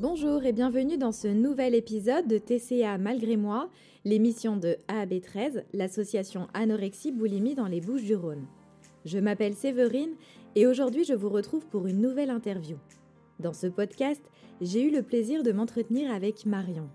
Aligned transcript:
Bonjour 0.00 0.44
et 0.44 0.52
bienvenue 0.52 0.96
dans 0.96 1.10
ce 1.10 1.26
nouvel 1.26 1.74
épisode 1.74 2.28
de 2.28 2.38
TCA 2.38 2.98
Malgré 2.98 3.36
moi, 3.36 3.68
l'émission 4.04 4.56
de 4.56 4.76
AAB13, 4.86 5.64
l'association 5.74 6.46
Anorexie 6.54 7.10
Boulimie 7.10 7.56
dans 7.56 7.66
les 7.66 7.80
Bouches 7.80 8.04
du 8.04 8.14
Rhône. 8.14 8.46
Je 9.04 9.18
m'appelle 9.18 9.54
Séverine 9.54 10.12
et 10.54 10.68
aujourd'hui 10.68 11.02
je 11.02 11.14
vous 11.14 11.28
retrouve 11.28 11.66
pour 11.66 11.88
une 11.88 12.00
nouvelle 12.00 12.30
interview. 12.30 12.76
Dans 13.40 13.52
ce 13.52 13.66
podcast, 13.66 14.22
j'ai 14.60 14.84
eu 14.84 14.92
le 14.92 15.02
plaisir 15.02 15.42
de 15.42 15.50
m'entretenir 15.50 16.14
avec 16.14 16.46
Marion. 16.46 16.88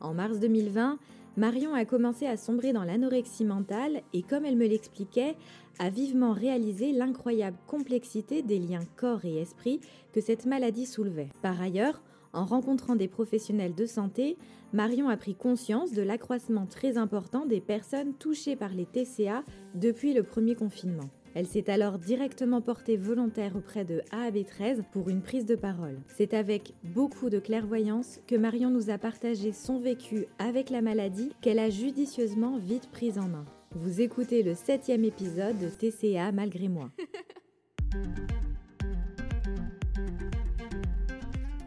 En 0.00 0.12
mars 0.12 0.40
2020, 0.40 0.98
Marion 1.36 1.74
a 1.74 1.84
commencé 1.84 2.26
à 2.26 2.36
sombrer 2.36 2.72
dans 2.72 2.82
l'anorexie 2.82 3.44
mentale 3.44 4.02
et 4.12 4.22
comme 4.22 4.44
elle 4.44 4.56
me 4.56 4.66
l'expliquait, 4.66 5.36
a 5.78 5.90
vivement 5.90 6.32
réalisé 6.32 6.90
l'incroyable 6.90 7.56
complexité 7.68 8.42
des 8.42 8.58
liens 8.58 8.84
corps 8.96 9.24
et 9.24 9.40
esprit 9.40 9.78
que 10.12 10.20
cette 10.20 10.44
maladie 10.44 10.86
soulevait. 10.86 11.28
Par 11.40 11.62
ailleurs, 11.62 12.02
en 12.32 12.44
rencontrant 12.44 12.96
des 12.96 13.08
professionnels 13.08 13.74
de 13.74 13.86
santé, 13.86 14.36
Marion 14.72 15.08
a 15.08 15.16
pris 15.16 15.34
conscience 15.34 15.92
de 15.92 16.02
l'accroissement 16.02 16.66
très 16.66 16.98
important 16.98 17.46
des 17.46 17.60
personnes 17.60 18.14
touchées 18.14 18.56
par 18.56 18.70
les 18.70 18.86
TCA 18.86 19.42
depuis 19.74 20.12
le 20.12 20.22
premier 20.22 20.54
confinement. 20.54 21.08
Elle 21.34 21.46
s'est 21.46 21.70
alors 21.70 21.98
directement 21.98 22.60
portée 22.60 22.96
volontaire 22.96 23.54
auprès 23.56 23.84
de 23.84 24.02
AAB13 24.12 24.82
pour 24.92 25.08
une 25.08 25.22
prise 25.22 25.46
de 25.46 25.54
parole. 25.54 26.00
C'est 26.08 26.34
avec 26.34 26.74
beaucoup 26.82 27.30
de 27.30 27.38
clairvoyance 27.38 28.18
que 28.26 28.34
Marion 28.34 28.70
nous 28.70 28.90
a 28.90 28.98
partagé 28.98 29.52
son 29.52 29.78
vécu 29.78 30.26
avec 30.38 30.70
la 30.70 30.82
maladie 30.82 31.32
qu'elle 31.40 31.58
a 31.58 31.70
judicieusement 31.70 32.58
vite 32.58 32.90
prise 32.90 33.18
en 33.18 33.28
main. 33.28 33.44
Vous 33.74 34.00
écoutez 34.00 34.42
le 34.42 34.54
septième 34.54 35.04
épisode 35.04 35.58
de 35.58 35.68
TCA 35.68 36.32
malgré 36.32 36.68
moi. 36.68 36.90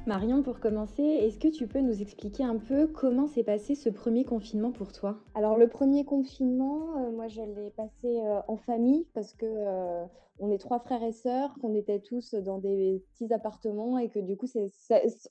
Marion, 0.08 0.42
pour 0.42 0.60
commencer, 0.60 1.04
est-ce 1.04 1.38
que 1.38 1.48
tu 1.48 1.68
peux 1.68 1.80
nous 1.80 2.02
expliquer 2.02 2.44
un 2.44 2.58
peu 2.58 2.88
comment 2.88 3.28
s'est 3.28 3.44
passé 3.44 3.76
ce 3.76 3.88
premier 3.88 4.26
confinement 4.26 4.72
pour 4.72 4.92
toi? 4.92 5.20
Alors 5.36 5.58
le 5.58 5.68
premier 5.68 6.06
confinement, 6.06 6.98
euh, 6.98 7.12
moi 7.12 7.28
je 7.28 7.42
l'ai 7.42 7.70
passé 7.70 8.20
euh, 8.20 8.42
en 8.48 8.58
famille 8.58 9.06
parce 9.14 9.34
que 9.34 9.46
euh, 9.46 10.04
on 10.40 10.50
est 10.50 10.58
trois 10.58 10.80
frères 10.80 11.04
et 11.04 11.12
sœurs, 11.12 11.54
qu'on 11.62 11.76
était 11.76 12.00
tous 12.00 12.34
dans 12.34 12.58
des 12.58 13.04
petits 13.14 13.32
appartements 13.32 14.00
et 14.00 14.10
que 14.10 14.18
du 14.18 14.38
coup 14.38 14.48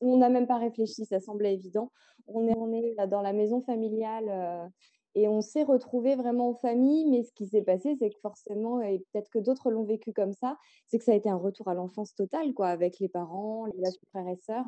on 0.01 0.17
n'a 0.19 0.29
même 0.29 0.47
pas 0.47 0.59
réfléchi, 0.59 1.05
ça 1.05 1.19
semblait 1.19 1.53
évident. 1.53 1.91
On 2.29 2.47
est, 2.47 2.57
on 2.57 2.73
est 2.73 2.95
dans 3.09 3.23
la 3.23 3.33
maison 3.33 3.61
familiale 3.61 4.71
et 5.15 5.29
on 5.29 5.41
s'est 5.41 5.65
retrouvés 5.65 6.15
vraiment 6.15 6.51
en 6.51 6.55
famille, 6.55 7.07
mais 7.07 7.23
ce 7.23 7.33
qui 7.33 7.47
s'est 7.47 7.63
passé, 7.63 7.97
c'est 7.99 8.11
que 8.11 8.19
forcément, 8.21 8.81
et 8.81 9.05
peut-être 9.13 9.31
que 9.31 9.39
d'autres 9.39 9.71
l'ont 9.71 9.85
vécu 9.85 10.13
comme 10.13 10.33
ça, 10.33 10.57
c'est 10.87 10.99
que 10.99 11.05
ça 11.05 11.13
a 11.13 11.17
été 11.17 11.29
un 11.29 11.37
retour 11.37 11.69
à 11.69 11.75
l'enfance 11.75 12.15
totale, 12.15 12.55
quoi, 12.55 12.69
avec 12.69 12.99
les 13.01 13.09
parents, 13.09 13.67
les 13.67 13.91
frères 14.11 14.29
et 14.29 14.37
sœurs. 14.37 14.67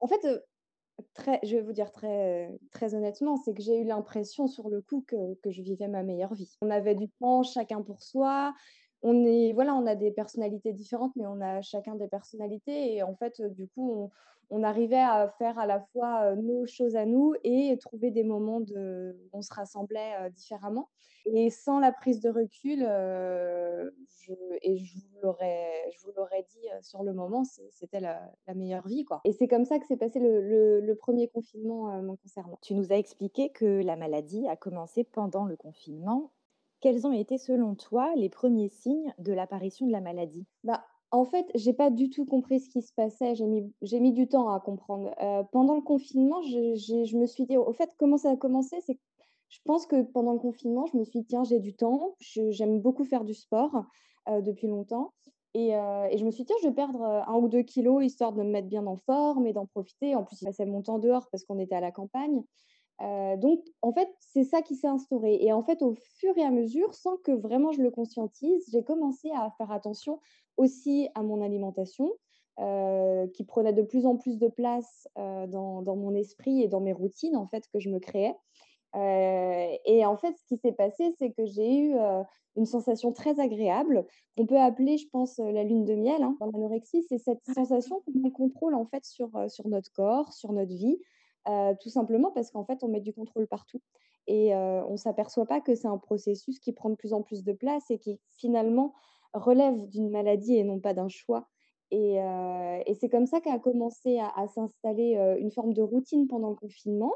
En 0.00 0.06
fait, 0.06 0.24
très, 1.14 1.40
je 1.42 1.56
vais 1.56 1.62
vous 1.62 1.72
dire 1.72 1.90
très, 1.90 2.50
très 2.70 2.94
honnêtement, 2.94 3.36
c'est 3.36 3.54
que 3.54 3.62
j'ai 3.62 3.78
eu 3.80 3.84
l'impression 3.84 4.46
sur 4.46 4.68
le 4.68 4.82
coup 4.82 5.04
que, 5.06 5.34
que, 5.42 5.50
je 5.50 5.62
vivais 5.62 5.88
ma 5.88 6.02
meilleure 6.02 6.34
vie. 6.34 6.56
On 6.62 6.70
avait 6.70 6.94
du 6.94 7.08
temps 7.20 7.42
chacun 7.42 7.82
pour 7.82 8.02
soi. 8.02 8.54
On 9.02 9.24
est, 9.24 9.52
voilà, 9.52 9.74
on 9.74 9.86
a 9.86 9.94
des 9.94 10.10
personnalités 10.10 10.72
différentes, 10.72 11.12
mais 11.16 11.26
on 11.26 11.40
a 11.40 11.60
chacun 11.60 11.94
des 11.96 12.08
personnalités. 12.08 12.94
Et 12.94 13.02
en 13.02 13.14
fait, 13.14 13.42
du 13.42 13.68
coup, 13.68 14.10
on, 14.50 14.62
arrivait 14.62 14.96
à 14.96 15.28
faire 15.38 15.58
à 15.58 15.66
la 15.66 15.80
fois 15.92 16.36
nos 16.36 16.66
choses 16.66 16.94
à 16.94 17.04
nous 17.04 17.34
et 17.42 17.76
trouver 17.78 18.10
des 18.10 18.22
moments 18.22 18.60
de, 18.60 19.16
où 19.32 19.38
on 19.38 19.42
se 19.42 19.52
rassemblait 19.52 20.30
différemment. 20.36 20.88
Et 21.26 21.50
sans 21.50 21.78
la 21.78 21.92
prise 21.92 22.20
de 22.20 22.30
recul, 22.30 22.80
je, 22.80 24.32
et 24.62 24.76
je 24.76 24.96
vous 26.04 26.12
l'aurais 26.16 26.46
dit 26.50 26.66
sur 26.82 27.02
le 27.02 27.12
moment, 27.12 27.44
c'était 27.70 28.00
la, 28.00 28.20
meilleure 28.54 28.86
vie. 28.86 29.04
Quoi. 29.04 29.20
Et 29.24 29.32
c'est 29.32 29.48
comme 29.48 29.64
ça 29.64 29.78
que 29.78 29.86
s'est 29.86 29.96
passé 29.96 30.18
le, 30.20 30.94
premier 30.94 31.28
confinement 31.28 32.00
me 32.02 32.16
concernant. 32.16 32.58
Tu 32.62 32.74
nous 32.74 32.92
as 32.92 32.96
expliqué 32.96 33.50
que 33.50 33.82
la 33.82 33.96
maladie 33.96 34.46
a 34.48 34.56
commencé 34.56 35.04
pendant 35.04 35.44
le 35.44 35.56
confinement. 35.56 36.30
Quels 36.82 37.06
ont 37.06 37.12
été 37.12 37.38
selon 37.38 37.76
toi 37.76 38.12
les 38.16 38.28
premiers 38.28 38.68
signes 38.68 39.14
de 39.18 39.32
l'apparition 39.32 39.86
de 39.86 39.92
la 39.92 40.00
maladie? 40.00 40.44
Bah, 40.64 40.84
en 41.12 41.24
fait, 41.24 41.46
j'ai 41.54 41.72
pas 41.72 41.90
du 41.90 42.10
tout 42.10 42.24
compris 42.24 42.58
ce 42.58 42.68
qui 42.68 42.82
se 42.82 42.92
passait. 42.92 43.36
J'ai 43.36 44.00
mis, 44.00 44.12
du 44.12 44.26
temps 44.26 44.52
à 44.52 44.58
comprendre. 44.58 45.14
Euh, 45.22 45.44
pendant 45.52 45.76
le 45.76 45.80
confinement, 45.80 46.42
je, 46.42 47.16
me 47.16 47.26
suis 47.26 47.46
dit, 47.46 47.56
au 47.56 47.72
fait, 47.72 47.88
comment 47.98 48.16
ça 48.16 48.32
a 48.32 48.36
commencé? 48.36 48.78
Je 49.48 49.58
pense 49.64 49.86
que 49.86 50.02
pendant 50.02 50.32
le 50.32 50.40
confinement, 50.40 50.86
je 50.86 50.96
me 50.96 51.04
suis 51.04 51.20
dit, 51.20 51.26
tiens, 51.26 51.44
j'ai 51.44 51.60
du 51.60 51.76
temps. 51.76 52.16
j'aime 52.18 52.80
beaucoup 52.80 53.04
faire 53.04 53.22
du 53.22 53.34
sport 53.34 53.84
euh, 54.28 54.40
depuis 54.40 54.66
longtemps. 54.66 55.12
Et, 55.54 55.76
euh, 55.76 56.08
et, 56.10 56.18
je 56.18 56.24
me 56.24 56.32
suis 56.32 56.42
dit, 56.42 56.46
tiens, 56.46 56.56
je 56.62 56.66
vais 56.66 56.74
perdre 56.74 57.04
un 57.04 57.36
ou 57.36 57.46
deux 57.46 57.62
kilos 57.62 58.04
histoire 58.04 58.32
de 58.32 58.42
me 58.42 58.50
mettre 58.50 58.66
bien 58.66 58.86
en 58.88 58.96
forme 58.96 59.46
et 59.46 59.52
d'en 59.52 59.66
profiter. 59.66 60.16
En 60.16 60.24
plus, 60.24 60.42
il 60.42 60.46
passait 60.46 60.66
mon 60.66 60.82
temps 60.82 60.98
dehors 60.98 61.28
parce 61.30 61.44
qu'on 61.44 61.60
était 61.60 61.76
à 61.76 61.80
la 61.80 61.92
campagne. 61.92 62.42
Euh, 63.00 63.36
donc, 63.36 63.64
en 63.80 63.92
fait, 63.92 64.08
c'est 64.20 64.44
ça 64.44 64.62
qui 64.62 64.76
s'est 64.76 64.88
instauré. 64.88 65.38
Et 65.40 65.52
en 65.52 65.62
fait, 65.62 65.82
au 65.82 65.94
fur 66.16 66.36
et 66.36 66.44
à 66.44 66.50
mesure, 66.50 66.94
sans 66.94 67.16
que 67.16 67.32
vraiment 67.32 67.72
je 67.72 67.82
le 67.82 67.90
conscientise, 67.90 68.64
j'ai 68.70 68.84
commencé 68.84 69.30
à 69.34 69.50
faire 69.58 69.72
attention 69.72 70.20
aussi 70.56 71.08
à 71.14 71.22
mon 71.22 71.40
alimentation, 71.40 72.10
euh, 72.60 73.26
qui 73.28 73.44
prenait 73.44 73.72
de 73.72 73.82
plus 73.82 74.06
en 74.06 74.16
plus 74.16 74.38
de 74.38 74.48
place 74.48 75.08
euh, 75.18 75.46
dans, 75.46 75.82
dans, 75.82 75.96
mon 75.96 76.14
esprit 76.14 76.62
et 76.62 76.68
dans 76.68 76.80
mes 76.80 76.92
routines, 76.92 77.36
en 77.36 77.46
fait, 77.46 77.66
que 77.68 77.80
je 77.80 77.88
me 77.88 77.98
créais. 77.98 78.34
et 78.94 80.04
en 80.04 80.16
fait, 80.18 80.36
ce 80.36 80.44
qui 80.46 80.58
s'est 80.58 80.72
passé, 80.72 81.14
c'est 81.18 81.32
que 81.32 81.46
j'ai 81.46 81.74
eu 81.78 81.94
une 82.56 82.66
sensation 82.66 83.10
très 83.12 83.40
agréable, 83.40 84.04
qu'on 84.36 84.44
peut 84.44 84.60
appeler, 84.60 84.98
je 84.98 85.08
pense, 85.08 85.38
la 85.38 85.64
lune 85.64 85.86
de 85.86 85.94
miel 85.94 86.22
hein, 86.22 86.36
dans 86.40 86.46
l'anorexie. 86.50 87.02
C'est 87.08 87.16
cette 87.16 87.42
sensation 87.54 88.02
qu'on 88.04 88.30
contrôle, 88.30 88.74
en 88.74 88.84
fait, 88.84 89.06
sur, 89.06 89.30
sur 89.48 89.66
notre 89.66 89.90
corps, 89.92 90.34
sur 90.34 90.52
notre 90.52 90.74
vie. 90.74 90.98
Euh, 91.48 91.74
tout 91.80 91.90
simplement 91.90 92.30
parce 92.30 92.50
qu'en 92.50 92.64
fait, 92.64 92.82
on 92.82 92.88
met 92.88 93.00
du 93.00 93.12
contrôle 93.12 93.46
partout. 93.46 93.80
Et 94.26 94.54
euh, 94.54 94.84
on 94.86 94.92
ne 94.92 94.96
s'aperçoit 94.96 95.46
pas 95.46 95.60
que 95.60 95.74
c'est 95.74 95.88
un 95.88 95.98
processus 95.98 96.60
qui 96.60 96.72
prend 96.72 96.90
de 96.90 96.94
plus 96.94 97.12
en 97.12 97.22
plus 97.22 97.42
de 97.42 97.52
place 97.52 97.90
et 97.90 97.98
qui 97.98 98.20
finalement 98.36 98.94
relève 99.34 99.88
d'une 99.88 100.10
maladie 100.10 100.56
et 100.56 100.64
non 100.64 100.78
pas 100.78 100.94
d'un 100.94 101.08
choix. 101.08 101.48
Et, 101.90 102.20
euh, 102.20 102.78
c'est 102.98 103.08
comme 103.08 103.26
ça 103.26 103.40
qu'a 103.40 103.58
commencé 103.58 104.18
à, 104.20 104.46
s'installer 104.48 105.14
une 105.38 105.50
forme 105.50 105.74
de 105.74 105.82
routine 105.82 106.28
pendant 106.28 106.50
le 106.50 106.56
confinement. 106.56 107.12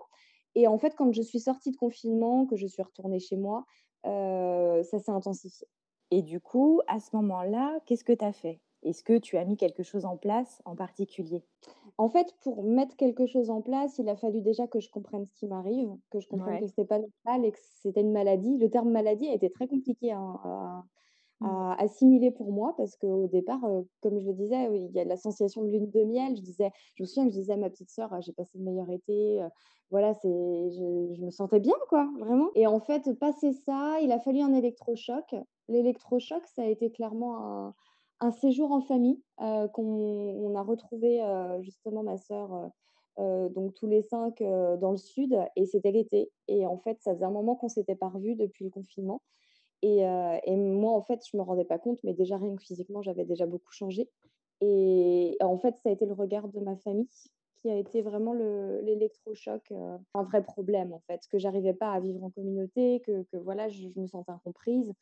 Et 0.54 0.66
en 0.66 0.78
fait, 0.78 0.94
quand 0.96 1.12
je 1.12 1.22
suis 1.22 1.40
sortie 1.40 1.70
de 1.70 1.76
confinement, 1.76 2.46
que 2.46 2.56
je 2.56 2.66
suis 2.66 2.82
retournée 2.82 3.20
chez 3.20 3.36
moi, 3.36 3.64
ça 4.04 4.98
s'est 4.98 5.10
intensifié. 5.10 5.66
Et 6.10 6.22
du 6.22 6.40
coup, 6.40 6.80
à 6.88 7.00
ce 7.00 7.14
moment-là, 7.16 7.78
qu'est-ce 7.86 8.04
que 8.04 8.12
tu 8.12 8.24
as 8.24 8.32
fait? 8.32 8.60
Est-ce 8.82 9.02
que 9.02 9.18
tu 9.18 9.36
as 9.36 9.44
mis 9.44 9.56
quelque 9.56 9.82
chose 9.82 10.04
en 10.04 10.16
place 10.16 10.60
en 10.64 10.76
particulier? 10.76 11.42
En 11.98 12.10
fait, 12.10 12.26
pour 12.42 12.62
mettre 12.62 12.94
quelque 12.96 13.26
chose 13.26 13.48
en 13.48 13.62
place, 13.62 13.98
il 13.98 14.08
a 14.08 14.16
fallu 14.16 14.42
déjà 14.42 14.66
que 14.66 14.80
je 14.80 14.90
comprenne 14.90 15.24
ce 15.24 15.32
qui 15.32 15.46
m'arrive, 15.46 15.88
que 16.10 16.20
je 16.20 16.28
comprenne 16.28 16.60
que 16.60 16.66
ce 16.66 16.72
n'était 16.72 16.84
pas 16.84 16.98
normal 16.98 17.46
et 17.46 17.52
que 17.52 17.58
c'était 17.80 18.02
une 18.02 18.12
maladie. 18.12 18.58
Le 18.58 18.68
terme 18.68 18.90
maladie 18.90 19.28
a 19.28 19.32
été 19.32 19.48
très 19.48 19.66
compliqué 19.66 20.12
à, 20.12 20.84
mmh. 21.40 21.46
assimiler 21.78 22.30
pour 22.30 22.52
moi 22.52 22.74
parce 22.76 22.96
qu'au 22.96 23.28
départ, 23.28 23.64
euh, 23.64 23.80
comme 24.02 24.20
je 24.20 24.26
le 24.26 24.34
disais, 24.34 24.68
il 24.74 24.94
y 24.94 25.00
a 25.00 25.04
la 25.04 25.16
sensation 25.16 25.62
de 25.64 25.70
lune 25.70 25.90
de 25.90 26.04
miel. 26.04 26.36
Je 26.36 26.42
disais, 26.42 26.70
je 26.96 27.02
me 27.02 27.06
souviens 27.06 27.24
que 27.24 27.32
je 27.32 27.38
disais 27.38 27.54
à 27.54 27.56
ma 27.56 27.70
petite 27.70 27.90
sœur, 27.90 28.12
«Ah, 28.12 28.20
j'ai 28.20 28.32
passé 28.32 28.58
le 28.58 28.64
meilleur 28.64 28.90
été. 28.90 29.40
Euh, 29.40 29.48
voilà, 29.90 30.12
c'est, 30.14 30.28
je, 30.28 31.14
je, 31.14 31.22
me 31.22 31.30
sentais 31.30 31.60
bien, 31.60 31.76
quoi, 31.88 32.10
vraiment. 32.18 32.50
Et 32.54 32.66
en 32.66 32.80
fait, 32.80 33.10
passer 33.18 33.52
ça, 33.52 33.98
il 34.02 34.12
a 34.12 34.18
fallu 34.18 34.40
un 34.40 34.52
électrochoc. 34.52 35.34
L'électrochoc, 35.68 36.46
ça 36.46 36.62
a 36.62 36.66
été 36.66 36.90
clairement 36.90 37.38
un 37.38 37.74
un 38.20 38.32
séjour 38.32 38.72
en 38.72 38.80
famille 38.80 39.20
euh, 39.40 39.68
qu'on 39.68 40.54
a 40.54 40.62
retrouvé 40.62 41.22
euh, 41.22 41.60
justement 41.62 42.02
ma 42.02 42.16
sœur, 42.16 42.70
euh, 43.18 43.48
donc 43.50 43.74
tous 43.74 43.86
les 43.86 44.02
cinq 44.02 44.42
dans 44.42 44.90
le 44.90 44.96
sud, 44.96 45.38
et 45.56 45.66
c'était 45.66 45.92
l'été. 45.92 46.30
Et 46.48 46.66
en 46.66 46.78
fait, 46.78 47.00
ça 47.00 47.14
faisait 47.14 47.24
un 47.24 47.30
moment 47.30 47.56
qu'on 47.56 47.68
s'était 47.68 47.96
pas 47.96 48.08
revus 48.08 48.36
depuis 48.36 48.64
le 48.64 48.70
confinement. 48.70 49.22
Et, 49.82 50.00
et, 50.00 50.56
moi, 50.56 50.92
en 50.92 51.02
fait, 51.02 51.20
je 51.30 51.36
me 51.36 51.42
rendais 51.42 51.64
pas 51.64 51.78
compte, 51.78 52.00
mais 52.02 52.14
déjà 52.14 52.38
rien 52.38 52.56
que 52.56 52.62
physiquement, 52.62 53.02
j'avais 53.02 53.24
déjà 53.24 53.46
beaucoup 53.46 53.72
changé. 53.72 54.08
Et 54.60 55.36
en 55.40 55.58
fait, 55.58 55.76
ça 55.76 55.90
a 55.90 55.92
été 55.92 56.06
le 56.06 56.14
regard 56.14 56.48
de 56.48 56.60
ma 56.60 56.76
famille 56.76 57.08
qui 57.56 57.70
a 57.70 57.76
été 57.76 58.02
vraiment 58.02 58.32
l'électrochoc, 58.32 59.72
un 60.14 60.22
vrai 60.22 60.42
problème 60.42 60.92
en 60.92 61.00
fait, 61.06 61.20
que 61.30 61.38
j'arrivais 61.38 61.74
pas 61.74 61.92
à 61.92 62.00
vivre 62.00 62.22
en 62.24 62.30
communauté, 62.30 63.00
que, 63.06 63.24
voilà, 63.34 63.68
je, 63.68 63.88
me 63.96 64.06
sentais 64.06 64.32
incomprise, 64.32 64.92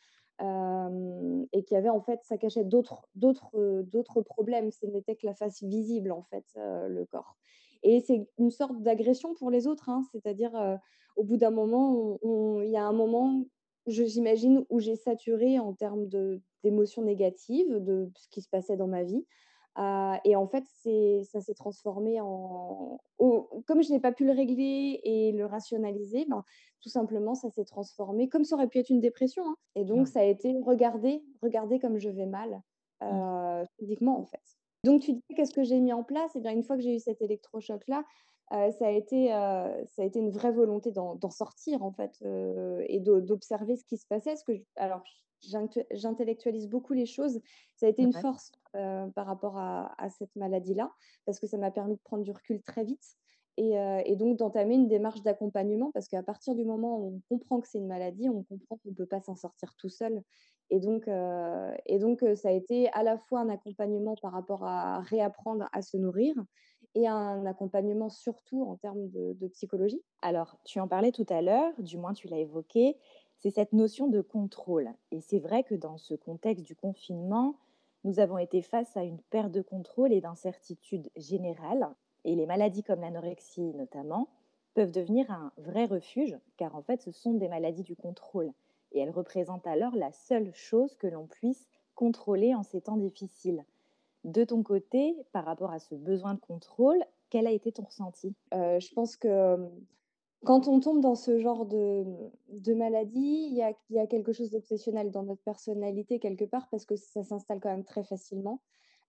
et 0.40 1.64
qui 1.64 1.76
avait 1.76 1.88
en 1.88 2.00
fait, 2.00 2.20
ça 2.25 2.38
cachait 2.38 2.64
d'autres, 2.64 3.08
d'autres, 3.14 3.82
d'autres 3.82 4.22
problèmes. 4.22 4.70
Ce 4.70 4.86
n'était 4.86 5.16
que 5.16 5.26
la 5.26 5.34
face 5.34 5.62
visible 5.62 6.12
en 6.12 6.22
fait, 6.22 6.44
le 6.56 7.04
corps. 7.04 7.36
Et 7.82 8.00
c'est 8.00 8.26
une 8.38 8.50
sorte 8.50 8.81
d'agression 8.82 9.34
pour 9.34 9.50
les 9.50 9.66
autres, 9.66 9.88
hein. 9.88 10.02
c'est-à-dire 10.10 10.78
au 11.16 11.25
bout 11.25 11.36
d'un 11.36 11.50
moment, 11.50 12.19
il 12.62 12.70
y 12.70 12.76
a 12.76 12.84
un 12.84 12.92
moment, 12.92 13.44
j'imagine, 13.86 14.64
où 14.70 14.81
j'ai 14.81 14.96
saturé 14.96 15.58
en 15.58 15.72
termes 15.75 16.08
d'émotions 16.62 17.02
négatives, 17.02 17.76
de 17.78 18.10
ce 18.16 18.28
qui 18.28 18.42
se 18.42 18.48
passait 18.48 18.76
dans 18.76 18.88
ma 18.88 19.04
vie. 19.04 19.25
Euh, 19.78 20.14
et 20.24 20.36
en 20.36 20.46
fait, 20.46 20.64
ça 21.24 21.40
s'est 21.40 21.54
transformé 21.54 22.20
en. 22.20 23.00
Comme 23.18 23.82
je 23.82 23.92
n'ai 23.92 24.00
pas 24.00 24.12
pu 24.12 24.24
le 24.24 24.32
régler 24.32 25.00
et 25.02 25.32
le 25.32 25.46
rationaliser, 25.46 26.26
ben, 26.28 26.44
tout 26.80 26.88
simplement, 26.88 27.34
ça 27.34 27.50
s'est 27.50 27.64
transformé 27.64 28.28
comme 28.28 28.44
ça 28.44 28.54
aurait 28.54 28.68
pu 28.68 28.78
être 28.78 28.90
une 28.90 29.00
dépression. 29.00 29.44
Hein. 29.46 29.56
Et 29.74 29.84
donc, 29.84 30.06
ça 30.06 30.20
a 30.20 30.24
été 30.24 30.56
regarder, 30.64 31.22
regarder 31.42 31.80
comme 31.80 31.98
je 31.98 32.08
vais 32.08 32.26
mal, 32.26 32.62
euh, 33.02 33.64
physiquement, 33.78 34.18
en 34.18 34.26
fait. 34.26 34.42
Donc 34.84 35.00
tu 35.00 35.14
dis 35.14 35.22
qu'est-ce 35.34 35.54
que 35.54 35.64
j'ai 35.64 35.80
mis 35.80 35.92
en 35.92 36.04
place? 36.04 36.30
Eh 36.34 36.40
bien, 36.40 36.52
une 36.52 36.62
fois 36.62 36.76
que 36.76 36.82
j'ai 36.82 36.94
eu 36.94 37.00
cet 37.00 37.22
électrochoc-là, 37.22 38.04
ça, 38.50 38.86
a 38.86 38.90
été, 38.90 39.28
ça 39.28 40.02
a 40.02 40.04
été 40.04 40.18
une 40.18 40.30
vraie 40.30 40.52
volonté 40.52 40.92
d'en 40.92 41.30
sortir, 41.30 41.82
en 41.82 41.90
fait, 41.90 42.22
et 42.86 43.00
d'observer 43.00 43.76
ce 43.76 43.84
qui 43.86 43.96
se 43.96 44.06
passait. 44.06 44.34
que 44.46 44.52
alors, 44.76 45.02
j'intellectualise 45.91 46.69
beaucoup 46.69 46.93
les 46.93 47.06
choses. 47.06 47.41
Ça 47.76 47.87
a 47.87 47.88
été 47.88 48.02
une 48.02 48.12
force 48.12 48.52
par 48.73 49.26
rapport 49.26 49.58
à, 49.58 50.08
cette 50.11 50.35
maladie-là, 50.37 50.93
parce 51.26 51.38
que 51.38 51.46
ça 51.46 51.58
m'a 51.58 51.70
permis 51.70 51.96
de 51.96 52.00
prendre 52.02 52.23
du 52.23 52.31
recul 52.31 52.62
très 52.62 52.85
vite. 52.85 53.17
Et, 53.56 54.17
donc 54.17 54.37
d'entamer 54.37 54.75
une 54.75 54.88
démarche 54.88 55.23
d'accompagnement, 55.23 55.91
parce 55.93 56.08
qu'à 56.08 56.23
partir 56.23 56.55
du 56.55 56.64
moment 56.64 56.99
où 56.99 57.20
on 57.31 57.37
comprend 57.37 57.61
que 57.61 57.69
c'est 57.69 57.79
une 57.79 57.87
maladie, 57.87 58.29
on 58.29 58.43
comprend 58.43 58.76
qu'on 58.76 58.91
ne 58.91 58.94
peut 58.94 59.06
pas 59.06 59.20
s'en 59.20 59.37
sortir 59.37 59.75
tout 59.76 59.88
seul. 59.88 60.23
Et 60.70 60.81
donc, 60.81 61.08
et 61.87 61.99
donc 61.99 62.25
ça 62.35 62.49
a 62.49 62.52
été 62.52 62.91
à 62.93 63.02
la 63.02 63.19
fois 63.19 63.41
un 63.41 63.49
accompagnement 63.49 64.17
par 64.20 64.32
rapport 64.32 64.64
à 64.64 65.00
réapprendre 65.00 65.69
à 65.73 65.82
se 65.82 65.96
nourrir, 65.96 66.35
et 66.94 67.06
un 67.06 67.44
accompagnement 67.46 68.08
surtout 68.08 68.62
en 68.62 68.76
termes 68.76 69.08
de, 69.11 69.49
psychologie. 69.49 70.02
Alors, 70.23 70.56
tu 70.64 70.81
en 70.81 70.88
parlais 70.88 71.12
tout 71.12 71.26
à 71.29 71.43
l'heure, 71.43 71.73
du 71.79 71.99
moins 71.99 72.12
tu 72.12 72.29
l'as 72.29 72.38
évoqué, 72.38 72.96
c'est 73.44 73.50
cette 73.50 73.75
notion 73.75 74.08
de 74.08 74.23
contrôle. 74.23 74.88
Et 75.11 75.20
c'est 75.20 75.38
vrai 75.38 75.64
que 75.64 75.75
dans 75.75 75.99
ce 75.99 76.14
contexte 76.14 76.64
du 76.64 76.75
confinement, 76.75 77.56
nous 78.02 78.19
avons 78.19 78.38
été 78.38 78.62
face 78.62 78.96
à 78.96 79.05
une 79.05 79.19
perte 79.19 79.52
de 79.52 79.61
contrôle 79.61 80.14
et 80.14 80.23
d'incertitude 80.23 81.11
générale. 81.14 81.91
Et 82.25 82.37
les 82.37 82.46
maladies 82.46 82.82
comme 82.82 83.02
l'anorexie 83.02 83.75
notamment 83.75 84.31
peuvent 84.73 84.93
devenir 84.93 85.31
un 85.31 85.52
vrai 85.58 85.85
refuge, 85.85 86.38
car 86.56 86.75
en 86.75 86.81
fait 86.81 87.02
ce 87.02 87.11
sont 87.11 87.35
des 87.35 87.49
maladies 87.49 87.82
du 87.82 87.96
contrôle. 87.96 88.50
Et 88.93 89.00
elles 89.00 89.11
représentent 89.11 89.67
alors 89.67 89.94
la 89.94 90.11
seule 90.11 90.55
chose 90.55 90.96
que 90.96 91.06
l'on 91.06 91.26
puisse 91.26 91.69
contrôler 91.94 92.55
en 92.55 92.62
ces 92.62 92.81
temps 92.81 92.96
difficiles. 92.96 93.67
De 94.25 94.44
ton 94.44 94.62
côté, 94.62 95.19
par 95.32 95.44
rapport 95.44 95.70
à 95.70 95.81
ce 95.81 95.94
besoin 95.94 96.32
de 96.32 96.41
contrôle, 96.41 97.05
quel 97.29 97.46
a 97.46 97.50
été 97.50 97.73
ton 97.73 97.82
ressenti? 97.82 98.35
Euh, 98.55 98.81
Je 98.81 98.91
pense 98.94 99.17
que 99.17 99.58
quand 100.44 100.69
on 100.69 100.81
tombe 100.81 101.00
dans 101.00 101.14
ce 101.14 101.38
genre 101.38 101.67
de, 101.67 102.75
maladie, 102.75 103.49
il 103.50 103.55
y 103.91 103.99
a, 103.99 104.06
quelque 104.06 104.32
chose 104.32 104.50
d'obsessionnel 104.50 105.11
dans 105.11 105.23
notre 105.23 105.43
personnalité 105.43 106.19
quelque 106.19 106.44
part 106.44 106.69
parce 106.70 106.85
que 106.85 106.96
ça 106.96 107.23
s'installe 107.23 107.61
quand 107.61 107.70
même 107.70 107.85
très 107.85 108.05
facilement. 108.05 108.61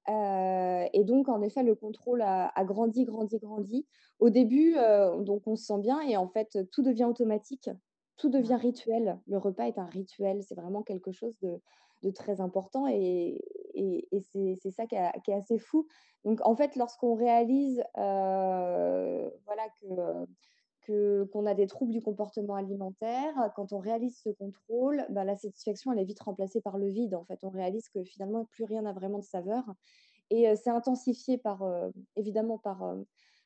Euh, 0.08 0.86
et 0.94 1.04
donc, 1.04 1.30
en 1.30 1.42
effet, 1.42 1.64
le 1.64 1.76
contrôle 1.76 2.22
a, 2.22 2.52
grandi, 2.64 3.06
grandi, 3.06 3.40
grandi. 3.40 3.86
Au 4.20 4.30
début, 4.30 4.76
euh, 4.78 5.22
donc 5.22 5.48
on 5.48 5.56
se 5.56 5.66
sent 5.66 5.80
bien 5.80 6.02
et 6.02 6.18
en 6.18 6.28
fait, 6.28 6.58
tout 6.72 6.84
devient 6.84 7.06
automatique, 7.06 7.70
tout 8.18 8.30
devient 8.30 8.56
rituel. 8.56 9.20
Le 9.28 9.38
repas 9.38 9.66
est 9.66 9.78
un 9.78 9.86
rituel, 9.86 10.44
c'est 10.44 10.56
vraiment 10.56 10.84
quelque 10.84 11.12
chose 11.12 11.38
de, 11.42 11.60
de 12.04 12.12
très 12.12 12.40
important 12.40 12.88
et, 12.88 13.42
et, 13.74 14.08
c'est 14.32 14.72
ça 14.72 14.86
qui, 14.86 14.96
est 14.96 15.34
assez 15.34 15.58
fou. 15.58 15.88
Donc 16.24 16.40
en 16.46 16.56
fait, 16.56 16.76
lorsqu'on 16.76 17.16
réalise 17.16 17.84
euh, 17.98 19.30
voilà, 19.46 19.64
que 19.82 20.28
qu'on 20.86 21.46
a 21.46 21.54
des 21.54 21.68
troubles 21.68 21.92
du 21.92 22.02
comportement 22.02 22.56
alimentaire, 22.56 23.52
quand 23.56 23.74
on 23.74 23.80
réalise 23.80 24.18
ce 24.24 24.30
contrôle, 24.30 25.06
bah, 25.10 25.24
la 25.24 25.36
satisfaction 25.36 25.92
elle 25.92 26.00
est 26.00 26.06
vite 26.06 26.22
remplacée 26.22 26.62
par 26.62 26.78
le 26.78 26.88
vide. 26.88 27.16
En 27.16 27.24
fait, 27.26 27.40
on 27.44 27.50
réalise 27.50 27.90
que 27.90 28.04
finalement 28.04 28.46
plus 28.46 28.64
rien 28.64 28.84
n'a 28.84 28.94
vraiment 28.94 29.20
de 29.20 29.24
saveur 29.24 29.64
et 30.30 30.50
euh, 30.50 30.56
c'est 30.56 30.70
intensifié 30.70 31.38
par 31.38 31.64
euh, 31.64 31.90
évidemment 32.16 32.58
par 32.58 32.96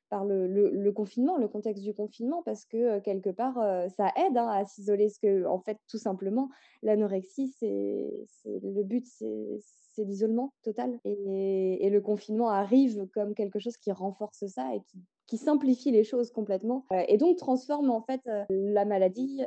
par 0.10 0.26
le, 0.26 0.92
confinement, 0.92 1.38
le 1.38 1.48
contexte 1.48 1.84
du 1.84 1.94
confinement, 1.94 2.42
parce 2.42 2.66
que 2.66 2.98
quelque 2.98 3.30
part, 3.30 3.54
ça 3.96 4.12
aide 4.16 4.38
hein, 4.38 4.48
à 4.48 4.66
s'isoler. 4.66 5.06
Parce 5.06 5.20
que, 5.20 5.46
en 5.46 5.60
fait, 5.60 5.78
tout 5.88 6.00
simplement, 6.00 6.50
l'anorexie, 6.82 7.54
c'est 7.60 8.26
le 8.46 8.84
but, 8.84 9.06
c'est 9.06 9.62
l'isolement 10.04 10.54
total. 10.64 11.00
Et, 11.06 11.90
le 11.90 12.02
confinement 12.02 12.50
arrive 12.50 13.08
comme 13.14 13.34
quelque 13.36 13.60
chose 13.60 13.78
qui 13.78 13.92
renforce 13.92 14.46
ça 14.48 14.74
et 14.74 14.82
qui, 14.82 15.00
simplifie 15.38 15.92
les 15.92 16.04
choses 16.04 16.31
complètement. 16.31 16.86
et 17.08 17.18
donc 17.18 17.38
transforme 17.38 17.90
en 17.90 18.02
fait 18.02 18.22
la 18.50 18.86
maladie 18.86 19.42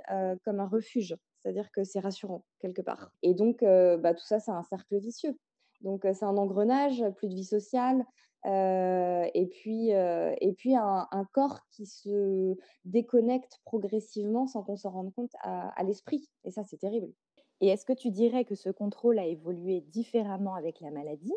comme 0.45 0.61
un 0.61 0.69
refuge. 0.69 1.17
C'est-à-dire 1.39 1.71
que 1.73 1.85
c'est 1.85 2.01
rassurant 2.01 2.45
quelque 2.61 2.83
part. 2.83 3.13
Et 3.23 3.35
donc, 3.35 3.63
bah, 3.63 4.15
tout 4.15 4.25
ça, 4.25 4.39
c'est 4.39 4.53
un 4.53 4.63
cercle 4.63 4.99
vicieux. 4.99 5.37
Donc, 5.81 6.03
c'est 6.05 6.25
un 6.25 6.37
engrenage, 6.37 7.03
plus 7.17 7.29
de 7.29 7.35
vie 7.35 7.45
sociale, 7.45 8.05
et 8.45 9.49
puis, 9.51 9.91
et 9.91 10.53
puis 10.57 10.75
un, 10.75 11.29
corps 11.33 11.61
qui 11.71 11.87
se 11.87 12.57
déconnecte 12.85 13.61
progressivement 13.65 14.47
sans 14.47 14.63
qu'on 14.63 14.77
s'en 14.77 14.91
rende 14.91 15.13
compte 15.15 15.33
à, 15.43 15.83
l'esprit. 15.85 16.29
Et 16.45 16.51
ça, 16.51 16.63
c'est 16.65 16.79
terrible. 16.79 17.13
Et 17.61 17.69
est-ce 17.69 17.85
que 17.85 17.93
tu 17.93 18.11
dirais 18.11 18.45
que 18.45 18.57
ce 18.57 18.71
contrôle 18.71 19.19
a 19.19 19.27
évolué 19.27 19.83
différemment 19.83 20.55
avec 20.55 20.81
la 20.81 20.91
maladie? 20.91 21.33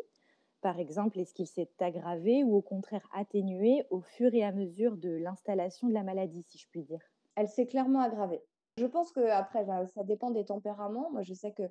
Par 0.66 0.80
exemple, 0.80 1.20
est-ce 1.20 1.32
qu'il 1.32 1.46
s'est 1.46 1.70
aggravé 1.78 2.42
ou 2.42 2.56
au 2.56 2.60
contraire 2.60 3.08
atténué 3.14 3.84
au 3.90 4.00
fur 4.00 4.34
et 4.34 4.42
à 4.42 4.50
mesure 4.50 4.96
de 4.96 5.10
l'installation 5.10 5.86
de 5.86 5.94
la 5.94 6.02
maladie, 6.02 6.42
si 6.42 6.58
je 6.58 6.66
puis 6.68 6.82
dire? 6.82 6.98
Elle 7.36 7.46
s'est 7.46 7.66
clairement 7.66 8.00
aggravée. 8.00 8.42
Je 8.76 8.86
pense 8.86 9.12
que 9.12 9.20
après, 9.20 9.64
bah, 9.64 9.86
ça 9.86 10.02
dépend 10.02 10.32
des 10.32 10.44
tempéraments. 10.44 11.08
Moi, 11.12 11.22
je 11.22 11.34
sais 11.34 11.52
que 11.52 11.62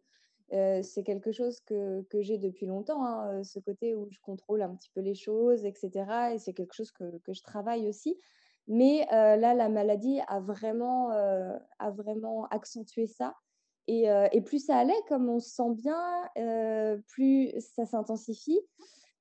c'est 0.81 1.03
quelque 1.03 1.33
chose 1.33 1.59
que, 1.59 2.06
j'ai 2.21 2.38
depuis 2.38 2.68
longtemps, 2.68 3.03
hein, 3.06 3.44
ce 3.44 3.59
côté 3.59 3.95
où 3.95 4.07
je 4.09 4.19
contrôle 4.21 4.62
un 4.62 4.74
petit 4.74 4.92
peu 4.92 5.01
les 5.01 5.13
choses, 5.13 5.65
etc. 5.65 6.33
Et 6.33 6.39
c'est 6.39 6.53
quelque 6.53 6.74
chose 6.74 6.94
que, 6.94 7.19
je 7.27 7.44
travaille 7.44 7.89
aussi. 7.89 8.18
Mais 8.69 9.06
là, 9.12 9.53
la 9.53 9.68
maladie 9.68 10.21
a 10.30 10.39
vraiment, 10.39 11.09
a 11.09 11.91
vraiment 11.91 12.45
accentué 12.45 13.07
ça. 13.07 13.36
Et, 13.88 14.08
et, 14.32 14.42
plus 14.42 14.66
ça 14.66 14.78
allait, 14.78 15.00
comme 15.08 15.30
on 15.30 15.40
se 15.40 15.50
sent 15.50 15.74
bien, 15.76 16.02
plus 17.08 17.54
ça 17.60 17.86
s'intensifie, 17.86 18.60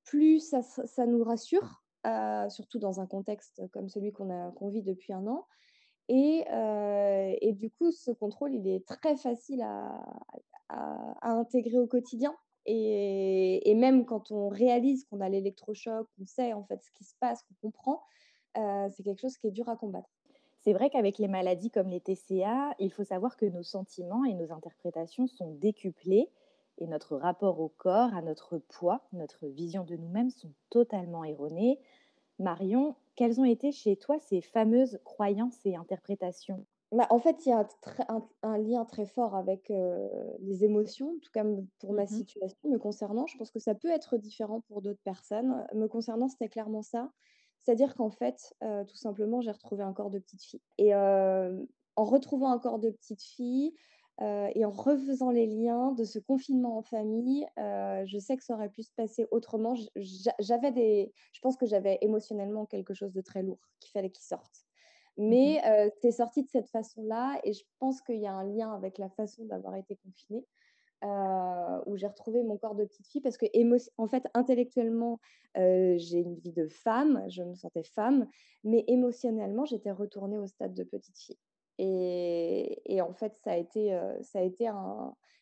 plus 0.03 0.39
ça, 0.39 1.05
nous 1.05 1.23
rassure, 1.23 1.83
surtout 2.49 2.79
dans 2.79 2.99
un 2.99 3.05
contexte 3.05 3.61
comme 3.71 3.89
celui 3.89 4.11
qu'on 4.11 4.69
vit 4.69 4.81
depuis 4.81 5.13
un 5.13 5.27
an. 5.27 5.45
Et, 6.07 6.45
et, 7.41 7.53
du 7.53 7.69
coup, 7.69 7.91
ce 7.91 8.09
contrôle, 8.09 8.55
il 8.55 8.67
est 8.67 8.87
très 8.87 9.15
facile 9.17 9.61
à, 9.61 10.03
intégrer 11.21 11.77
au 11.77 11.87
quotidien. 11.87 12.35
Et, 12.65 13.73
même 13.75 14.05
quand 14.05 14.31
on 14.31 14.49
réalise 14.49 15.05
qu'on 15.05 15.21
a 15.21 15.29
l'électrochoc, 15.29 16.07
qu'on 16.17 16.25
sait 16.25 16.53
en 16.53 16.63
fait 16.63 16.83
ce 16.83 16.91
qui 16.91 17.03
se 17.03 17.13
passe, 17.19 17.43
qu'on 17.43 17.69
comprend, 17.69 18.01
euh, 18.57 18.87
c'est 18.89 19.03
quelque 19.03 19.21
chose 19.21 19.37
qui 19.37 19.47
est 19.47 19.51
dur 19.51 19.69
à 19.69 19.75
combattre. 19.75 20.09
C'est 20.65 20.73
vrai 20.73 20.89
qu'avec 20.89 21.19
les 21.19 21.27
maladies 21.27 21.69
comme 21.69 21.89
les 21.89 22.01
TCA, 22.01 22.73
il 22.79 22.91
faut 22.91 23.03
savoir 23.03 23.37
que 23.37 23.45
nos 23.45 23.61
sentiments 23.61 24.25
et 24.25 24.33
nos 24.33 24.51
interprétations 24.51 25.27
sont 25.27 25.51
décuplés 25.51 26.31
et 26.79 26.87
notre 26.87 27.17
rapport 27.17 27.59
au 27.59 27.69
corps, 27.69 28.15
à 28.15 28.23
notre 28.23 28.57
poids, 28.57 29.03
notre 29.13 29.45
vision 29.45 29.83
de 29.83 29.95
nous-mêmes 29.95 30.31
sont 30.31 30.51
totalement 30.71 31.23
erronés. 31.23 31.79
Marion, 32.39 32.95
quelles 33.15 33.39
ont 33.39 33.45
été 33.45 33.71
chez 33.71 33.95
toi 33.95 34.17
ces 34.17 34.41
fameuses 34.41 34.99
croyances 35.03 35.63
et 35.65 35.75
interprétations? 35.75 36.65
Bah, 36.91 37.05
en 37.11 37.19
fait, 37.19 37.45
il 37.45 37.49
y 37.49 37.51
a 37.51 37.67
un, 38.41 38.57
lien 38.57 38.85
très 38.85 39.05
fort 39.05 39.35
avec 39.35 39.71
les 40.39 40.63
émotions, 40.63 41.09
en 41.09 41.19
tout 41.21 41.31
cas 41.31 41.45
pour 41.77 41.93
ma 41.93 42.05
mmh 42.05 42.07
situation 42.07 42.69
me 42.69 42.79
concernant. 42.79 43.27
Je 43.27 43.37
pense 43.37 43.51
que 43.51 43.59
ça 43.59 43.75
peut 43.75 43.91
être 43.91 44.17
différent 44.17 44.61
pour 44.61 44.81
d'autres 44.81 45.03
personnes. 45.03 45.63
Me 45.75 45.87
concernant, 45.87 46.27
c'était 46.27 46.49
clairement 46.49 46.81
ça. 46.81 47.11
C'est-à-dire 47.65 47.95
qu'en 47.95 48.11
fait, 48.11 48.55
tout 48.61 48.95
simplement, 48.95 49.41
j'ai 49.41 49.51
retrouvé 49.51 49.83
un 49.83 49.91
corps 49.91 50.11
de 50.11 50.19
petite 50.19 50.43
fille. 50.43 50.61
Et 50.77 50.93
en 50.93 52.03
retrouvant 52.03 52.51
un 52.51 52.59
corps 52.59 52.79
de 52.79 52.91
petite 52.91 53.23
fille 53.23 53.73
et 54.21 54.63
en 54.65 54.69
refaisant 54.69 55.31
les 55.31 55.47
liens 55.47 55.91
de 55.93 56.03
ce 56.03 56.19
confinement 56.19 56.77
en 56.77 56.83
famille, 56.83 57.47
je 57.57 58.17
sais 58.19 58.37
que 58.37 58.43
ça 58.43 58.53
aurait 58.53 58.69
pu 58.69 58.83
se 58.83 58.93
passer 58.93 59.25
autrement. 59.31 59.73
J'avais 60.39 60.71
des, 60.71 61.11
je 61.33 61.39
pense 61.41 61.57
que 61.57 61.65
j'avais 61.65 61.97
émotionnellement 62.01 62.67
quelque 62.67 62.93
chose 62.93 63.13
de 63.13 63.21
très 63.21 63.41
lourd 63.41 63.59
qu'il 63.79 63.91
fallait 63.91 64.11
qu'il 64.11 64.25
sorte. 64.25 64.65
Mais 65.17 65.59
c'est 66.01 66.11
sorti 66.11 66.43
de 66.43 66.49
cette 66.49 66.69
façon-là 66.69 67.39
et 67.43 67.53
je 67.53 67.63
pense 67.79 68.01
qu'il 68.01 68.19
y 68.19 68.27
a 68.27 68.33
un 68.33 68.43
lien 68.43 68.73
avec 68.73 68.99
la 68.99 69.09
façon 69.09 69.45
d'avoir 69.45 69.75
été 69.75 69.95
confinée. 69.95 70.45
Où 71.85 71.97
j'ai 71.97 72.07
retrouvé 72.07 72.43
mon 72.43 72.57
corps 72.57 72.75
de 72.75 72.85
petite 72.85 73.07
fille 73.07 73.21
parce 73.21 73.37
que 73.37 73.45
en 73.97 74.07
fait 74.07 74.27
intellectuellement 74.33 75.19
j'ai 75.55 76.19
une 76.19 76.35
vie 76.35 76.51
de 76.51 76.67
femme, 76.67 77.23
je 77.29 77.43
me 77.43 77.55
sentais 77.55 77.83
femme, 77.83 78.27
mais 78.63 78.83
émotionnellement 78.87 79.65
j'étais 79.65 79.91
retournée 79.91 80.37
au 80.37 80.47
stade 80.47 80.73
de 80.73 80.83
petite 80.83 81.17
fille. 81.17 81.37
Et, 81.77 83.01
en 83.01 83.13
fait 83.13 83.35
ça 83.43 83.51
a 83.51 83.57
été, 83.57 83.97
ça 84.21 84.39
a 84.39 84.41
été 84.41 84.69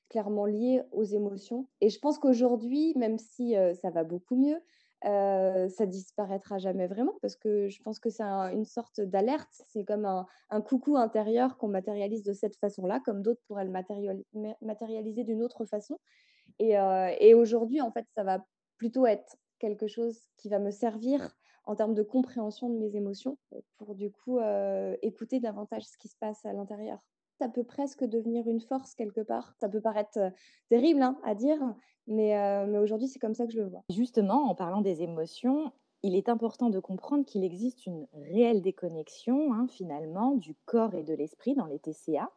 clairement 0.10 0.46
lié 0.46 0.82
aux 0.92 1.04
émotions. 1.04 1.68
Et 1.82 1.90
je 1.90 2.00
pense 2.00 2.20
qu'aujourd'hui, 2.20 2.94
même 2.96 3.18
si 3.18 3.56
ça 3.82 3.90
va 3.90 4.04
beaucoup 4.04 4.36
mieux, 4.36 4.60
euh, 5.06 5.68
ça 5.68 5.86
disparaîtra 5.86 6.60
jamais 6.60 6.88
vraiment 6.88 7.14
parce 7.22 7.36
que 7.36 7.68
je 7.68 7.82
pense 7.82 8.00
que 8.00 8.10
c'est 8.10 8.24
une 8.24 8.64
sorte 8.64 9.02
d'alerte. 9.02 9.50
C'est 9.68 9.84
comme 9.84 10.06
un, 10.06 10.62
coucou 10.62 10.96
intérieur 10.96 11.58
qu'on 11.58 11.68
matérialise 11.68 12.24
de 12.24 12.32
cette 12.32 12.56
façon-là, 12.56 13.02
comme 13.04 13.22
d'autres 13.22 13.42
pourraient 13.48 13.66
le 13.66 14.56
matérialiser 14.62 15.24
d'une 15.26 15.44
autre 15.44 15.66
façon. 15.66 16.00
Euh, 16.62 17.12
et, 17.20 17.34
aujourd'hui, 17.34 17.82
en 17.82 17.92
fait, 17.92 18.06
ça 18.16 18.24
va 18.24 18.46
plutôt 18.78 19.06
être 19.06 19.38
quelque 19.60 19.88
chose 19.88 20.20
qui 20.38 20.50
va 20.50 20.60
me 20.60 20.72
servir 20.72 21.36
en 21.66 21.76
termes 21.76 21.94
de 21.94 22.04
compréhension 22.04 22.70
de 22.70 22.78
mes 22.78 22.96
émotions 22.98 23.38
pour 23.78 23.96
du 23.96 24.12
coup 24.12 24.40
euh, 24.40 24.98
écouter 25.02 25.40
davantage 25.40 25.84
ce 25.84 25.98
qui 25.98 26.10
se 26.10 26.18
passe 26.20 26.46
à 26.46 26.52
l'intérieur 26.52 27.00
ça 27.40 27.50
peut 27.50 27.64
presque 27.64 28.04
devenir 28.04 28.48
une 28.48 28.62
force 28.62 28.94
quelque 28.94 29.20
part. 29.20 29.56
Ça 29.60 29.68
peut 29.68 29.82
paraître 29.82 30.20
terrible 30.70 31.02
hein, 31.02 31.18
à 31.24 31.34
dire, 31.34 31.60
Mais, 32.08 32.36
mais 32.68 32.78
aujourd'hui, 32.78 33.08
c'est 33.08 33.20
comme 33.20 33.34
ça 33.34 33.46
que 33.48 33.52
je 33.52 33.60
le 33.60 33.68
vois. 33.68 33.84
Justement, 33.90 34.50
en 34.50 34.56
parlant 34.56 34.82
des 34.82 35.02
émotions, 35.02 35.74
il 36.04 36.16
est 36.16 36.28
important 36.28 36.70
de 36.70 36.80
comprendre 36.80 37.26
qu'il 37.26 37.44
existe 37.44 37.86
une 37.86 38.08
réelle 38.14 38.62
déconnexion, 38.62 39.54
hein, 39.54 39.68
finalement, 39.70 40.36
du 40.36 40.54
corps 40.66 40.94
et 40.94 41.04
de 41.04 41.14
l'esprit 41.14 41.56
dans 41.56 41.66
les 41.66 41.80
TCA 41.80 42.30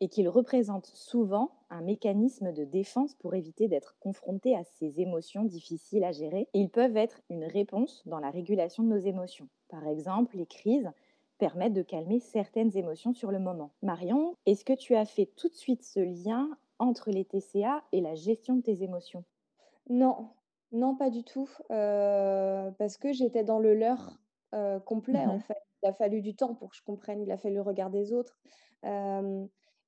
et 0.00 0.08
qu'ils 0.08 0.28
représentent 0.28 0.92
souvent 0.94 1.50
un 1.70 1.80
mécanisme 1.80 2.52
de 2.52 2.64
défense 2.64 3.14
pour 3.14 3.34
éviter 3.34 3.68
d'être 3.68 3.96
confrontés 3.98 4.56
à 4.56 4.64
ces 4.64 5.00
émotions 5.00 5.44
difficiles 5.44 6.04
à 6.04 6.12
gérer. 6.12 6.48
ils 6.52 6.70
peuvent 6.70 6.96
être 6.96 7.20
une 7.30 7.44
réponse 7.44 8.02
dans 8.06 8.18
la 8.18 8.30
régulation 8.30 8.82
de 8.82 8.88
nos 8.88 8.98
émotions. 8.98 9.48
Par 9.68 9.86
exemple, 9.86 10.36
les 10.36 10.46
crises 10.46 10.90
permettent 11.38 11.72
de 11.74 11.82
calmer 11.82 12.20
certaines 12.20 12.76
émotions 12.76 13.12
sur 13.12 13.30
le 13.30 13.38
moment. 13.38 13.72
Marion, 13.82 14.36
est-ce 14.46 14.64
que 14.64 14.72
tu 14.72 14.94
as 14.94 15.04
fait 15.04 15.26
tout 15.36 15.48
de 15.48 15.54
suite 15.54 15.82
ce 15.82 16.00
lien 16.00 16.48
entre 16.78 17.10
les 17.10 17.24
TCA 17.24 17.82
et 17.92 18.00
la 18.00 18.14
gestion 18.14 18.56
de 18.56 18.62
tes 18.62 18.82
émotions? 18.82 19.24
Non, 19.88 20.28
non, 20.72 20.96
pas 20.96 21.10
du 21.10 21.24
tout, 21.24 21.48
euh, 21.70 22.70
parce 22.72 22.96
que 22.96 23.12
j'étais 23.12 23.44
dans 23.44 23.58
le 23.58 23.74
leurre 23.74 24.18
euh, 24.54 24.80
complet, 24.80 25.26
en 25.26 25.36
mmh 25.36 25.40
fait. 25.40 25.56
Il 25.82 25.88
a 25.88 25.92
fallu 25.92 26.22
du 26.22 26.34
temps 26.34 26.54
pour 26.54 26.70
que 26.70 26.76
je 26.76 26.82
comprenne, 26.82 27.20
il 27.20 27.30
a 27.30 27.36
fallu 27.36 27.54
le 27.56 27.62
regard 27.62 27.90
des 27.90 28.12
autres. 28.12 28.40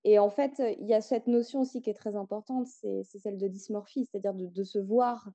Et 0.04 0.18
en 0.18 0.30
fait, 0.30 0.62
il 0.80 0.86
y 0.86 0.94
a 0.94 1.00
cette 1.00 1.26
notion 1.26 1.60
aussi 1.60 1.82
qui 1.82 1.90
est 1.90 1.94
très 1.94 2.16
importante, 2.16 2.66
c'est 2.66 3.18
celle 3.18 3.38
de 3.38 3.48
dysmorphie, 3.48 4.06
c'est-à-dire 4.06 4.34
de, 4.34 4.64
se 4.64 4.78
voir 4.78 5.28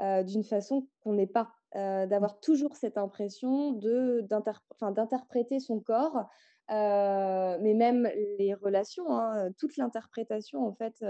d'une 0.00 0.44
façon 0.44 0.88
qu'on 1.00 1.14
n'est 1.14 1.26
pas, 1.26 1.52
d'avoir 1.74 2.34
mmh. 2.34 2.40
toujours 2.42 2.76
cette 2.76 2.98
impression 2.98 3.72
d'interpréter 3.72 5.60
son 5.60 5.80
corps, 5.80 6.24
mais 6.68 7.74
même 7.74 8.08
les 8.38 8.54
relations, 8.54 9.10
hein, 9.10 9.50
toute 9.58 9.76
l'interprétation 9.76 10.66
en 10.66 10.74
fait 10.74 11.04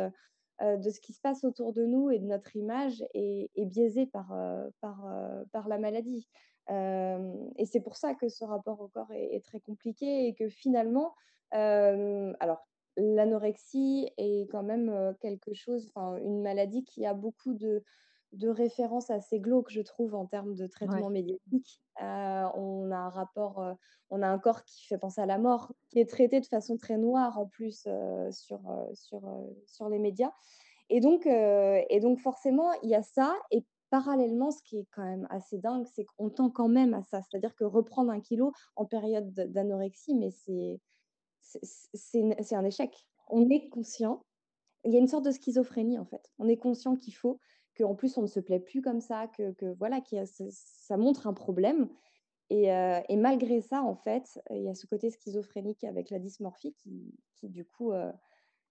de 0.60 0.90
ce 0.90 1.00
qui 1.00 1.12
se 1.12 1.20
passe 1.20 1.44
autour 1.44 1.72
de 1.72 1.84
nous 1.84 2.10
et 2.10 2.18
de 2.18 2.26
notre 2.26 2.56
image 2.56 3.04
est, 3.14 3.50
biaisée 3.66 4.06
par, 4.06 4.34
par, 4.80 5.06
par 5.52 5.68
la 5.68 5.78
maladie. 5.78 6.28
et 6.68 7.66
c'est 7.66 7.80
pour 7.80 7.96
ça 7.96 8.14
que 8.14 8.28
ce 8.28 8.44
rapport 8.44 8.80
au 8.80 8.88
corps 8.88 9.12
est, 9.12 9.36
est 9.36 9.44
très 9.44 9.60
compliqué 9.60 10.26
et 10.26 10.34
que 10.34 10.48
finalement, 10.48 11.14
alors 11.52 12.66
l'anorexie 12.96 14.10
est 14.16 14.50
quand 14.50 14.62
même 14.62 15.14
quelque 15.20 15.54
chose, 15.54 15.92
une 16.22 16.42
maladie 16.42 16.84
qui 16.84 17.04
a 17.06 17.14
beaucoup 17.14 17.54
de, 17.54 17.82
de 18.32 18.48
références 18.48 19.10
assez 19.10 19.40
glauques, 19.40 19.70
je 19.70 19.80
trouve, 19.80 20.14
en 20.14 20.26
termes 20.26 20.54
de 20.54 20.66
traitement 20.66 21.10
médiatique. 21.10 21.82
on 22.00 22.90
a 22.90 22.96
un 22.96 23.08
rapport, 23.08 23.64
on 24.10 24.22
a 24.22 24.28
un 24.28 24.38
corps 24.38 24.64
qui 24.64 24.86
fait 24.86 24.98
penser 24.98 25.20
à 25.20 25.26
la 25.26 25.38
mort, 25.38 25.72
qui 25.90 26.00
est 26.00 26.08
traité 26.08 26.40
de 26.40 26.46
façon 26.46 26.76
très 26.76 26.98
noire 26.98 27.38
en 27.38 27.46
plus 27.46 27.88
sur, 28.30 28.60
sur, 28.94 29.22
sur 29.66 29.88
les 29.88 29.98
médias. 29.98 30.32
Et 30.88 31.00
donc, 31.00 31.26
et 31.26 32.00
donc 32.00 32.20
forcément, 32.20 32.72
il 32.82 32.90
y 32.90 32.94
a 32.94 33.02
ça. 33.02 33.34
Et 33.50 33.64
parallèlement, 33.90 34.50
ce 34.50 34.62
qui 34.62 34.78
est 34.78 34.86
quand 34.92 35.04
même 35.04 35.26
assez 35.30 35.58
dingue, 35.58 35.86
c'est 35.94 36.04
qu'on 36.04 36.30
tend 36.30 36.50
quand 36.50 36.68
même 36.68 36.94
à 36.94 37.02
ça. 37.02 37.20
C'est-à-dire 37.22 37.54
que 37.54 37.64
reprendre 37.64 38.10
un 38.10 38.20
kilo 38.20 38.52
en 38.74 38.84
période 38.84 39.32
d'anorexie, 39.32 40.14
mais 40.14 40.30
c'est 40.30 40.80
c'est 41.94 42.54
un 42.54 42.64
échec. 42.64 43.06
On 43.28 43.48
est 43.50 43.68
conscient. 43.68 44.24
Il 44.84 44.92
y 44.92 44.96
a 44.96 45.00
une 45.00 45.08
sorte 45.08 45.24
de 45.24 45.30
schizophrénie, 45.30 45.98
en 45.98 46.04
fait. 46.04 46.30
On 46.38 46.48
est 46.48 46.56
conscient 46.56 46.96
qu'il 46.96 47.14
faut, 47.14 47.40
qu'en 47.76 47.94
plus, 47.94 48.16
on 48.18 48.22
ne 48.22 48.26
se 48.26 48.40
plaît 48.40 48.60
plus 48.60 48.82
comme 48.82 49.00
ça, 49.00 49.26
que, 49.28 49.52
que 49.52 49.74
voilà, 49.78 50.00
que 50.00 50.16
ça 50.50 50.96
montre 50.96 51.26
un 51.26 51.34
problème. 51.34 51.88
Et, 52.50 52.72
euh, 52.72 53.00
et, 53.08 53.16
malgré 53.16 53.60
ça, 53.60 53.82
en 53.82 53.96
fait, 53.96 54.40
il 54.50 54.62
y 54.62 54.68
a 54.68 54.74
ce 54.74 54.86
côté 54.86 55.10
schizophrénique 55.10 55.82
avec 55.82 56.10
la 56.10 56.20
dysmorphie 56.20 56.74
qui, 56.74 57.12
qui 57.34 57.48
du 57.48 57.64
coup, 57.64 57.92
euh, 57.92 58.12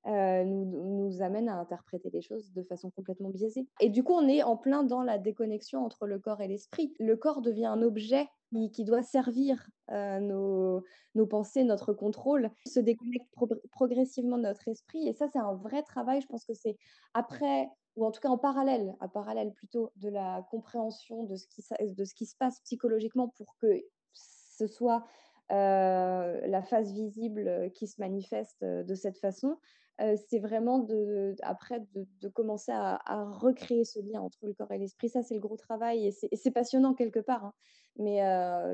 euh, 0.07 0.43
nous, 0.43 1.21
amène 1.21 1.49
à 1.49 1.57
interpréter 1.57 2.09
les 2.11 2.21
choses 2.21 2.51
de 2.53 2.61
façon 2.63 2.91
complètement 2.91 3.29
biaisée. 3.29 3.67
Et 3.79 3.89
du 3.89 4.03
coup, 4.03 4.13
on 4.13 4.27
est 4.27 4.43
en 4.43 4.55
plein 4.55 4.83
dans 4.83 5.01
la 5.01 5.17
déconnexion 5.17 5.83
entre 5.83 6.05
le 6.05 6.19
corps 6.19 6.41
et 6.41 6.47
l'esprit. 6.47 6.93
Le 6.99 7.15
corps 7.15 7.41
devient 7.41 7.65
un 7.65 7.81
objet 7.81 8.27
qui, 8.71 8.85
doit 8.85 9.01
servir 9.01 9.67
euh, 9.91 10.19
nos, 10.19 11.25
pensées, 11.25 11.63
notre 11.63 11.91
contrôle, 11.93 12.51
se 12.67 12.79
déconnecte 12.79 13.27
progressivement 13.71 14.37
de 14.37 14.43
notre 14.43 14.67
esprit. 14.67 15.07
Et 15.07 15.13
ça, 15.13 15.27
c'est 15.27 15.39
un 15.39 15.55
vrai 15.55 15.81
travail. 15.81 16.21
Je 16.21 16.27
pense 16.27 16.45
que 16.45 16.53
c'est 16.53 16.77
après, 17.13 17.67
ou 17.95 18.05
en 18.05 18.11
tout 18.11 18.21
cas 18.21 18.29
en 18.29 18.37
parallèle, 18.37 18.95
à 18.99 19.07
parallèle 19.07 19.53
plutôt 19.53 19.91
de 19.95 20.09
la 20.09 20.45
compréhension 20.51 21.23
de 21.23 21.35
ce 21.35 21.47
qui, 21.47 21.63
de 21.79 22.05
ce 22.05 22.13
qui 22.13 22.25
se 22.25 22.35
passe 22.37 22.59
psychologiquement 22.61 23.29
pour 23.29 23.55
que 23.59 23.81
ce 24.13 24.67
soit 24.67 25.03
euh, 25.51 26.47
la 26.47 26.61
phase 26.61 26.93
visible 26.93 27.71
qui 27.73 27.87
se 27.87 27.99
manifeste 27.99 28.63
de 28.63 28.95
cette 28.95 29.17
façon, 29.17 29.57
c'est 29.97 30.39
vraiment 30.39 30.85
après 31.41 31.81
de, 31.93 32.27
commencer 32.27 32.71
à, 32.73 32.99
recréer 33.31 33.85
ce 33.85 33.99
lien 33.99 34.21
entre 34.21 34.45
le 34.45 34.53
corps 34.53 34.71
et 34.71 34.77
l'esprit. 34.77 35.09
Ça, 35.09 35.23
c'est 35.23 35.35
le 35.35 35.39
gros 35.39 35.57
travail 35.57 36.07
et 36.07 36.11
c'est 36.11 36.51
passionnant 36.51 36.93
quelque 36.93 37.19
part. 37.19 37.45
Hein. 37.45 37.53
Mais 37.97 38.19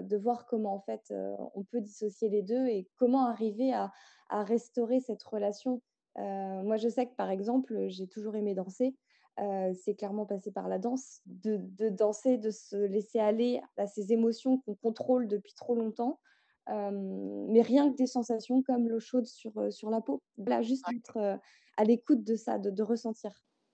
de 0.01 0.17
voir 0.17 0.47
comment 0.47 0.73
en 0.73 0.79
fait 0.79 1.13
on 1.53 1.63
peut 1.63 1.81
dissocier 1.81 2.29
les 2.29 2.41
deux 2.41 2.65
et 2.67 2.87
comment 2.97 3.27
arriver 3.27 3.73
à, 3.73 3.91
restaurer 4.29 4.99
cette 4.99 5.21
relation. 5.23 5.81
moi, 6.15 6.77
je 6.77 6.89
sais 6.89 7.05
que 7.05 7.15
par 7.15 7.29
exemple, 7.29 7.87
j'ai 7.87 8.07
toujours 8.07 8.35
aimé 8.35 8.55
danser. 8.55 8.95
c'est 9.37 9.95
clairement 9.95 10.25
passé 10.25 10.51
par 10.51 10.67
la 10.67 10.79
danse, 10.79 11.21
de, 11.27 11.89
danser, 11.89 12.37
de 12.37 12.49
se 12.49 12.77
laisser 12.77 13.19
aller 13.19 13.61
à 13.77 13.85
ces 13.85 14.11
émotions 14.11 14.59
qu'on 14.59 14.75
contrôle 14.75 15.27
depuis 15.27 15.53
trop 15.53 15.75
longtemps, 15.75 16.19
mais 16.67 17.61
rien 17.61 17.91
que 17.91 17.95
des 17.95 18.07
sensations 18.07 18.61
comme 18.61 18.87
l'eau 18.87 18.99
chaude 18.99 19.25
sur, 19.25 19.71
sur 19.71 19.89
la 19.89 20.01
peau. 20.01 20.21
Là, 20.37 20.61
juste 20.61 20.85
être 20.95 21.39
à 21.77 21.83
l'écoute 21.83 22.23
de 22.23 22.35
ça, 22.35 22.57
de, 22.57 22.83
ressentir. 22.83 23.31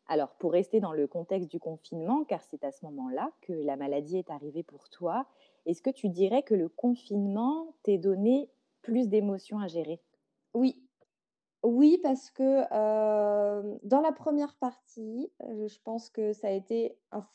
Alors, 0.07 0.35
pour 0.37 0.53
rester 0.53 0.79
dans 0.79 0.93
le 0.93 1.07
contexte 1.07 1.51
du 1.51 1.59
confinement, 1.59 2.23
car 2.23 2.41
c'est 2.43 2.63
à 2.63 2.71
ce 2.71 2.85
moment-là 2.85 3.31
que 3.41 3.53
la 3.53 3.75
maladie 3.75 4.17
est 4.17 4.29
arrivée 4.29 4.63
pour 4.63 4.89
toi, 4.89 5.25
est-ce 5.65 5.81
que 5.81 5.89
tu 5.89 6.09
dirais 6.09 6.43
que 6.43 6.55
le 6.55 6.69
confinement 6.69 7.75
t'ait 7.83 7.97
donné 7.97 8.49
plus 8.81 9.09
d'émotions 9.09 9.59
à 9.59 9.67
gérer? 9.67 10.01
Oui. 10.53 10.81
Oui, 11.63 11.99
parce 12.01 12.31
que 12.31 12.61
dans 13.85 14.01
la 14.01 14.11
première 14.13 14.55
partie, 14.55 15.29
je 15.41 15.77
pense 15.83 16.09
que 16.09 16.31
ça 16.31 16.47
a 16.47 16.51
été 16.51 16.97
un 17.11 17.25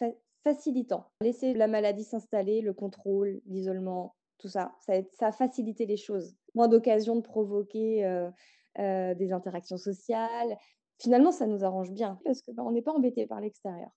facilitant. 0.43 1.11
Laisser 1.21 1.53
la 1.53 1.67
maladie 1.67 2.05
s'installer, 2.05 2.63
le 2.63 2.73
contrôle, 2.73 3.43
l'isolement, 3.47 4.15
tout 4.43 4.49
ça. 4.49 4.75
Ça 4.81 5.27
a, 5.27 5.33
facilité 5.33 5.87
les 5.87 5.97
choses. 5.97 6.35
Moins 6.55 6.69
d'occasions 6.69 7.17
de 7.17 7.23
provoquer 7.23 8.29
des 8.77 9.33
interactions 9.33 9.79
sociales. 9.79 10.59
Finalement, 10.99 11.33
ça 11.33 11.47
nous 11.47 11.65
arrange 11.65 11.91
bien 11.91 12.19
parce 12.25 12.43
qu'on 12.43 12.53
bah, 12.53 12.71
n'est 12.71 12.83
pas 12.83 12.93
embêté 12.93 13.27
par 13.27 13.41
l'extérieur. 13.41 13.91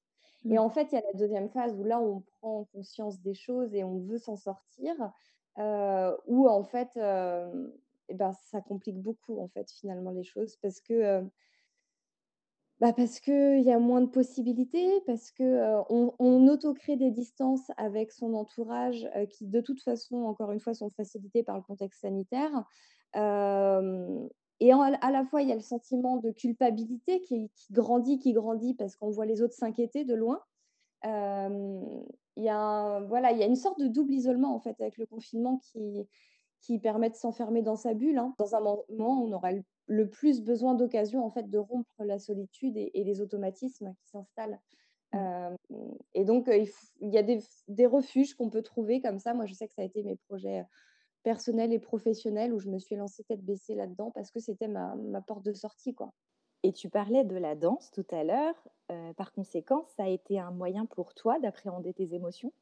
Et 0.46 0.56
mmh. 0.56 0.60
en 0.60 0.70
fait, 0.70 0.92
il 0.92 0.96
y 0.96 0.98
a 0.98 1.02
la 1.02 1.20
deuxième 1.20 1.50
phase 1.50 1.76
où 1.78 1.84
là, 1.84 2.00
on 2.00 2.22
prend 2.40 2.66
conscience 2.72 3.20
des 3.22 3.34
choses 3.34 3.74
et 3.74 3.84
on 3.84 4.00
veut 4.00 4.18
s'en 4.18 4.38
sortir, 4.38 4.96
où 5.58 6.48
en 6.48 6.64
fait, 6.64 6.92
eh 8.10 8.14
ben, 8.14 8.32
ça 8.46 8.62
complique 8.62 9.02
beaucoup 9.02 9.40
en 9.40 9.48
fait 9.48 9.70
finalement 9.72 10.12
les 10.12 10.24
choses 10.24 10.58
parce 10.58 10.80
que 10.80 11.24
bah 12.82 12.92
parce 12.92 13.22
qu'il 13.22 13.62
y 13.62 13.72
a 13.72 13.80
moins 13.80 14.02
de 14.02 14.10
possibilités, 14.10 15.02
parce 15.06 15.32
qu'on 15.32 16.14
on, 16.20 16.48
auto-crée 16.48 16.98
des 16.98 17.12
distances 17.12 17.72
avec 17.78 18.12
son 18.12 18.34
entourage 18.34 19.08
qui, 19.30 19.48
de 19.48 19.62
toute 19.62 19.82
façon, 19.82 20.24
encore 20.24 20.52
une 20.52 20.60
fois, 20.60 20.74
sont 20.74 20.90
facilitées 20.90 21.44
par 21.44 21.56
le 21.56 21.64
contexte 21.64 22.02
sanitaire. 22.02 22.52
et 23.14 23.20
à 23.20 25.12
la 25.12 25.26
fois, 25.30 25.42
il 25.42 25.48
y 25.48 25.54
a 25.54 25.56
le 25.56 25.62
sentiment 25.62 26.18
de 26.18 26.32
culpabilité 26.32 27.22
qui, 27.22 27.50
grandit, 27.72 28.20
qui 28.20 28.34
grandit 28.34 28.74
parce 28.74 28.98
qu'on 28.98 29.10
voit 29.10 29.26
les 29.26 29.42
autres 29.42 29.54
s'inquiéter 29.54 30.04
de 30.04 30.14
loin. 30.14 30.42
il, 31.06 32.44
y 32.44 32.50
a 32.50 33.00
voilà, 33.08 33.32
il 33.32 33.38
y 33.38 33.44
a 33.44 33.48
une 33.48 33.56
sorte 33.56 33.80
de 33.80 33.88
double 33.88 34.14
isolement 34.14 34.54
en 34.54 34.60
fait 34.60 34.76
avec 34.82 34.98
le 34.98 35.06
confinement 35.06 35.60
qui, 35.60 36.06
qui 36.66 36.80
permet 36.80 37.10
de 37.10 37.16
s'enfermer 37.16 37.62
dans 37.62 37.76
sa 37.76 37.94
bulle. 37.94 38.18
Hein. 38.18 38.34
Dans 38.38 38.56
un 38.56 38.60
moment, 38.60 39.24
on 39.24 39.32
aura 39.32 39.52
le, 39.52 39.64
plus 40.10 40.42
besoin 40.42 40.74
d'occasion 40.74 41.24
en 41.24 41.30
fait 41.30 41.50
de 41.50 41.58
rompre 41.58 42.04
la 42.04 42.20
solitude 42.20 42.78
et, 42.78 43.04
les 43.04 43.22
automatismes 43.22 43.94
qui 44.00 44.08
s'installent. 44.08 44.60
Mmh. 45.14 45.18
Euh, 45.18 45.56
et 46.14 46.26
donc, 46.26 46.50
il, 46.50 47.14
y 47.14 47.18
a 47.18 47.24
des, 47.24 47.86
refuges 47.86 48.34
qu'on 48.36 48.50
peut 48.50 48.64
trouver 48.64 49.02
comme 49.02 49.20
ça. 49.20 49.34
Moi, 49.34 49.46
je 49.46 49.54
sais 49.54 49.68
que 49.68 49.74
ça 49.74 49.82
a 49.82 49.86
été 49.86 50.04
mes 50.04 50.16
projets 50.16 50.64
personnels 51.24 51.74
et 51.74 51.80
professionnels 51.80 52.54
où 52.54 52.60
je 52.60 52.70
me 52.70 52.78
suis 52.78 52.96
lancée 52.96 53.24
tête 53.24 53.44
baissée 53.44 53.76
là-dedans 53.76 54.12
parce 54.12 54.32
que 54.32 54.40
c'était 54.40 54.68
ma, 54.68 54.96
porte 55.28 55.44
de 55.44 55.54
sortie. 55.54 55.94
quoi. 55.94 56.14
Et 56.64 56.74
tu 56.74 56.90
parlais 56.90 57.24
de 57.24 57.36
la 57.36 57.56
danse 57.56 57.92
tout 57.92 58.06
à 58.12 58.24
l'heure. 58.24 58.56
Euh, 58.92 59.14
par 59.14 59.32
conséquent, 59.32 59.86
ça 59.96 60.04
a 60.04 60.08
été 60.08 60.40
un 60.40 60.52
moyen 60.52 60.86
pour 60.86 61.14
toi 61.14 61.40
d'appréhender 61.40 61.94
tes 61.94 62.14
émotions? 62.14 62.54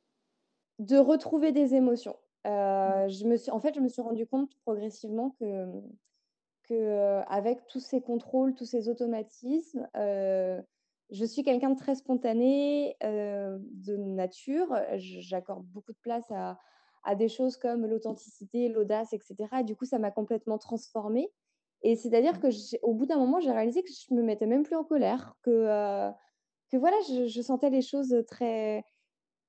De 0.79 0.97
retrouver 0.97 1.51
des 1.51 1.75
émotions. 1.75 2.17
Mmh. 2.45 3.07
je 3.07 3.25
me 3.25 3.37
suis, 3.37 3.51
en 3.51 3.61
fait, 3.61 3.73
je 3.73 3.79
me 3.79 3.87
suis 3.87 4.01
rendu 4.01 4.27
compte 4.27 4.53
progressivement 4.65 5.29
que, 5.39 5.65
que 6.63 7.21
avec 7.27 7.67
tous 7.67 7.79
ces 7.79 8.01
contrôles, 8.01 8.53
tous 8.55 8.65
ces 8.65 8.89
automatismes, 8.89 9.87
je 9.95 11.25
suis 11.25 11.43
quelqu'un 11.43 11.71
de 11.71 11.77
très 11.77 11.95
spontané 11.95 12.95
de 13.01 13.97
nature. 13.97 14.75
J'accorde 14.95 15.65
beaucoup 15.67 15.91
de 15.91 15.99
place 16.01 16.29
à, 16.31 17.15
des 17.15 17.27
choses 17.27 17.57
comme 17.57 17.85
l'authenticité, 17.85 18.69
l'audace, 18.69 19.13
etc. 19.13 19.35
Et 19.59 19.63
du 19.63 19.75
coup, 19.75 19.85
ça 19.85 19.99
m'a 19.99 20.11
complètement 20.11 20.57
transformée. 20.57 21.31
Et 21.81 21.95
c'est-à-dire 21.95 22.39
que 22.39 22.47
au 22.81 22.93
bout 22.93 23.05
d'un 23.05 23.17
moment, 23.17 23.41
j'ai 23.41 23.51
réalisé 23.51 23.83
que 23.83 23.89
je 23.91 24.13
me 24.13 24.23
mettais 24.23 24.45
même 24.45 24.63
plus 24.63 24.75
en 24.75 24.83
colère, 24.83 25.35
que 25.43 26.11
que 26.73 26.77
voilà, 26.77 26.97
je, 27.27 27.41
sentais 27.43 27.69
les 27.69 27.83
choses 27.83 28.15
très, 28.27 28.83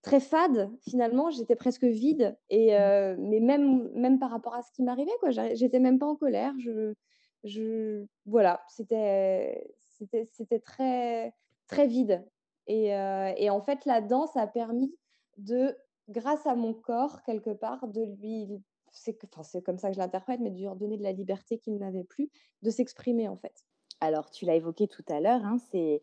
très 0.04 0.20
fades 0.20 0.70
finalement. 0.82 1.30
J'étais 1.30 1.56
presque 1.56 1.84
vide. 1.84 2.36
Et, 2.50 2.70
mmh. 2.70 3.16
mais 3.18 3.40
même, 3.40 3.90
même 3.94 4.18
par 4.20 4.30
rapport 4.30 4.54
à 4.54 4.62
ce 4.62 4.70
qui 4.70 4.82
m'arrivait, 4.84 5.10
quoi, 5.18 5.30
j'étais 5.30 5.80
même 5.80 5.98
pas 5.98 6.06
en 6.06 6.14
colère. 6.14 6.54
Je, 6.58 6.94
je, 7.42 8.04
voilà, 8.26 8.62
c'était, 8.68 9.66
c'était, 9.80 10.26
c'était 10.26 10.60
très, 10.60 11.34
très 11.66 11.88
vide. 11.88 12.24
Et, 12.66 12.88
et 12.88 13.50
en 13.50 13.60
fait, 13.60 13.84
la 13.84 14.00
danse 14.00 14.36
a 14.36 14.46
permis 14.46 14.94
de, 15.36 15.76
grâce 16.08 16.46
à 16.46 16.54
mon 16.54 16.72
corps, 16.72 17.22
quelque 17.22 17.50
part, 17.50 17.88
de 17.88 18.02
lui 18.02 18.62
c'est 18.94 19.18
enfin, 19.36 19.60
comme 19.60 19.78
ça 19.78 19.88
que 19.88 19.94
je 19.94 19.98
l'interprète, 19.98 20.40
mais 20.40 20.50
de 20.50 20.56
lui 20.56 20.68
redonner 20.68 20.96
de 20.96 21.02
la 21.02 21.12
liberté 21.12 21.58
qu'il 21.58 21.76
n'avait 21.78 22.04
plus, 22.04 22.30
de 22.62 22.70
s'exprimer 22.70 23.28
en 23.28 23.36
fait. 23.36 23.64
Alors, 24.00 24.30
tu 24.30 24.44
l'as 24.44 24.54
évoqué 24.54 24.86
tout 24.88 25.04
à 25.08 25.20
l'heure, 25.20 25.44
hein, 25.44 25.58
c'est 25.70 26.02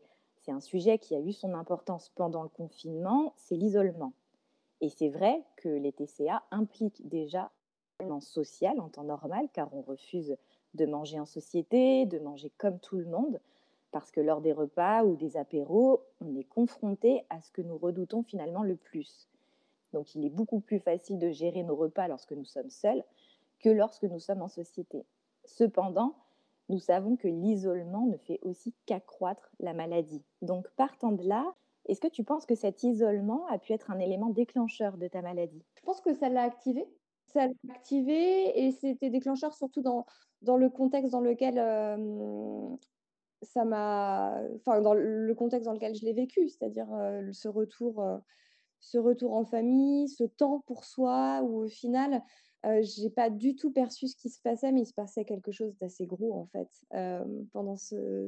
un 0.50 0.60
sujet 0.60 0.98
qui 0.98 1.16
a 1.16 1.20
eu 1.20 1.34
son 1.34 1.54
importance 1.54 2.10
pendant 2.16 2.42
le 2.42 2.50
confinement, 2.50 3.34
c'est 3.38 3.56
l'isolement. 3.56 4.14
Et 4.82 4.90
c'est 4.90 5.10
vrai 5.10 5.44
que 5.58 5.70
les 5.70 5.92
TCA 5.92 6.42
impliquent 6.50 7.08
déjà 7.08 7.52
l'isolement 8.00 8.22
social 8.22 8.80
en 8.80 8.90
temps 8.90 9.04
normal, 9.04 9.48
car 9.54 9.72
on 9.74 9.82
refuse 9.82 10.36
de 10.74 10.86
manger 10.86 11.20
en 11.20 11.26
société, 11.26 12.06
de 12.06 12.18
manger 12.18 12.52
comme 12.58 12.80
tout 12.80 12.98
le 12.98 13.06
monde, 13.06 13.40
parce 13.92 14.10
que 14.10 14.22
lors 14.22 14.42
des 14.42 14.54
repas 14.54 15.04
ou 15.04 15.16
des 15.16 15.38
apéros, 15.38 16.02
on 16.22 16.36
est 16.36 16.46
confronté 16.46 17.26
à 17.30 17.42
ce 17.42 17.52
que 17.52 17.62
nous 17.62 17.78
redoutons 17.78 18.24
finalement 18.24 18.64
le 18.64 18.76
plus. 18.76 19.28
Donc 19.94 20.16
il 20.16 20.26
est 20.26 20.30
beaucoup 20.30 20.62
plus 20.62 20.80
facile 20.80 21.20
de 21.20 21.30
gérer 21.30 21.64
nos 21.64 21.76
repas 21.76 22.08
lorsque 22.08 22.32
nous 22.32 22.46
sommes 22.46 22.70
seuls 22.70 23.04
que 23.60 23.70
lorsque 23.70 24.04
nous 24.04 24.20
sommes 24.20 24.42
en 24.42 24.48
société. 24.48 25.06
Cependant, 25.46 26.16
nous 26.70 26.80
savons 26.80 27.16
que 27.16 27.28
l'isolement 27.28 28.06
ne 28.06 28.18
fait 28.18 28.40
aussi 28.44 28.74
qu'accroître 28.86 29.52
la 29.60 29.74
maladie. 29.74 30.24
Donc 30.42 30.68
partant 30.76 31.12
de 31.12 31.28
là, 31.28 31.54
est-ce 31.88 32.00
que 32.00 32.08
tu 32.08 32.24
penses 32.24 32.46
que 32.46 32.56
cet 32.56 32.84
isolement 32.84 33.46
a 33.48 33.58
pu 33.58 33.74
être 33.74 33.92
un 33.92 34.00
élément 34.00 34.30
déclencheur 34.30 34.98
de 34.98 35.08
ta 35.08 35.22
maladie? 35.22 35.64
Je 35.78 35.82
pense 35.82 36.02
que 36.02 36.14
ça 36.14 36.30
l'a 36.30 36.44
activé. 36.44 36.86
Ça 37.28 37.48
l'a 37.48 37.74
activé 37.74 38.66
et 38.66 38.72
c'était 38.72 39.10
déclencheur 39.10 39.54
surtout 39.54 39.82
dans, 39.82 40.06
dans 40.42 40.58
le 40.58 40.70
contexte 40.70 41.12
dans 41.12 41.22
lequel 41.22 41.56
ça 43.42 43.66
m'a. 43.66 44.42
Enfin, 44.56 44.82
dans 44.82 44.94
le 44.94 45.34
contexte 45.34 45.66
dans 45.66 45.74
lequel 45.74 45.96
je 45.96 46.06
l'ai 46.06 46.14
vécu, 46.14 46.50
c'est-à-dire 46.50 46.88
ce 47.32 47.48
retour 47.48 48.04
ce 48.82 48.98
retour 48.98 49.36
en 49.36 49.46
famille, 49.46 50.10
ce 50.10 50.24
temps 50.24 50.60
pour 50.66 50.84
soi, 50.84 51.42
où 51.44 51.64
au 51.64 51.68
final, 51.68 52.24
euh, 52.66 52.82
j'ai 52.84 53.10
pas 53.10 53.30
du 53.30 53.56
tout 53.56 53.72
perçu 53.72 54.08
ce 54.08 54.16
qui 54.16 54.30
se 54.30 54.40
passait, 54.42 54.72
mais 54.72 54.82
il 54.82 54.86
se 54.86 54.94
passait 54.94 55.26
quelque 55.26 55.52
chose 55.52 55.76
d'assez 55.80 56.06
gros 56.06 56.34
en 56.34 56.46
fait 56.46 56.70
pendant 57.54 57.76
ces, 57.76 58.28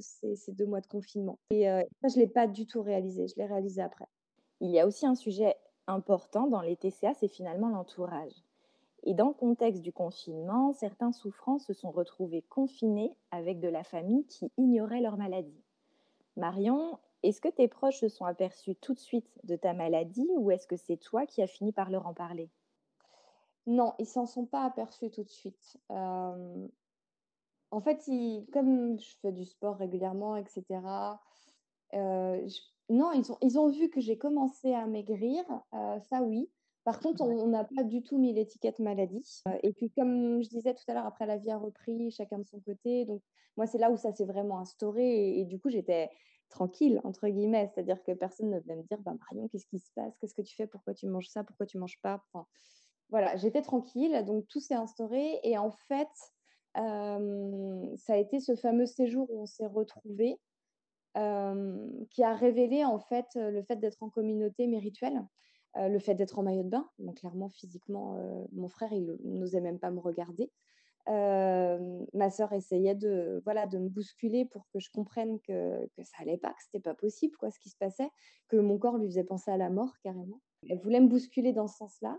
deux 0.50 0.66
mois 0.66 0.82
de 0.82 0.88
confinement. 0.88 1.38
Et 1.52 1.66
ça, 2.02 2.08
je 2.08 2.20
l'ai 2.20 2.28
pas 2.28 2.48
du 2.48 2.66
tout 2.66 2.82
réalisé. 2.82 3.28
Je 3.28 3.36
l'ai 3.38 3.46
réalisé 3.46 3.82
après. 3.82 4.08
Il 4.60 4.72
y 4.72 4.80
a 4.80 4.88
aussi 4.88 5.06
un 5.06 5.16
sujet 5.16 5.56
important 5.88 6.48
dans 6.48 6.62
les 6.62 6.78
TCA, 6.78 7.14
c'est 7.14 7.28
finalement 7.28 7.70
l'entourage. 7.70 8.34
Et 9.04 9.14
dans 9.14 9.28
le 9.28 9.34
contexte 9.34 9.82
du 9.82 9.92
confinement, 9.92 10.72
certains 10.72 11.12
souffrants 11.12 11.60
se 11.60 11.74
sont 11.74 11.92
retrouvés 11.92 12.42
confinés 12.42 13.12
avec 13.32 13.60
de 13.60 13.68
la 13.68 13.84
famille 13.84 14.26
qui 14.28 14.50
ignorait 14.58 15.02
leur 15.02 15.18
maladie. 15.18 15.62
Marion, 16.38 16.98
est-ce 17.22 17.42
que 17.42 17.50
tes 17.50 17.68
proches 17.68 18.00
se 18.00 18.08
sont 18.08 18.26
aperçus 18.26 18.76
tout 18.76 18.94
de 18.94 19.00
suite 19.00 19.28
de 19.44 19.58
ta 19.58 19.74
maladie 19.74 20.30
ou 20.38 20.52
est-ce 20.52 20.68
que 20.68 20.78
c'est 20.78 20.98
toi 20.98 21.26
qui 21.26 21.42
as 21.42 21.48
fini 21.48 21.74
par 21.74 21.90
leur 21.90 22.08
en 22.08 22.14
parler? 22.14 22.50
Non, 23.66 23.94
ils 24.00 24.06
s'en 24.06 24.26
sont 24.26 24.46
pas 24.46 24.66
aperçus 24.66 25.10
tout 25.10 25.24
de 25.24 25.30
suite. 25.30 25.78
en 25.90 26.70
fait, 27.82 28.04
comme 28.52 29.00
je 29.00 29.16
fais 29.22 29.32
du 29.32 29.46
sport 29.46 29.78
régulièrement, 29.78 30.36
etc., 30.36 31.20
non, 32.90 33.12
ils 33.14 33.32
ont, 33.32 33.38
ils 33.42 33.58
ont 33.58 33.70
vu 33.70 33.90
que 33.90 34.02
j'ai 34.02 34.18
commencé 34.18 34.74
à 34.74 34.86
maigrir, 34.86 35.44
ça 35.72 36.22
oui. 36.22 36.50
Par 36.84 37.00
contre, 37.00 37.22
on 37.22 37.48
n'a 37.48 37.64
pas 37.64 37.84
du 37.84 38.04
tout 38.04 38.18
mis 38.18 38.34
l'étiquette 38.34 38.80
maladie. 38.80 39.42
et 39.64 39.72
puis, 39.72 39.90
comme 39.92 40.44
je 40.44 40.50
disais 40.50 40.74
tout 40.74 40.84
à 40.90 40.94
l'heure, 40.94 41.06
après 41.06 41.26
la 41.26 41.38
vie 41.38 41.50
a 41.50 41.58
repris, 41.58 42.12
chacun 42.12 42.40
de 42.40 42.44
son 42.44 42.60
côté. 42.60 43.06
Donc, 43.06 43.22
moi, 43.56 43.66
c'est 43.68 43.78
là 43.78 43.90
où 43.90 43.96
ça 43.96 44.12
s'est 44.12 44.26
vraiment 44.26 44.60
instauré. 44.60 45.40
et 45.40 45.46
du 45.46 45.60
coup, 45.60 45.70
j'étais, 45.70 46.10
tranquille, 46.54 47.02
entre 47.04 47.28
guillemets. 47.28 47.70
C'est-à-dire 47.74 48.02
que 48.04 48.14
personne 48.14 48.50
ne 48.50 48.60
venait 48.60 48.78
me 48.78 48.84
dire, 48.84 49.00
bah, 49.02 49.14
Marion, 49.20 49.48
qu'est-ce 49.50 49.66
qui 49.66 49.80
se 49.80 49.92
passe? 49.94 50.18
Qu'est-ce 50.20 50.34
que 50.34 50.42
tu 50.42 50.56
fais? 50.56 50.68
Pourquoi 50.68 50.94
tu 50.94 51.08
manges 51.08 51.28
ça? 51.28 51.44
Pourquoi 51.44 51.66
tu 51.66 51.78
manges 51.78 52.00
pas? 52.02 52.24
Enfin, 52.32 52.48
Voilà, 53.10 53.36
j'étais 53.36 53.62
tranquille. 53.62 54.24
Donc, 54.26 54.48
tout 54.48 54.60
s'est 54.60 54.76
instauré. 54.76 55.40
Et 55.44 55.58
en 55.58 55.72
fait, 55.72 56.10
ça 56.76 58.14
a 58.14 58.18
été 58.18 58.40
ce 58.40 58.56
fameux 58.56 58.86
séjour 58.86 59.30
où 59.32 59.42
on 59.42 59.46
s'est 59.46 59.68
retrouvés 59.68 60.40
qui 61.16 62.24
a 62.24 62.34
révélé, 62.34 62.84
en 62.84 63.00
fait, 63.00 63.28
le 63.36 63.62
fait 63.62 63.76
d'être 63.76 64.02
en 64.02 64.10
communauté, 64.10 64.66
mais 64.66 64.80
rituelle. 64.80 65.22
le 65.76 66.00
fait 66.00 66.16
d'être 66.16 66.40
en 66.40 66.44
maillot 66.44 66.64
de 66.64 66.70
bain, 66.70 66.90
donc 66.98 67.18
clairement 67.18 67.50
physiquement, 67.50 68.18
mon 68.52 68.68
frère, 68.68 68.92
il 68.92 69.18
n'osait 69.24 69.62
même 69.62 69.80
pas 69.80 69.92
me 69.92 70.00
regarder 70.00 70.52
ma 71.08 72.30
sœur 72.30 72.54
essayait 72.54 72.96
de, 72.96 73.42
voilà, 73.44 73.68
de 73.68 73.78
me 73.78 73.90
bousculer 73.90 74.46
pour 74.46 74.68
que 74.70 74.80
je 74.80 74.90
comprenne 74.92 75.40
que, 75.42 75.86
que 75.96 76.04
ça 76.04 76.18
allait 76.20 76.38
pas, 76.38 76.50
que 76.54 76.64
c'était 76.64 76.80
pas 76.80 76.94
possible, 76.94 77.36
quoi, 77.38 77.52
ce 77.52 77.60
qui 77.60 77.70
se 77.70 77.78
passait, 77.78 78.10
que 78.48 78.58
mon 78.58 78.78
corps 78.78 78.98
lui 78.98 79.08
faisait 79.08 79.24
penser 79.24 79.52
à 79.52 79.58
la 79.58 79.70
mort 79.70 79.94
carrément. 80.04 80.42
Elle 80.70 80.80
voulait 80.80 81.02
me 81.02 81.08
bousculer 81.08 81.54
dans 81.54 81.68
ce 81.68 81.78
sens-là. 81.78 82.18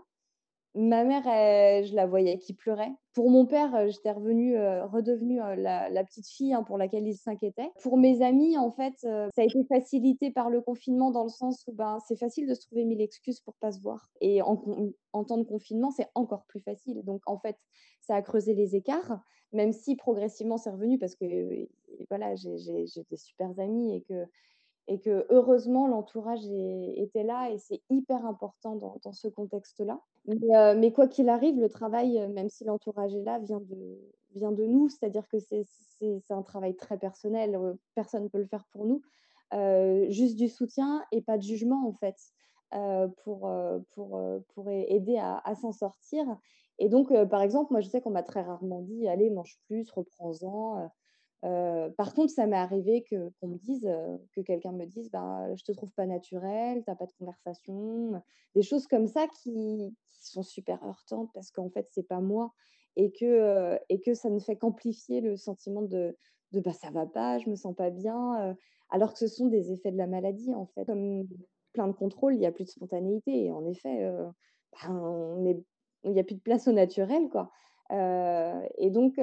Ma 0.75 1.05
mère, 1.05 1.23
je 1.23 1.95
la 1.95 2.05
voyais 2.05 2.37
qui 2.37 2.53
pleurait. 2.53 2.91
Pour 3.13 3.29
mon 3.29 3.45
père, 3.45 3.89
j'étais 3.89 4.11
revenue, 4.11 4.57
redevenue 4.83 5.37
la, 5.37 6.03
petite 6.03 6.27
fille 6.27 6.53
hein, 6.53 6.63
pour 6.63 6.77
laquelle 6.77 7.07
il 7.07 7.15
s'inquiétait. 7.15 7.71
Pour 7.81 7.97
mes 7.97 8.21
amis, 8.21 8.57
en 8.57 8.71
fait, 8.71 8.93
ça 8.99 9.29
a 9.37 9.43
été 9.43 9.63
facilité 9.69 10.31
par 10.31 10.49
le 10.49 10.59
confinement 10.59 11.11
dans 11.11 11.23
le 11.23 11.29
sens 11.29 11.63
où 11.67 11.71
ben, 11.71 11.99
c'est 12.05 12.17
facile 12.17 12.45
de 12.45 12.53
se 12.53 12.61
trouver 12.61 12.83
mille 12.83 12.99
excuses 12.99 13.39
pour 13.39 13.55
pas 13.55 13.71
se 13.71 13.79
voir. 13.79 14.09
Et 14.19 14.41
en, 14.41 14.61
en 15.13 15.23
temps 15.23 15.37
de 15.37 15.43
confinement, 15.43 15.91
c'est 15.91 16.09
encore 16.13 16.43
plus 16.45 16.59
facile. 16.59 17.03
Donc, 17.03 17.21
en 17.25 17.39
fait, 17.39 17.57
ça 18.01 18.15
a 18.15 18.21
creusé 18.21 18.53
les 18.53 18.75
écarts, 18.75 19.19
même 19.51 19.71
si 19.71 19.95
progressivement 19.95 20.57
c'est 20.57 20.69
revenu 20.69 20.99
parce 20.99 21.15
que 21.15 21.67
voilà, 22.09 22.35
j'ai 22.35 22.55
des 23.09 23.17
super 23.17 23.49
amis 23.59 23.95
et 23.95 24.01
que 24.01 24.25
et 24.87 24.99
que 24.99 25.25
heureusement 25.29 25.87
l'entourage 25.87 26.45
était 26.95 27.23
là 27.23 27.49
et 27.49 27.57
c'est 27.57 27.81
hyper 27.89 28.25
important 28.25 28.75
dans, 28.75 29.13
ce 29.13 29.27
contexte-là. 29.27 29.99
Mais, 30.27 30.55
euh, 30.55 30.75
mais, 30.77 30.91
quoi 30.91 31.07
qu'il 31.07 31.29
arrive, 31.29 31.59
le 31.59 31.69
travail, 31.69 32.19
euh, 32.19 32.27
même 32.27 32.49
si 32.49 32.65
l'entourage 32.65 33.15
est 33.15 33.23
là, 33.23 33.39
vient 33.39 33.61
de, 34.51 34.65
nous, 34.65 34.89
c'est-à-dire 34.89 35.27
que 35.27 35.37
c'est 35.39 36.31
un 36.31 36.43
travail 36.43 36.75
très 36.75 36.97
personnel, 36.97 37.55
euh, 37.55 37.73
personne 37.95 38.23
ne 38.23 38.27
peut 38.27 38.39
le 38.39 38.45
faire 38.45 38.65
pour 38.71 38.85
nous, 38.85 39.01
juste 40.11 40.35
du 40.35 40.49
soutien 40.49 41.03
et 41.11 41.21
pas 41.21 41.37
de 41.37 41.43
jugement 41.43 41.87
en 41.87 41.93
fait, 41.93 42.17
pour, 43.23 43.49
aider 44.69 45.17
à 45.17 45.55
s'en 45.55 45.71
sortir. 45.71 46.25
Et 46.77 46.89
donc, 46.89 47.11
par 47.29 47.41
exemple, 47.41 47.71
moi 47.71 47.79
je 47.79 47.87
sais 47.87 48.01
qu'on 48.01 48.11
m'a 48.11 48.23
très 48.23 48.41
rarement 48.41 48.81
dit, 48.81 49.07
allez, 49.07 49.29
mange 49.29 49.57
plus, 49.67 49.89
reprends-en 49.91 50.89
par 51.97 52.13
contre, 52.13 52.31
ça 52.33 52.47
m'est 52.47 52.55
arrivé 52.55 53.03
que 53.09 53.29
qu'on 53.39 53.47
me 53.49 53.57
dise, 53.57 53.87
que 54.35 54.41
quelqu'un 54.41 54.71
me 54.71 54.85
dise, 54.85 55.09
bah, 55.11 55.53
je 55.55 55.63
te 55.63 55.71
trouve 55.71 55.91
pas 55.91 56.05
naturel, 56.05 56.83
t'as 56.85 56.95
pas 56.95 57.05
de 57.05 57.13
conversation, 57.19 58.21
des 58.55 58.63
choses 58.63 58.87
comme 58.87 59.07
ça 59.07 59.27
qui, 59.27 59.95
sont 60.31 60.43
super 60.43 60.83
heurtantes 60.83 61.29
parce 61.33 61.51
qu'en 61.51 61.69
fait 61.69 61.87
c'est 61.91 62.07
pas 62.07 62.19
moi 62.19 62.51
et 62.95 63.11
que 63.11 63.77
et 63.89 63.99
que 64.01 64.13
ça 64.13 64.29
ne 64.29 64.39
fait 64.39 64.55
qu'amplifier 64.55 65.21
le 65.21 65.37
sentiment 65.37 65.81
de 65.81 66.17
de 66.51 66.59
bah 66.61 66.73
ça 66.73 66.89
va 66.89 67.05
pas, 67.05 67.37
je 67.37 67.49
me 67.49 67.55
sens 67.55 67.75
pas 67.75 67.89
bien, 67.89 68.55
alors 68.89 69.13
que 69.13 69.19
ce 69.19 69.27
sont 69.27 69.47
des 69.47 69.71
effets 69.71 69.91
de 69.91 69.97
la 69.97 70.07
maladie 70.07 70.53
en 70.53 70.65
fait. 70.67 70.85
Comme 70.85 71.27
plein 71.73 71.87
de 71.87 71.93
contrôle, 71.93 72.35
il 72.35 72.41
y 72.41 72.45
a 72.45 72.51
plus 72.51 72.63
de 72.63 72.69
spontanéité 72.69 73.45
et 73.45 73.51
en 73.51 73.65
effet, 73.65 74.09
bah, 74.71 75.01
il 76.05 76.11
y 76.13 76.19
a 76.19 76.23
plus 76.23 76.35
de 76.35 76.41
place 76.41 76.67
au 76.67 76.71
naturel 76.71 77.29
quoi. 77.29 77.51
et 77.91 78.89
donc 78.89 79.19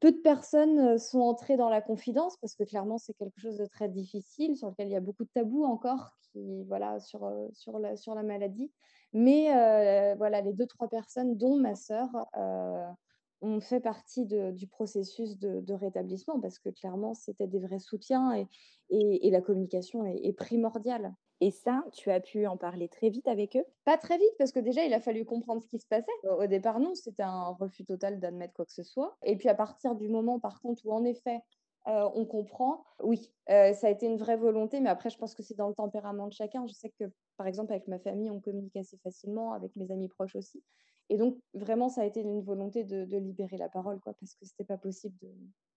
peu 0.00 0.12
de 0.12 0.18
personnes 0.18 0.98
sont 0.98 1.20
entrées 1.20 1.56
dans 1.56 1.68
la 1.68 1.82
confidence 1.82 2.36
parce 2.40 2.54
que 2.54 2.64
clairement 2.64 2.98
c'est 2.98 3.14
quelque 3.14 3.40
chose 3.40 3.56
de 3.56 3.66
très 3.66 3.88
difficile 3.88 4.56
sur 4.56 4.68
lequel 4.68 4.88
il 4.88 4.92
y 4.92 4.96
a 4.96 5.00
beaucoup 5.00 5.24
de 5.24 5.30
tabous 5.34 5.64
encore 5.64 6.12
qui 6.32 6.64
voilà 6.64 7.00
sur 7.00 7.78
la 7.78 8.22
maladie. 8.22 8.70
Mais 9.12 9.46
voilà 10.16 10.40
les 10.40 10.52
deux 10.52 10.66
trois 10.66 10.88
personnes 10.88 11.36
dont 11.36 11.56
ma 11.56 11.74
sœur 11.74 12.08
ont 13.40 13.60
fait 13.60 13.80
partie 13.80 14.26
du 14.26 14.66
processus 14.66 15.38
de, 15.38 15.72
rétablissement 15.72 16.40
parce 16.40 16.58
que 16.58 16.70
clairement 16.70 17.14
c'était 17.14 17.46
des 17.46 17.60
vrais 17.60 17.78
soutiens 17.78 18.34
et, 18.34 18.46
et, 18.90 19.30
la 19.30 19.40
communication 19.40 20.04
est 20.04 20.32
primordiale 20.32 21.14
et 21.40 21.50
ça, 21.52 21.84
tu 21.92 22.10
as 22.10 22.20
pu 22.20 22.46
en 22.46 22.56
parler 22.56 22.88
très 22.88 23.10
vite 23.10 23.28
avec 23.28 23.56
eux? 23.56 23.64
Pas 23.84 23.96
très 23.96 24.18
vite, 24.18 24.32
parce 24.38 24.50
que 24.50 24.58
déjà, 24.58 24.84
il 24.84 24.92
a 24.92 25.00
fallu 25.00 25.24
comprendre 25.24 25.62
ce 25.62 25.68
qui 25.68 25.78
se 25.78 25.86
passait. 25.86 26.10
Au 26.24 26.46
départ, 26.46 26.80
non, 26.80 26.94
c'était 26.94 27.22
un 27.22 27.50
refus 27.50 27.84
total 27.84 28.18
d'admettre 28.18 28.54
quoi 28.54 28.64
que 28.64 28.72
ce 28.72 28.82
soit. 28.82 29.16
Et 29.22 29.36
puis 29.36 29.48
à 29.48 29.54
partir 29.54 29.94
du 29.94 30.08
moment, 30.08 30.40
par 30.40 30.60
contre, 30.60 30.84
où 30.84 30.92
en 30.92 31.04
effet, 31.04 31.40
euh, 31.86 32.08
on 32.14 32.26
comprend, 32.26 32.84
oui, 33.02 33.32
euh, 33.50 33.72
ça 33.72 33.86
a 33.86 33.90
été 33.90 34.06
une 34.06 34.16
vraie 34.16 34.36
volonté, 34.36 34.80
mais 34.80 34.90
après, 34.90 35.10
je 35.10 35.18
pense 35.18 35.34
que 35.34 35.44
c'est 35.44 35.56
dans 35.56 35.68
le 35.68 35.74
tempérament 35.74 36.26
de 36.26 36.32
chacun. 36.32 36.66
Je 36.66 36.72
sais 36.72 36.90
que, 36.98 37.04
par 37.36 37.46
exemple, 37.46 37.72
avec 37.72 37.86
ma 37.86 38.00
famille, 38.00 38.30
on 38.30 38.40
communique 38.40 38.76
assez 38.76 38.98
facilement, 38.98 39.52
avec 39.52 39.76
mes 39.76 39.90
amis 39.92 40.08
proches 40.08 40.34
aussi. 40.34 40.62
Et 41.10 41.16
donc, 41.16 41.38
vraiment, 41.54 41.88
ça 41.88 42.02
a 42.02 42.04
été 42.04 42.20
une 42.20 42.42
volonté 42.42 42.84
de, 42.84 43.16
libérer 43.16 43.56
la 43.56 43.68
parole, 43.68 44.00
quoi, 44.00 44.14
parce 44.14 44.34
que 44.34 44.44
c'était 44.44 44.64
pas 44.64 44.76
possible 44.76 45.16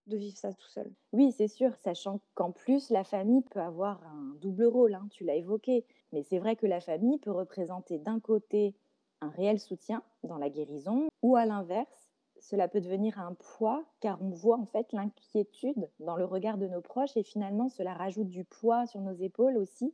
de, 0.08 0.18
vivre 0.18 0.38
ça 0.38 0.52
tout 0.52 0.68
seul. 0.68 0.92
Oui, 1.14 1.32
c'est 1.32 1.48
sûr, 1.48 1.74
sachant 1.78 2.20
qu'en 2.34 2.52
plus, 2.52 2.90
la 2.90 3.06
famille 3.06 3.44
peut 3.44 3.62
avoir 3.62 4.06
un 4.06 4.36
double 4.42 4.66
rôle, 4.66 4.94
hein, 4.94 5.08
tu 5.10 5.24
l'as 5.24 5.36
évoqué. 5.36 5.86
Mais 6.12 6.24
c'est 6.24 6.40
vrai 6.40 6.58
que 6.58 6.66
la 6.66 6.82
famille 6.82 7.18
peut 7.18 7.32
représenter 7.32 7.98
d'un 7.98 8.20
côté 8.20 8.76
un 9.22 9.30
réel 9.30 9.60
soutien 9.60 10.04
dans 10.24 10.38
la 10.38 10.50
guérison, 10.50 11.08
ou 11.22 11.38
à 11.38 11.46
l'inverse, 11.46 12.12
cela 12.42 12.68
peut 12.68 12.82
devenir 12.82 13.20
un 13.20 13.36
poids 13.36 13.86
car 14.00 14.22
on 14.22 14.30
voit 14.30 14.58
en 14.58 14.66
fait 14.66 14.92
l'inquiétude 14.94 15.88
dans 16.00 16.18
le 16.18 16.26
regard 16.26 16.58
de 16.58 16.68
nos 16.68 16.82
proches 16.82 17.16
et 17.16 17.24
finalement 17.24 17.70
cela 17.70 17.94
rajoute 17.94 18.30
du 18.30 18.44
poids 18.44 18.88
sur 18.88 19.00
nos 19.00 19.14
épaules 19.14 19.58
aussi 19.58 19.94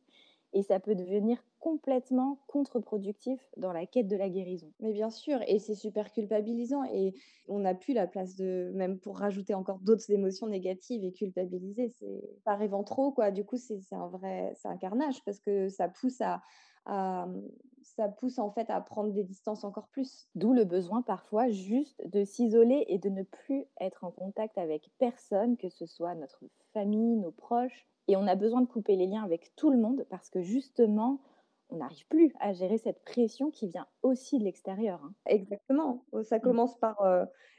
et 0.54 0.64
ça 0.64 0.80
peut 0.80 0.96
devenir 0.96 1.44
complètement 1.60 2.44
contre-productif 2.48 3.40
dans 3.58 3.74
la 3.74 3.86
quête 3.86 4.08
de 4.08 4.16
la 4.16 4.30
guérison. 4.30 4.74
Mais 4.80 4.94
bien 4.94 5.10
sûr, 5.10 5.40
et 5.48 5.60
c'est 5.60 5.76
super 5.76 6.12
culpabilisant 6.12 6.84
et 6.86 7.14
on 7.48 7.60
n'a 7.60 7.76
plus 7.76 7.94
la 7.94 8.08
place 8.08 8.36
de 8.36 8.72
même 8.76 9.00
pour 9.00 9.18
rajouter 9.18 9.54
encore 9.54 9.80
d'autres 9.80 10.10
émotions 10.12 10.48
négatives 10.48 11.04
et 11.04 11.12
culpabiliser, 11.12 11.90
c'est 11.90 12.22
arrive 12.46 12.74
en 12.74 12.84
trop 12.84 13.12
quoi. 13.12 13.32
Du 13.32 13.44
coup, 13.46 13.58
c'est 13.58 13.82
un 13.92 14.08
vrai 14.08 14.54
c'est 14.56 14.68
un 14.68 14.78
carnage 14.78 15.24
parce 15.26 15.40
que 15.40 15.68
ça 15.70 15.90
pousse 15.90 16.22
à, 16.22 16.42
ça 16.88 18.10
pousse 18.10 18.40
en 18.40 18.52
fait 18.52 18.70
à 18.70 18.80
prendre 18.82 19.12
des 19.12 19.24
distances 19.24 19.64
encore 19.64 19.88
plus. 19.88 20.28
D'où 20.36 20.54
le 20.54 20.66
besoin 20.66 21.02
parfois 21.02 21.50
juste 21.50 22.02
de 22.08 22.24
s'isoler 22.24 22.86
et 22.88 23.00
de 23.00 23.10
ne 23.10 23.24
plus 23.24 23.66
être 23.80 24.04
en 24.04 24.12
contact 24.12 24.58
avec 24.58 24.90
personne, 25.00 25.58
que 25.58 25.70
ce 25.70 25.86
soit 25.86 26.16
notre 26.16 26.44
famille, 26.74 27.18
nos 27.18 27.32
proches. 27.32 27.88
Et 28.08 28.16
on 28.16 28.28
a 28.28 28.36
besoin 28.36 28.62
de 28.62 28.68
couper 28.68 28.96
les 28.96 29.08
liens 29.08 29.24
avec 29.24 29.54
tout 29.56 29.70
le 29.70 29.78
monde 29.78 30.06
parce 30.10 30.30
que 30.30 30.42
justement, 30.42 31.22
on 31.70 31.78
n'arrive 31.78 32.08
plus 32.08 32.34
à 32.40 32.54
gérer 32.54 32.78
cette 32.78 33.04
pression 33.04 33.52
qui 33.52 33.68
vient 33.68 33.88
aussi 34.02 34.40
de 34.40 34.44
l'extérieur. 34.44 35.04
Hein. 35.04 35.14
Exactement. 35.26 36.06
Ça 36.24 36.38
mmh. 36.38 36.42
commence 36.42 36.78
par 36.78 37.04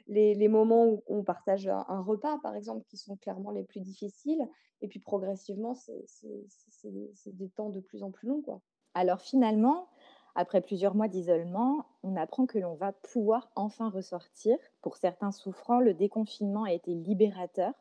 les, 0.07 0.47
moments 0.47 0.85
où 0.87 1.03
on 1.07 1.23
partage 1.23 1.67
un, 1.67 2.01
repas, 2.01 2.39
par 2.41 2.55
exemple, 2.55 2.85
qui 2.87 2.97
sont 2.97 3.15
clairement 3.17 3.51
les 3.51 3.63
plus 3.63 3.81
difficiles. 3.81 4.47
Et 4.81 4.87
puis 4.87 4.99
progressivement, 4.99 5.75
c'est 5.75 7.33
des 7.33 7.49
temps 7.49 7.69
de 7.69 7.79
plus 7.79 8.01
en 8.03 8.11
plus 8.11 8.27
longs. 8.27 8.41
Quoi. 8.41 8.61
Alors 8.99 9.21
finalement, 9.21 9.87
après 10.35 10.59
plusieurs 10.59 10.93
mois 10.93 11.07
d'isolement, 11.07 11.85
on 12.03 12.17
apprend 12.17 12.45
que 12.45 12.59
l'on 12.59 12.73
va 12.73 12.91
pouvoir 12.91 13.49
enfin 13.55 13.89
ressortir. 13.89 14.57
Pour 14.81 14.97
certains 14.97 15.31
souffrants, 15.31 15.79
le 15.79 15.93
déconfinement 15.93 16.65
a 16.65 16.73
été 16.73 16.93
libérateur. 16.93 17.71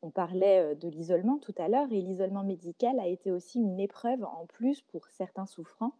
On 0.00 0.10
parlait 0.10 0.76
de 0.76 0.88
l'isolement 0.88 1.38
tout 1.38 1.54
à 1.58 1.66
l'heure 1.66 1.90
et 1.90 2.00
l'isolement 2.00 2.44
médical 2.44 3.00
a 3.00 3.08
été 3.08 3.32
aussi 3.32 3.58
une 3.58 3.80
épreuve 3.80 4.22
en 4.22 4.46
plus 4.46 4.80
pour 4.82 5.08
certains 5.08 5.46
souffrants. 5.46 5.94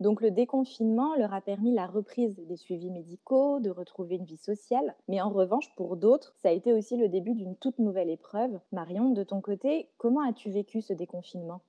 Donc 0.00 0.22
le 0.22 0.30
déconfinement 0.30 1.14
leur 1.16 1.34
a 1.34 1.42
permis 1.42 1.74
la 1.74 1.86
reprise 1.86 2.40
des 2.46 2.56
suivis 2.56 2.90
médicaux, 2.90 3.60
de 3.60 3.68
retrouver 3.68 4.16
une 4.16 4.24
vie 4.24 4.38
sociale. 4.38 4.94
Mais 5.06 5.20
en 5.20 5.28
revanche, 5.28 5.70
pour 5.76 5.98
d'autres, 5.98 6.34
ça 6.38 6.48
a 6.48 6.52
été 6.52 6.72
aussi 6.72 6.96
le 6.96 7.10
début 7.10 7.34
d'une 7.34 7.56
toute 7.56 7.78
nouvelle 7.78 8.08
épreuve. 8.08 8.58
Marion, 8.72 9.10
de 9.10 9.22
ton 9.22 9.42
côté, 9.42 9.90
comment 9.98 10.26
as-tu 10.26 10.48
vécu 10.50 10.80
ce 10.80 10.94
déconfinement? 10.94 11.60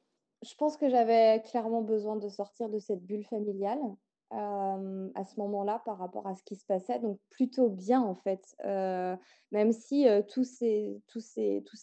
Je 0.42 0.56
pense 0.56 0.78
que 0.78 0.90
j'avais 0.90 1.42
clairement 1.46 1.82
besoin 1.82 2.16
de 2.16 2.30
sortir 2.30 2.70
de 2.70 2.80
cette 2.80 3.04
bulle 3.04 3.26
familiale 3.26 3.80
à 4.32 5.26
ce 5.26 5.40
moment-là 5.40 5.82
par 5.86 5.98
rapport 5.98 6.28
à 6.28 6.36
ce 6.36 6.44
qui 6.44 6.56
se 6.56 6.64
passait. 6.64 7.00
Donc 7.00 7.20
plutôt 7.32 7.68
bien 7.68 8.02
en 8.02 8.14
fait, 8.14 8.56
même 8.64 9.72
si 9.72 10.08
tout 10.28 10.44
s'est 10.44 11.02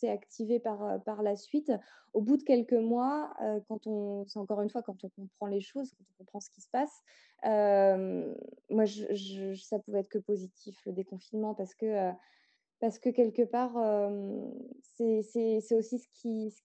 activé 0.09 0.61
par, 0.61 1.03
par 1.03 1.23
la 1.23 1.37
suite. 1.37 1.73
Au 2.13 2.23
bout 2.23 2.37
de 2.37 2.45
quelques 2.45 2.73
mois, 2.73 3.35
quand 3.69 3.87
on, 3.87 4.25
c'est 4.27 4.39
encore 4.39 4.63
une 4.63 4.71
fois 4.71 4.83
quand 4.83 5.05
on 5.05 5.09
comprend 5.09 5.47
les 5.47 5.61
choses, 5.61 5.93
quand 5.99 6.05
on 6.15 6.19
comprend 6.19 6.41
ce 6.41 6.51
qui 6.51 6.61
se 6.61 6.69
passe, 6.71 7.03
moi 8.71 8.85
ça 8.87 9.79
pouvait 9.81 10.01
être 10.01 10.09
que 10.09 10.19
positif 10.19 10.81
le 10.87 10.93
déconfinement 10.93 11.55
parce 11.55 11.75
que 11.75 12.13
parce 12.81 12.99
que 12.99 13.11
quelque 13.11 13.43
part, 13.43 13.75
c'est 14.97 15.75
aussi 15.75 15.99
ce 15.99 16.09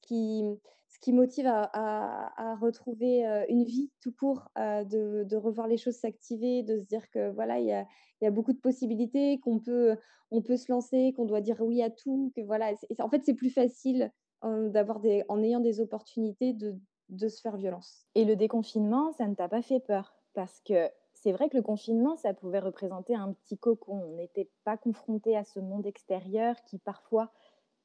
qui, 0.02 1.12
motive 1.12 1.48
à, 1.48 2.58
retrouver 2.62 3.24
une 3.50 3.64
vie 3.64 3.92
tout 4.02 4.12
court, 4.12 4.50
de, 4.56 5.36
revoir 5.36 5.68
les 5.68 5.78
choses 5.78 5.96
s'activer, 5.96 6.64
de 6.64 6.78
se 6.78 6.84
dire 6.84 7.10
que 7.12 7.32
voilà, 7.32 7.60
il 7.60 7.68
y 7.68 8.26
a, 8.26 8.32
beaucoup 8.32 8.54
de 8.54 8.60
possibilités, 8.60 9.40
qu'on 9.40 9.60
peut, 9.60 9.98
se 10.32 10.72
lancer, 10.72 11.14
qu'on 11.16 11.26
doit 11.26 11.42
dire 11.42 11.62
oui 11.62 11.82
à 11.82 11.90
tout, 11.90 12.32
que 12.36 12.42
voilà. 12.42 12.72
En 13.00 13.10
fait, 13.10 13.24
c'est 13.24 13.34
plus 13.34 13.52
facile 13.52 14.12
d'avoir 14.44 15.02
en 15.30 15.44
ayant 15.44 15.60
des 15.60 15.80
opportunités 15.80 16.54
de, 16.54 16.76
de 17.12 17.28
se 17.28 17.42
faire 17.42 17.58
violence. 17.58 18.08
Et 18.16 18.26
le 18.26 18.36
déconfinement, 18.36 19.12
ça 19.14 19.28
ne 19.28 19.36
t'a 19.36 19.48
pas 19.48 19.62
fait 19.62 19.80
peur? 19.80 20.16
Parce 20.34 20.62
que 20.62 20.90
c'est 21.22 21.32
vrai 21.32 21.50
que 21.50 21.58
le 21.58 21.62
confinement, 21.62 22.16
ça 22.16 22.34
pouvait 22.34 22.60
représenter 22.60 23.16
un 23.16 23.34
petit 23.34 23.58
cocon. 23.58 24.02
On 24.08 24.16
n'était 24.16 24.50
pas 24.64 24.76
confronté 24.76 25.38
à 25.38 25.44
ce 25.44 25.60
monde 25.60 25.86
extérieur 25.86 26.56
qui 26.66 26.80
parfois 26.80 27.32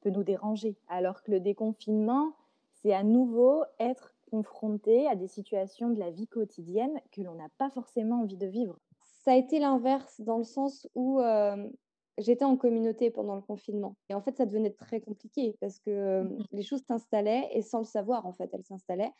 peut 0.01 0.09
nous 0.09 0.25
déranger. 0.25 0.75
Alors 0.89 1.23
que 1.23 1.31
le 1.31 1.41
déconfinement, 1.41 2.33
c'est 2.73 2.95
à 2.95 3.03
nouveau 3.03 3.63
être 3.79 4.15
confronté 4.31 5.07
à 5.07 5.17
des 5.17 5.29
situations 5.29 5.91
de 5.91 5.99
la 5.99 6.11
vie 6.11 6.27
quotidienne 6.27 6.99
que 7.13 7.21
l'on 7.21 7.35
n'a 7.35 7.51
pas 7.59 7.69
forcément 7.71 8.23
envie 8.23 8.39
de 8.39 8.47
vivre. 8.47 8.79
Ça 9.03 9.33
a 9.33 9.37
été 9.37 9.59
l'inverse 9.59 10.21
dans 10.23 10.39
le 10.39 10.45
sens 10.45 10.89
où 10.95 11.21
euh, 11.21 11.69
j'étais 12.17 12.45
en 12.45 12.57
communauté 12.57 13.11
pendant 13.11 13.37
le 13.37 13.43
confinement. 13.43 13.97
Et 14.09 14.15
en 14.15 14.23
fait, 14.23 14.37
ça 14.39 14.47
devenait 14.47 14.73
très 14.73 15.03
compliqué 15.03 15.57
parce 15.61 15.79
que 15.79 15.91
euh, 15.91 16.25
les 16.53 16.63
choses 16.63 16.83
s'installaient 16.89 17.51
et 17.53 17.61
sans 17.61 17.81
le 17.81 17.85
savoir, 17.85 18.25
en 18.25 18.33
fait, 18.33 18.49
elles 18.55 18.65
s'installaient. 18.65 19.13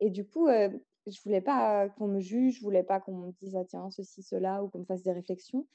Et 0.00 0.08
du 0.08 0.24
coup, 0.24 0.48
euh, 0.48 0.70
je 1.10 1.22
voulais 1.22 1.40
pas 1.40 1.88
qu'on 1.90 2.08
me 2.08 2.20
juge, 2.20 2.56
je 2.56 2.62
voulais 2.62 2.82
pas 2.82 3.00
qu'on 3.00 3.16
me 3.16 3.32
dise 3.32 3.56
ah, 3.56 3.64
tiens 3.64 3.90
ceci 3.90 4.22
cela 4.22 4.62
ou 4.62 4.68
qu'on 4.68 4.80
me 4.80 4.84
fasse 4.84 5.02
des 5.02 5.12
réflexions. 5.12 5.66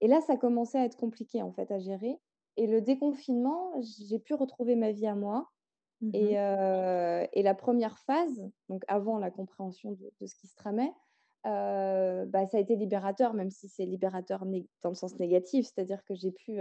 Et 0.00 0.08
là, 0.08 0.20
ça 0.20 0.36
commençait 0.36 0.78
à 0.78 0.84
être 0.84 0.96
compliqué 0.96 1.42
en 1.42 1.52
fait 1.52 1.70
à 1.70 1.78
gérer. 1.78 2.18
Et 2.56 2.66
le 2.66 2.80
déconfinement, 2.80 3.72
j'ai 3.80 4.18
pu 4.18 4.34
retrouver 4.34 4.76
ma 4.76 4.92
vie 4.92 5.06
à 5.06 5.14
moi. 5.14 5.48
Mmh 6.02 6.10
et, 6.12 6.32
et, 7.32 7.42
la 7.42 7.54
première 7.54 7.98
phase, 8.00 8.50
donc 8.68 8.82
avant 8.86 9.18
la 9.18 9.30
compréhension 9.30 9.92
de, 9.92 10.26
ce 10.26 10.34
qui 10.34 10.46
se 10.46 10.54
tramait, 10.54 10.92
bah, 11.44 12.46
ça 12.46 12.58
a 12.58 12.60
été 12.60 12.76
libérateur, 12.76 13.32
même 13.32 13.50
si 13.50 13.68
c'est 13.68 13.86
libérateur 13.86 14.44
dans 14.82 14.90
le 14.90 14.94
sens 14.94 15.18
négatif, 15.18 15.64
c'est-à-dire 15.66 16.04
que 16.04 16.14
j'ai 16.14 16.32
pu 16.32 16.60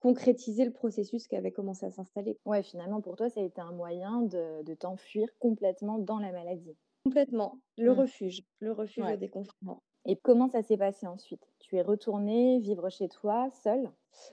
concrétiser 0.00 0.64
le 0.64 0.72
processus 0.72 1.28
qui 1.28 1.36
avait 1.36 1.52
commencé 1.52 1.86
à 1.86 1.90
s'installer. 1.90 2.38
Ouais, 2.44 2.62
finalement, 2.62 3.00
pour 3.00 3.16
toi, 3.16 3.30
ça 3.30 3.40
a 3.40 3.44
été 3.44 3.60
un 3.60 3.72
moyen 3.72 4.22
de, 4.22 4.62
de 4.62 4.74
t'enfuir 4.74 5.28
complètement 5.38 5.98
dans 5.98 6.18
la 6.18 6.32
maladie. 6.32 6.76
Complètement. 7.04 7.58
Le 7.76 7.92
mmh. 7.92 7.98
refuge, 7.98 8.42
le 8.60 8.72
refuge 8.72 9.04
des 9.18 9.28
confinements. 9.28 9.82
Et 10.06 10.16
comment 10.16 10.48
ça 10.48 10.62
s'est 10.62 10.76
passé 10.76 11.06
ensuite? 11.06 11.42
Tu 11.60 11.76
es 11.76 11.82
retournée 11.82 12.60
vivre 12.60 12.88
chez 12.90 13.08
toi, 13.08 13.48
seule? 13.50 13.90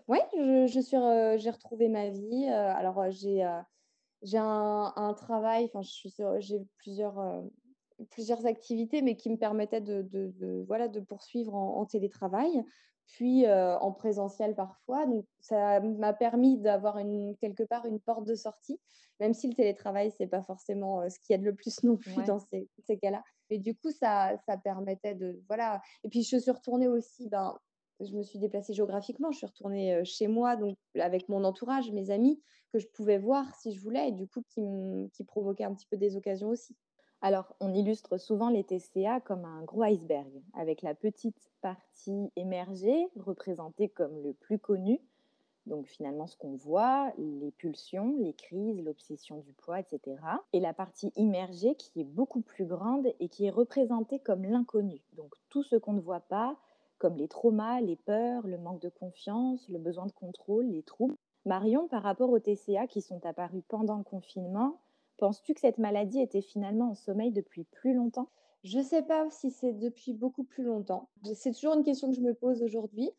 Oui, 0.07 0.19
je, 0.33 0.67
je, 0.67 0.79
suis, 0.79 0.97
j'ai 1.39 1.49
retrouvé 1.49 1.89
ma 1.89 2.09
vie. 2.09 2.45
alors, 2.45 3.09
j'ai, 3.09 3.47
j'ai 4.21 4.37
un, 4.37 4.93
un, 4.95 5.13
travail, 5.13 5.69
enfin, 5.73 5.81
j'ai 6.39 6.59
plusieurs, 6.77 7.43
plusieurs 8.09 8.45
activités, 8.45 9.01
mais 9.01 9.15
qui 9.15 9.29
me 9.29 9.37
permettaient 9.37 9.81
de, 9.81 10.01
de, 10.01 10.33
de 10.37 10.63
voilà, 10.67 10.87
de 10.87 10.99
poursuivre 10.99 11.55
en, 11.55 11.77
en 11.77 11.85
télétravail 11.85 12.63
puis 13.07 13.45
en 13.47 13.91
présentiel 13.91 14.55
parfois. 14.55 15.05
Donc, 15.05 15.25
ça 15.39 15.79
m'a 15.79 16.13
permis 16.13 16.57
d'avoir 16.57 16.97
quelque 17.39 17.63
part 17.63 17.85
une 17.85 17.99
porte 17.99 18.25
de 18.25 18.35
sortie, 18.35 18.79
même 19.19 19.33
si 19.33 19.47
le 19.47 19.53
télétravail, 19.53 20.11
c'est 20.17 20.27
pas 20.27 20.41
forcément 20.41 21.07
ce 21.09 21.19
qui 21.19 21.33
aide 21.33 21.43
le 21.43 21.53
plus 21.53 21.83
non 21.83 21.97
plus 21.97 22.23
dans 22.23 22.39
ces, 22.39 22.67
ces 22.85 22.97
cas-là. 22.97 23.23
Et 23.49 23.59
du 23.59 23.75
coup, 23.75 23.91
ça, 23.91 24.37
ça 24.45 24.57
permettait 24.57 25.15
de. 25.15 25.41
Voilà. 25.47 25.81
Et 26.03 26.09
puis, 26.09 26.23
je 26.23 26.37
suis 26.37 26.51
retournée 26.51 26.87
aussi, 26.87 27.27
ben, 27.27 27.57
je 27.99 28.13
me 28.15 28.23
suis 28.23 28.39
déplacée 28.39 28.73
géographiquement, 28.73 29.31
je 29.31 29.37
suis 29.37 29.45
retournée 29.45 30.03
chez 30.05 30.27
moi, 30.27 30.55
donc 30.55 30.77
avec 30.99 31.29
mon 31.29 31.43
entourage, 31.43 31.91
mes 31.91 32.09
amis, 32.09 32.41
que 32.71 32.79
je 32.79 32.87
pouvais 32.87 33.17
voir 33.17 33.45
si 33.55 33.73
je 33.73 33.81
voulais, 33.81 34.09
et 34.09 34.11
du 34.11 34.27
coup, 34.27 34.41
qui, 34.49 34.61
qui 35.13 35.23
provoquait 35.23 35.65
un 35.65 35.73
petit 35.73 35.87
peu 35.87 35.97
des 35.97 36.15
occasions 36.15 36.49
aussi. 36.49 36.75
Alors, 37.23 37.55
on 37.59 37.71
illustre 37.75 38.17
souvent 38.17 38.49
les 38.49 38.63
TCA 38.63 39.19
comme 39.19 39.45
un 39.45 39.61
gros 39.63 39.83
iceberg, 39.83 40.41
avec 40.55 40.81
la 40.81 40.95
petite 40.95 41.51
partie 41.61 42.31
émergée, 42.35 43.07
représentée 43.15 43.89
comme 43.89 44.23
le 44.23 44.33
plus 44.33 44.57
connu, 44.57 44.99
donc 45.67 45.85
finalement 45.85 46.25
ce 46.25 46.35
qu'on 46.35 46.55
voit, 46.55 47.13
les 47.19 47.51
pulsions, 47.51 48.15
les 48.17 48.33
crises, 48.33 48.83
l'obsession 48.83 49.37
du 49.37 49.53
poids, 49.53 49.79
etc. 49.79 50.17
Et 50.53 50.59
la 50.59 50.73
partie 50.73 51.11
immergée 51.15 51.75
qui 51.75 52.01
est 52.01 52.05
beaucoup 52.05 52.41
plus 52.41 52.65
grande 52.65 53.07
et 53.19 53.29
qui 53.29 53.45
est 53.45 53.51
représentée 53.51 54.17
comme 54.17 54.43
l'inconnu, 54.43 54.99
donc 55.15 55.35
tout 55.49 55.61
ce 55.61 55.75
qu'on 55.75 55.93
ne 55.93 56.01
voit 56.01 56.21
pas, 56.21 56.57
comme 56.97 57.17
les 57.17 57.27
traumas, 57.27 57.81
les 57.81 57.97
peurs, 57.97 58.47
le 58.47 58.57
manque 58.57 58.81
de 58.81 58.89
confiance, 58.89 59.69
le 59.69 59.77
besoin 59.77 60.07
de 60.07 60.11
contrôle, 60.11 60.65
les 60.65 60.83
troubles. 60.83 61.17
Marion, 61.45 61.87
par 61.87 62.01
rapport 62.01 62.31
aux 62.31 62.39
TCA 62.39 62.87
qui 62.87 63.01
sont 63.01 63.23
apparus 63.27 63.63
pendant 63.67 63.97
le 63.97 64.03
confinement, 64.03 64.79
Penses-tu 65.21 65.53
que 65.53 65.59
cette 65.59 65.77
maladie 65.77 66.19
était 66.19 66.41
finalement 66.41 66.89
en 66.89 66.95
sommeil 66.95 67.31
depuis 67.31 67.63
plus 67.65 67.93
longtemps? 67.93 68.27
Je 68.63 68.79
ne 68.79 68.83
sais 68.83 69.03
pas 69.03 69.29
si 69.29 69.51
c'est 69.51 69.73
depuis 69.73 70.13
beaucoup 70.13 70.43
plus 70.43 70.63
longtemps. 70.63 71.09
C'est 71.35 71.51
toujours 71.51 71.75
une 71.75 71.83
question 71.83 72.09
que 72.09 72.15
je 72.15 72.21
me 72.21 72.33
pose 72.33 72.63
aujourd'hui. 72.63 73.11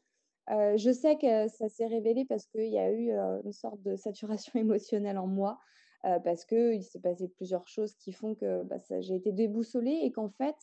Euh, 0.50 0.76
je 0.76 0.90
sais 0.90 1.16
que 1.16 1.46
ça 1.46 1.68
s'est 1.68 1.86
révélé 1.86 2.24
parce 2.24 2.46
qu'il 2.46 2.72
y 2.72 2.78
a 2.80 2.90
eu 2.90 3.12
euh, 3.12 3.40
une 3.44 3.52
sorte 3.52 3.80
de 3.82 3.94
saturation 3.94 4.50
émotionnelle 4.58 5.16
en 5.16 5.28
moi, 5.28 5.60
euh, 6.04 6.18
parce 6.18 6.44
qu'il 6.44 6.82
s'est 6.82 6.98
passé 6.98 7.28
plusieurs 7.28 7.68
choses 7.68 7.94
qui 7.94 8.10
font 8.10 8.34
que 8.34 8.64
bah, 8.64 8.78
j'ai 8.98 9.14
été 9.14 9.30
déboussolée 9.30 10.00
et 10.02 10.10
qu'en 10.10 10.30
fait, 10.30 10.56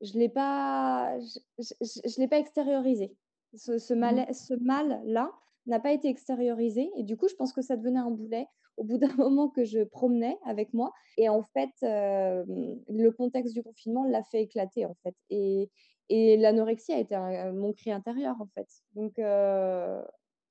je 0.00 0.18
l'ai 0.18 0.28
pas, 0.28 1.16
je, 1.60 2.20
l'ai 2.20 2.26
pas 2.26 2.40
extériorisé. 2.40 3.16
Ce, 3.54 3.78
ce 3.78 3.94
mal, 3.94 4.26
mmh. 4.28 4.32
ce 4.32 4.54
mal-là 4.54 5.30
n'a 5.66 5.78
pas 5.78 5.92
été 5.92 6.08
extériorisé. 6.08 6.90
Et 6.96 7.04
du 7.04 7.16
coup, 7.16 7.28
je 7.28 7.36
pense 7.36 7.52
que 7.52 7.62
ça 7.62 7.76
devenait 7.76 8.00
un 8.00 8.10
boulet 8.10 8.48
au 8.76 8.84
bout 8.84 8.98
d'un 8.98 9.14
moment 9.16 9.48
que 9.48 9.64
je 9.64 9.82
promenais 9.84 10.38
avec 10.44 10.72
moi. 10.72 10.92
Et 11.18 11.28
en 11.28 11.42
fait, 11.42 11.70
le 11.82 13.10
contexte 13.10 13.54
du 13.54 13.62
confinement 13.62 14.04
l'a 14.04 14.22
fait 14.24 14.42
éclater, 14.42 14.86
en 14.86 14.94
fait. 15.02 15.14
Et, 15.30 15.70
et 16.08 16.36
l'anorexie 16.36 16.92
a 16.92 16.98
été 16.98 17.16
mon 17.54 17.72
cri 17.72 17.92
intérieur, 17.92 18.36
en 18.40 18.46
fait. 18.54 18.68
Donc, 18.94 19.18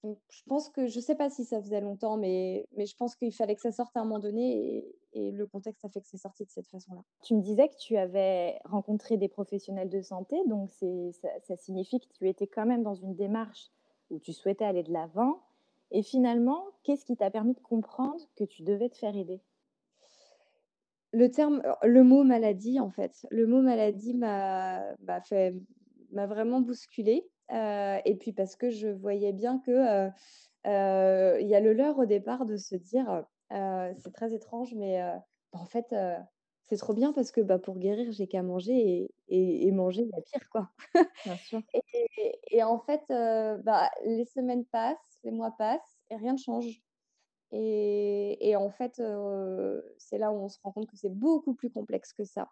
je 0.04 0.44
pense 0.48 0.70
que, 0.70 0.88
je 0.88 1.00
sais 1.00 1.16
pas 1.16 1.30
si 1.30 1.46
ça 1.46 1.62
faisait 1.62 1.82
longtemps, 1.82 2.18
mais, 2.18 2.68
mais 2.76 2.86
je 2.86 2.96
pense 2.96 3.16
qu'il 3.16 3.34
fallait 3.34 3.56
que 3.56 3.62
ça 3.62 3.72
sorte 3.72 3.96
à 3.96 4.02
un 4.02 4.04
moment 4.04 4.20
donné 4.20 4.78
et, 4.78 4.96
et 5.14 5.32
le 5.32 5.46
contexte 5.46 5.86
a 5.86 5.90
fait 5.90 6.02
que 6.02 6.08
c'est 6.08 6.18
sorti 6.18 6.44
de 6.44 6.50
cette 6.50 6.68
façon-là. 6.68 7.02
Tu 7.24 7.36
me 7.36 7.42
disais 7.42 7.70
que 7.70 7.78
tu 7.78 7.98
avais 7.98 8.60
rencontré 8.66 9.18
des 9.18 9.28
professionnels 9.28 9.90
de 9.90 10.02
santé, 10.02 10.38
donc 10.48 10.72
ça, 10.72 10.88
ça 11.44 11.56
signifie 11.56 12.00
que 12.00 12.08
tu 12.18 12.28
étais 12.28 12.48
quand 12.48 12.66
même 12.66 12.84
dans 12.84 12.96
une 12.96 13.16
démarche 13.16 13.70
où 14.10 14.20
tu 14.20 14.34
souhaitais 14.34 14.66
aller 14.66 14.84
de 14.84 14.92
l'avant. 14.92 15.40
Et 15.91 16.04
finalement, 16.04 16.63
qu'est-ce 16.84 17.06
qui 17.06 17.17
t'a 17.17 17.30
permis 17.30 17.54
de 17.54 17.60
comprendre 17.60 18.23
que 18.36 18.43
tu 18.43 18.63
devais 18.63 18.89
te 18.89 18.97
faire 18.97 19.15
aider? 19.15 19.41
Le 21.13 21.30
terme, 21.30 21.62
le 21.84 22.04
mot 22.04 22.23
maladie, 22.23 22.80
en 22.80 22.89
fait. 22.89 23.27
Le 23.30 23.45
mot 23.45 23.62
maladie 23.62 24.13
m'a 24.13 24.95
fait 25.25 25.54
m'a 26.12 26.27
vraiment 26.27 26.62
bousculé. 26.62 27.27
Euh, 27.51 27.99
et 28.06 28.15
puis 28.15 28.32
parce 28.32 28.56
que 28.56 28.69
je 28.69 28.88
voyais 28.88 29.34
bien 29.34 29.60
que 29.60 29.71
euh, 29.71 30.10
euh, 30.67 31.38
il 31.41 31.47
y 31.47 31.56
a 31.56 31.60
le 31.60 31.73
leurre 31.73 31.99
au 31.99 32.06
départ 32.06 32.45
de 32.45 32.56
se 32.56 32.75
dire, 32.75 33.25
c'est 33.49 34.13
très 34.13 34.34
étrange, 34.34 34.73
mais 34.75 35.01
bah, 35.51 35.60
en 35.60 35.65
fait, 35.65 35.93
c'est 36.72 36.78
trop 36.78 36.94
bien 36.94 37.12
parce 37.12 37.32
que 37.32 37.42
bah, 37.42 37.60
pour 37.60 37.78
guérir, 37.78 38.14
j'ai 38.14 38.28
qu'à 38.28 38.44
manger 38.44 39.12
et, 39.28 39.68
et, 39.68 39.72
manger, 39.74 40.04
il 40.04 40.08
y 40.08 40.18
a 40.18 40.22
pire, 40.22 40.50
quoi. 40.50 40.70
Bien 41.26 41.36
sûr. 41.36 41.62
et, 41.74 42.40
et, 42.50 42.64
en 42.64 42.80
fait, 42.80 43.04
bah, 43.10 43.92
les 44.06 44.24
semaines 44.24 44.64
passent, 44.64 45.20
les 45.26 45.32
mois 45.32 45.52
passent 45.58 46.00
et 46.10 46.16
rien 46.16 46.34
ne 46.34 46.38
change. 46.38 46.82
Et, 47.52 48.50
et 48.50 48.56
en 48.56 48.70
fait, 48.70 49.02
c'est 49.98 50.18
là 50.18 50.32
où 50.32 50.38
on 50.38 50.48
se 50.48 50.60
rend 50.64 50.72
compte 50.72 50.88
que 50.88 50.96
c'est 50.96 51.14
beaucoup 51.14 51.54
plus 51.54 51.70
complexe 51.70 52.14
que 52.14 52.24
ça 52.24 52.50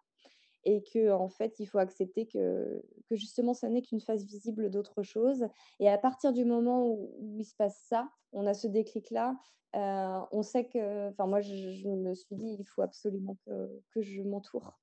et 0.65 0.83
que 0.83 1.11
en 1.11 1.29
fait 1.29 1.59
il 1.59 1.65
faut 1.65 1.77
accepter 1.77 2.25
que, 2.25 2.81
que 3.09 3.15
justement 3.15 3.53
ça 3.53 3.69
n'est 3.69 3.81
qu'une 3.81 4.01
phase 4.01 4.25
visible 4.25 4.69
d'autre 4.69 5.03
chose 5.03 5.47
et 5.79 5.89
à 5.89 5.97
partir 5.97 6.33
du 6.33 6.45
moment 6.45 6.87
où, 6.87 7.13
il 7.37 7.45
se 7.45 7.55
passe 7.55 7.81
ça 7.87 8.09
on 8.31 8.45
a 8.45 8.53
ce 8.53 8.67
déclic 8.67 9.09
là 9.11 9.37
euh, 9.75 10.19
on 10.31 10.41
sait 10.41 10.65
que 10.65 11.09
enfin 11.09 11.27
moi 11.27 11.41
je, 11.41 11.87
me 11.87 12.13
suis 12.13 12.35
dit 12.35 12.57
il 12.59 12.65
faut 12.65 12.81
absolument 12.81 13.37
que, 13.45 13.81
que 13.91 14.01
je 14.01 14.21
m'entoure 14.21 14.77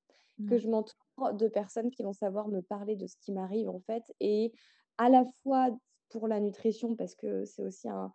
que 0.49 0.59
je 0.59 0.69
m'entoure 0.69 1.33
de 1.33 1.49
personnes 1.49 1.91
qui 1.91 2.03
vont 2.03 2.13
savoir 2.13 2.49
me 2.49 2.61
parler 2.61 2.95
de 2.95 3.07
ce 3.07 3.17
qui 3.17 3.33
m'arrive 3.33 3.71
en 3.71 3.81
fait 3.81 4.05
et 4.21 4.53
à 4.99 5.09
la 5.09 5.25
fois 5.43 5.71
pour 6.11 6.29
la 6.29 6.41
nutrition 6.41 6.95
parce 6.95 7.15
que 7.15 7.45
c'est 7.47 7.63
aussi 7.63 7.89
un, 7.89 8.13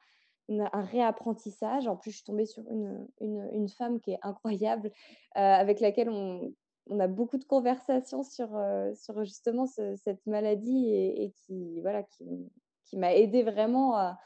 un 0.49 0.81
réapprentissage. 0.81 1.87
En 1.87 1.95
plus, 1.95 2.11
je 2.11 2.17
suis 2.17 2.25
tombée 2.25 2.45
sur 2.45 2.63
une, 2.69 3.07
une, 3.19 3.49
une 3.53 3.69
femme 3.69 3.99
qui 3.99 4.11
est 4.11 4.19
incroyable, 4.21 4.91
euh, 5.37 5.39
avec 5.39 5.79
laquelle 5.79 6.09
on, 6.09 6.53
on 6.91 6.99
a 6.99 7.07
beaucoup 7.07 7.37
de 7.37 7.45
conversations 7.45 8.21
sur, 8.21 8.55
euh, 8.55 8.93
sur 8.95 9.23
justement 9.23 9.65
cette 9.65 10.25
maladie 10.27 10.89
et, 10.91 11.31
qui, 11.31 11.79
voilà, 11.79 12.03
qui, 12.03 12.51
qui 12.83 12.97
m'a 12.97 13.15
aidé 13.15 13.43
vraiment 13.43 13.95
à, 13.95 14.19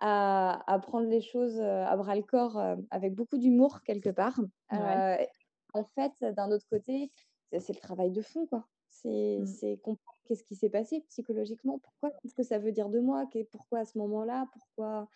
à, 0.00 0.78
prendre 0.78 1.08
les 1.08 1.20
choses 1.20 1.60
euh, 1.60 1.84
à 1.84 1.94
bras 1.96 2.16
le 2.16 2.22
corps 2.22 2.58
euh, 2.58 2.76
avec 2.90 3.14
beaucoup 3.14 3.36
d'humour 3.36 3.82
quelque 3.82 4.08
part. 4.08 4.40
en 4.70 5.84
fait, 5.94 6.12
d'un 6.34 6.50
autre 6.50 6.66
côté, 6.70 7.12
c'est 7.52 7.74
le 7.74 7.80
travail 7.80 8.10
de 8.10 8.22
fond, 8.22 8.46
quoi. 8.46 8.66
C'est 8.88 9.40
mmh. 9.40 9.76
comprendre 9.82 10.18
qu'est-ce 10.24 10.42
qui 10.42 10.56
s'est 10.56 10.70
passé 10.70 11.04
psychologiquement, 11.10 11.78
pourquoi, 11.80 12.12
qu'est-ce 12.12 12.34
que 12.34 12.42
ça 12.42 12.58
veut 12.58 12.72
dire 12.72 12.88
de 12.88 12.98
moi, 12.98 13.28
pourquoi 13.50 13.80
à 13.80 13.84
ce 13.84 13.98
moment-là, 13.98 14.48
pourquoi, 14.54 15.06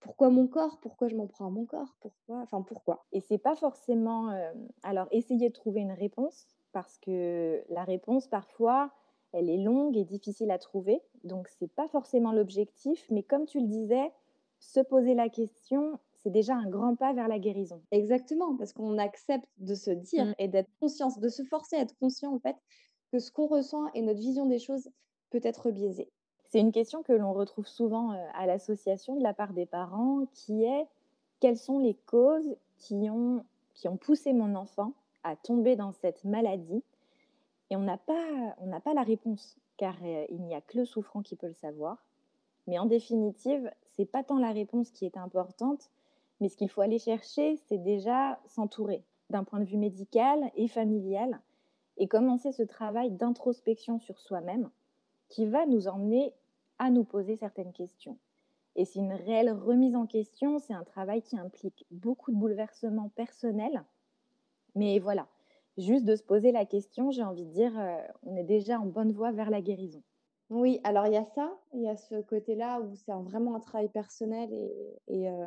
pourquoi 0.00 0.30
mon 0.30 0.46
corps? 0.46 0.78
Pourquoi 0.80 1.08
je 1.08 1.16
m'en 1.16 1.26
prends 1.26 1.46
à 1.46 1.50
mon 1.50 1.64
corps? 1.64 1.96
Pourquoi? 2.00 2.38
Enfin, 2.38 2.62
pourquoi? 2.62 3.04
Et 3.12 3.20
c'est 3.20 3.38
pas 3.38 3.56
forcément. 3.56 4.30
Euh, 4.30 4.52
alors, 4.82 5.08
essayer 5.10 5.48
de 5.48 5.54
trouver 5.54 5.80
une 5.80 5.92
réponse, 5.92 6.46
parce 6.72 6.98
que 6.98 7.64
la 7.68 7.84
réponse, 7.84 8.28
parfois, 8.28 8.92
elle 9.32 9.50
est 9.50 9.58
longue 9.58 9.96
et 9.96 10.04
difficile 10.04 10.50
à 10.50 10.58
trouver. 10.58 11.02
Donc, 11.24 11.48
c'est 11.48 11.72
pas 11.72 11.88
forcément 11.88 12.32
l'objectif. 12.32 13.06
Mais 13.10 13.22
comme 13.22 13.46
tu 13.46 13.60
le 13.60 13.66
disais, 13.66 14.12
se 14.60 14.80
poser 14.80 15.14
la 15.14 15.28
question, 15.28 15.98
c'est 16.14 16.30
déjà 16.30 16.54
un 16.54 16.68
grand 16.68 16.96
pas 16.96 17.12
vers 17.12 17.28
la 17.28 17.38
guérison. 17.38 17.82
Exactement, 17.90 18.56
parce 18.56 18.72
qu'on 18.72 18.98
accepte 18.98 19.48
de 19.58 19.74
se 19.74 19.90
dire 19.90 20.26
mmh. 20.26 20.34
et 20.38 20.48
d'être 20.48 20.70
conscient, 20.80 21.08
de 21.16 21.28
se 21.28 21.42
forcer 21.44 21.76
à 21.76 21.80
être 21.80 21.96
conscient, 21.98 22.34
en 22.34 22.38
fait, 22.38 22.56
que 23.12 23.18
ce 23.18 23.30
qu'on 23.32 23.46
ressent 23.46 23.86
et 23.94 24.02
notre 24.02 24.20
vision 24.20 24.46
des 24.46 24.58
choses 24.58 24.90
peut 25.30 25.40
être 25.42 25.70
biaisée. 25.70 26.10
C'est 26.48 26.60
une 26.60 26.72
question 26.72 27.02
que 27.02 27.12
l'on 27.12 27.34
retrouve 27.34 27.66
souvent 27.66 28.12
euh, 28.12 28.26
à 28.32 28.46
l'association 28.46 29.16
de 29.16 29.22
la 29.22 29.34
part 29.34 29.52
des 29.52 29.66
parents, 29.66 30.24
qui 30.32 30.64
est 30.64 30.86
quelles 31.40 31.58
sont 31.58 31.78
les 31.78 31.94
causes 32.06 32.56
qui 32.78 33.10
ont, 33.10 33.44
poussé 34.00 34.32
mon 34.32 34.54
enfant 34.54 34.92
à 35.24 35.36
tomber 35.36 35.76
dans 35.76 35.92
cette 35.92 36.24
maladie? 36.24 36.82
Et 37.68 37.76
on 37.76 37.82
n'a 37.82 37.98
pas, 37.98 38.56
pas 38.82 38.94
la 38.94 39.02
réponse, 39.02 39.58
car 39.76 39.94
euh, 40.02 40.24
il 40.30 40.40
n'y 40.40 40.54
a 40.54 40.62
que 40.62 40.78
le 40.78 40.84
souffrant 40.86 41.20
qui 41.20 41.36
peut 41.36 41.48
le 41.48 41.52
savoir. 41.52 41.98
Mais 42.66 42.78
en 42.78 42.86
définitive, 42.86 43.70
c'est 43.92 44.06
pas 44.06 44.24
tant 44.24 44.38
la 44.38 44.52
réponse 44.52 44.90
qui 44.90 45.04
est 45.04 45.18
importante, 45.18 45.90
mais 46.40 46.48
ce 46.48 46.56
qu'il 46.56 46.70
faut 46.70 46.80
aller 46.80 46.98
chercher, 46.98 47.56
c'est 47.68 47.78
déjà 47.78 48.38
s'entourer 48.46 49.04
d'un 49.28 49.44
point 49.44 49.60
de 49.60 49.64
vue 49.64 49.76
médical 49.76 50.50
et 50.56 50.68
familial 50.68 51.40
et 51.98 52.08
commencer 52.08 52.52
ce 52.52 52.62
travail 52.62 53.10
d'introspection 53.10 53.98
sur 53.98 54.18
soi-même 54.18 54.70
qui 55.28 55.46
va 55.46 55.66
nous 55.66 55.88
emmener 55.88 56.32
à 56.78 56.90
nous 56.90 57.04
poser 57.04 57.36
certaines 57.36 57.72
questions. 57.72 58.18
Et 58.76 58.84
c'est 58.84 59.00
une 59.00 59.12
réelle 59.12 59.50
remise 59.50 59.96
en 59.96 60.06
question, 60.06 60.58
c'est 60.58 60.74
un 60.74 60.84
travail 60.84 61.22
qui 61.22 61.36
implique 61.36 61.84
beaucoup 61.90 62.30
de 62.30 62.36
bouleversements 62.36 63.08
personnels. 63.10 63.84
Mais 64.74 64.98
voilà, 65.00 65.26
juste 65.76 66.04
de 66.04 66.14
se 66.14 66.22
poser 66.22 66.52
la 66.52 66.64
question, 66.64 67.10
j'ai 67.10 67.24
envie 67.24 67.44
de 67.44 67.50
dire, 67.50 67.78
euh, 67.78 67.96
on 68.22 68.36
est 68.36 68.44
déjà 68.44 68.78
en 68.78 68.86
bonne 68.86 69.12
voie 69.12 69.32
vers 69.32 69.50
la 69.50 69.60
guérison. 69.60 70.02
Oui, 70.50 70.80
alors 70.84 71.06
il 71.06 71.12
y 71.12 71.16
a 71.16 71.24
ça, 71.24 71.52
il 71.74 71.82
y 71.82 71.88
a 71.88 71.96
ce 71.96 72.22
côté-là 72.22 72.80
où 72.80 72.94
c'est 72.94 73.12
vraiment 73.12 73.54
un 73.54 73.60
travail 73.60 73.88
personnel 73.88 74.50
et, 74.52 74.72
et, 75.08 75.28
euh, 75.28 75.46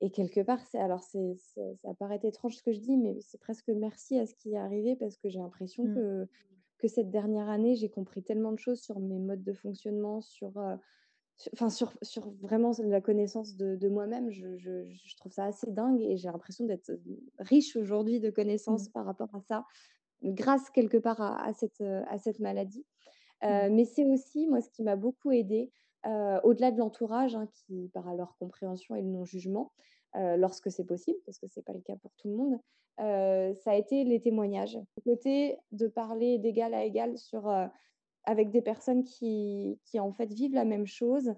et 0.00 0.10
quelque 0.10 0.40
part, 0.40 0.58
alors 0.74 1.02
c'est, 1.02 1.34
ça 1.36 1.94
paraît 1.98 2.20
étrange 2.24 2.56
ce 2.56 2.62
que 2.62 2.72
je 2.72 2.80
dis, 2.80 2.96
mais 2.96 3.20
c'est 3.20 3.38
presque 3.38 3.68
merci 3.68 4.18
à 4.18 4.26
ce 4.26 4.34
qui 4.34 4.54
est 4.54 4.58
arrivé 4.58 4.96
parce 4.96 5.16
que 5.16 5.28
j'ai 5.28 5.38
l'impression 5.38 5.84
mmh. 5.84 5.94
que 5.94 6.28
que 6.82 6.88
cette 6.88 7.10
dernière 7.10 7.48
année, 7.48 7.76
j'ai 7.76 7.88
compris 7.88 8.24
tellement 8.24 8.50
de 8.50 8.58
choses 8.58 8.82
sur 8.82 8.98
mes 8.98 9.20
modes 9.20 9.44
de 9.44 9.52
fonctionnement, 9.52 10.20
sur, 10.20 10.58
euh, 10.58 10.74
enfin, 11.52 11.70
sur, 11.70 11.92
sur, 12.02 12.32
vraiment 12.42 12.72
la 12.82 13.00
connaissance 13.00 13.56
de, 13.56 13.88
moi-même. 13.88 14.30
Je, 14.30 14.56
je, 14.56 15.16
trouve 15.16 15.30
ça 15.30 15.44
assez 15.44 15.70
dingue 15.70 16.00
et 16.02 16.16
j'ai 16.16 16.28
l'impression 16.28 16.66
d'être 16.66 16.90
euh, 16.90 16.98
riche 17.38 17.76
aujourd'hui 17.76 18.18
de 18.18 18.30
connaissances 18.30 18.88
mmh. 18.88 18.92
par 18.92 19.06
rapport 19.06 19.32
à 19.32 19.40
ça, 19.42 19.64
grâce 20.24 20.70
quelque 20.70 20.96
part 20.96 21.20
à, 21.20 21.52
cette, 21.52 21.80
euh, 21.80 22.02
à 22.08 22.18
cette 22.18 22.40
maladie. 22.40 22.84
Mmh. 23.42 23.68
Mais 23.70 23.84
c'est 23.84 24.04
aussi, 24.04 24.48
moi, 24.48 24.60
ce 24.60 24.70
qui 24.70 24.82
m'a 24.82 24.96
beaucoup 24.96 25.30
aidé, 25.30 25.72
au-delà 26.04 26.72
de 26.72 26.78
l'entourage, 26.78 27.36
hein, 27.36 27.48
qui, 27.54 27.88
par 27.94 28.12
leur 28.14 28.36
compréhension 28.38 28.96
et 28.96 29.02
le 29.02 29.08
non-jugement, 29.08 29.72
lorsque 30.14 30.70
c'est 30.70 30.84
possible, 30.84 31.18
parce 31.24 31.38
que 31.38 31.46
ce 31.48 31.60
n'est 31.60 31.64
pas 31.64 31.72
le 31.72 31.80
cas 31.80 31.96
pour 31.96 32.12
tout 32.16 32.28
le 32.28 32.36
monde, 32.36 32.58
ça 32.98 33.70
a 33.70 33.74
été 33.74 34.04
les 34.04 34.20
témoignages. 34.20 34.78
Le 34.96 35.12
côté 35.12 35.56
de 35.72 35.88
parler 35.88 36.38
d'égal 36.38 36.74
à 36.74 36.84
égal 36.84 37.16
sur, 37.16 37.48
avec 38.24 38.50
des 38.50 38.62
personnes 38.62 39.04
qui, 39.04 39.78
qui, 39.84 39.98
en 39.98 40.12
fait, 40.12 40.32
vivent 40.32 40.54
la 40.54 40.64
même 40.64 40.86
chose 40.86 41.34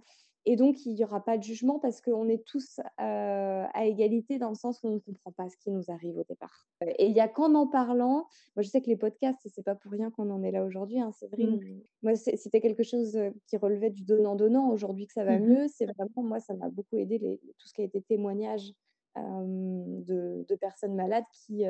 et 0.47 0.57
donc, 0.57 0.85
il 0.85 0.95
n'y 0.95 1.05
aura 1.05 1.25
pas 1.25 1.39
de 1.39 1.43
jugement 1.43 1.79
parce 1.79 2.03
qu'on 2.03 2.29
est 2.29 2.45
tous 2.45 2.79
à 2.99 3.87
égalité 3.87 4.39
dans 4.39 4.51
le 4.51 4.55
sens 4.55 4.83
où 4.83 4.89
on 4.89 4.95
ne 4.95 4.99
comprend 4.99 5.33
pas 5.33 5.49
ce 5.49 5.57
qui 5.57 5.71
nous 5.71 5.91
arrive 5.91 6.19
au 6.19 6.25
départ. 6.25 6.69
Et 6.99 7.07
il 7.07 7.17
y 7.17 7.21
a 7.21 7.29
qu'en 7.29 7.55
en 7.55 7.67
parlant, 7.67 8.27
moi 8.55 8.63
je 8.63 8.69
sais 8.69 8.83
que 8.83 8.89
les 8.89 8.97
podcasts, 8.97 9.41
c'est 9.47 9.63
pas 9.63 9.75
pour 9.75 9.93
rien 9.93 10.11
qu'on 10.11 10.31
en 10.31 10.43
est 10.43 10.51
là 10.51 10.65
aujourd'hui, 10.65 11.01
hein, 11.01 11.13
c'est 11.19 11.29
vrai. 11.29 11.45
Mmh. 11.45 11.81
Moi, 12.03 12.15
c'était 12.17 12.61
quelque 12.61 12.83
chose 12.83 13.19
qui 13.47 13.57
relevait 13.57 13.91
du 13.91 14.05
donnant-donnant. 14.05 14.69
Aujourd'hui 14.69 15.07
que 15.07 15.15
ça 15.15 15.25
va 15.25 15.39
mmh 15.39 15.47
mieux, 15.47 15.67
c'est 15.69 15.87
vraiment, 15.87 16.23
moi, 16.23 16.41
ça 16.41 16.55
m'a 16.55 16.69
beaucoup 16.69 16.99
aidé 16.99 17.19
les, 17.19 17.41
tout 17.59 17.67
ce 17.67 17.73
qui 17.73 17.81
a 17.81 17.85
été 17.85 18.03
témoignage 18.03 18.73
de, 19.17 20.45
de, 20.47 20.55
personnes 20.57 20.95
malades 20.95 21.25
qui, 21.33 21.63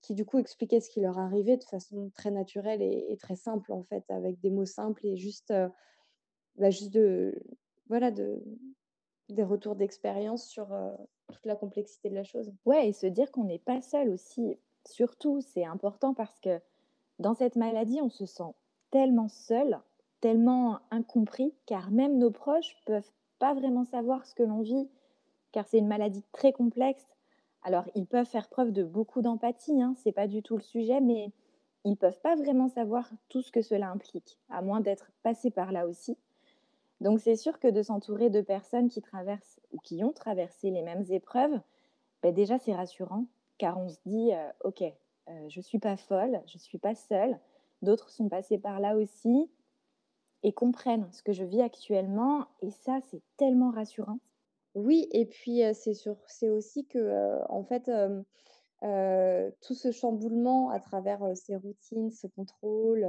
qui 0.00 0.14
du 0.14 0.24
coup 0.24 0.38
expliquaient 0.38 0.80
ce 0.80 0.88
qui 0.88 1.00
leur 1.00 1.18
arrivait 1.18 1.56
de 1.56 1.64
façon 1.64 2.10
très 2.14 2.30
naturelle 2.30 2.80
et, 2.80 3.16
très 3.20 3.36
simple 3.36 3.72
en 3.72 3.82
fait, 3.82 4.04
avec 4.08 4.40
des 4.40 4.50
mots 4.50 4.64
simples 4.64 5.04
et 5.06 5.16
juste, 5.16 5.52
bah, 6.56 6.70
juste 6.70 6.94
de 6.94 7.34
voilà, 7.90 8.12
de, 8.12 8.40
des 9.28 9.42
retours 9.42 9.74
d'expérience 9.74 10.46
sur 10.46 10.72
euh, 10.72 10.92
toute 11.28 11.44
la 11.44 11.56
complexité 11.56 12.08
de 12.08 12.14
la 12.14 12.22
chose. 12.22 12.52
Ouais, 12.64 12.88
et 12.88 12.92
se 12.92 13.06
dire 13.06 13.30
qu'on 13.32 13.44
n'est 13.44 13.58
pas 13.58 13.82
seul 13.82 14.08
aussi. 14.08 14.56
Surtout, 14.88 15.40
c'est 15.40 15.64
important 15.64 16.14
parce 16.14 16.38
que 16.38 16.60
dans 17.18 17.34
cette 17.34 17.56
maladie, 17.56 18.00
on 18.00 18.08
se 18.08 18.26
sent 18.26 18.54
tellement 18.90 19.28
seul, 19.28 19.80
tellement 20.20 20.78
incompris, 20.92 21.52
car 21.66 21.90
même 21.90 22.16
nos 22.16 22.30
proches 22.30 22.76
peuvent 22.86 23.10
pas 23.40 23.54
vraiment 23.54 23.84
savoir 23.84 24.24
ce 24.24 24.34
que 24.34 24.44
l'on 24.44 24.60
vit, 24.60 24.88
car 25.50 25.66
c'est 25.66 25.78
une 25.78 25.88
maladie 25.88 26.24
très 26.32 26.52
complexe. 26.52 27.06
Alors, 27.62 27.84
ils 27.96 28.06
peuvent 28.06 28.26
faire 28.26 28.48
preuve 28.48 28.70
de 28.70 28.84
beaucoup 28.84 29.20
d'empathie, 29.20 29.82
hein, 29.82 29.94
c'est 29.96 30.12
pas 30.12 30.28
du 30.28 30.42
tout 30.42 30.56
le 30.56 30.62
sujet, 30.62 31.00
mais 31.00 31.32
ils 31.84 31.96
peuvent 31.96 32.20
pas 32.20 32.36
vraiment 32.36 32.68
savoir 32.68 33.10
tout 33.28 33.42
ce 33.42 33.50
que 33.50 33.62
cela 33.62 33.90
implique, 33.90 34.38
à 34.48 34.62
moins 34.62 34.80
d'être 34.80 35.10
passés 35.22 35.50
par 35.50 35.72
là 35.72 35.88
aussi. 35.88 36.16
Donc 37.00 37.20
c'est 37.20 37.36
sûr 37.36 37.58
que 37.58 37.68
de 37.68 37.82
s'entourer 37.82 38.30
de 38.30 38.40
personnes 38.40 38.88
qui 38.88 39.00
traversent 39.00 39.60
ou 39.72 39.78
qui 39.78 40.04
ont 40.04 40.12
traversé 40.12 40.70
les 40.70 40.82
mêmes 40.82 41.04
épreuves, 41.10 41.60
ben 42.22 42.34
déjà 42.34 42.58
c'est 42.58 42.74
rassurant, 42.74 43.26
car 43.58 43.78
on 43.78 43.88
se 43.88 43.98
dit, 44.06 44.32
euh, 44.32 44.50
ok, 44.64 44.82
euh, 44.82 45.48
je 45.48 45.58
ne 45.58 45.62
suis 45.62 45.78
pas 45.78 45.96
folle, 45.96 46.42
je 46.46 46.56
ne 46.56 46.60
suis 46.60 46.78
pas 46.78 46.94
seule, 46.94 47.38
d'autres 47.82 48.10
sont 48.10 48.28
passés 48.28 48.58
par 48.58 48.80
là 48.80 48.96
aussi 48.96 49.50
et 50.42 50.52
comprennent 50.52 51.08
ce 51.12 51.22
que 51.22 51.32
je 51.32 51.44
vis 51.44 51.62
actuellement, 51.62 52.46
et 52.60 52.70
ça 52.70 53.00
c'est 53.10 53.22
tellement 53.36 53.70
rassurant. 53.70 54.18
Oui, 54.74 55.08
et 55.12 55.26
puis 55.26 55.62
c'est 55.74 55.94
c'est 56.26 56.48
aussi 56.48 56.86
que, 56.86 57.40
en 57.48 57.64
fait, 57.64 57.90
tout 59.60 59.74
ce 59.74 59.90
chamboulement 59.90 60.70
à 60.70 60.78
travers 60.80 61.36
ces 61.36 61.56
routines, 61.56 62.10
ce 62.10 62.26
contrôle, 62.28 63.06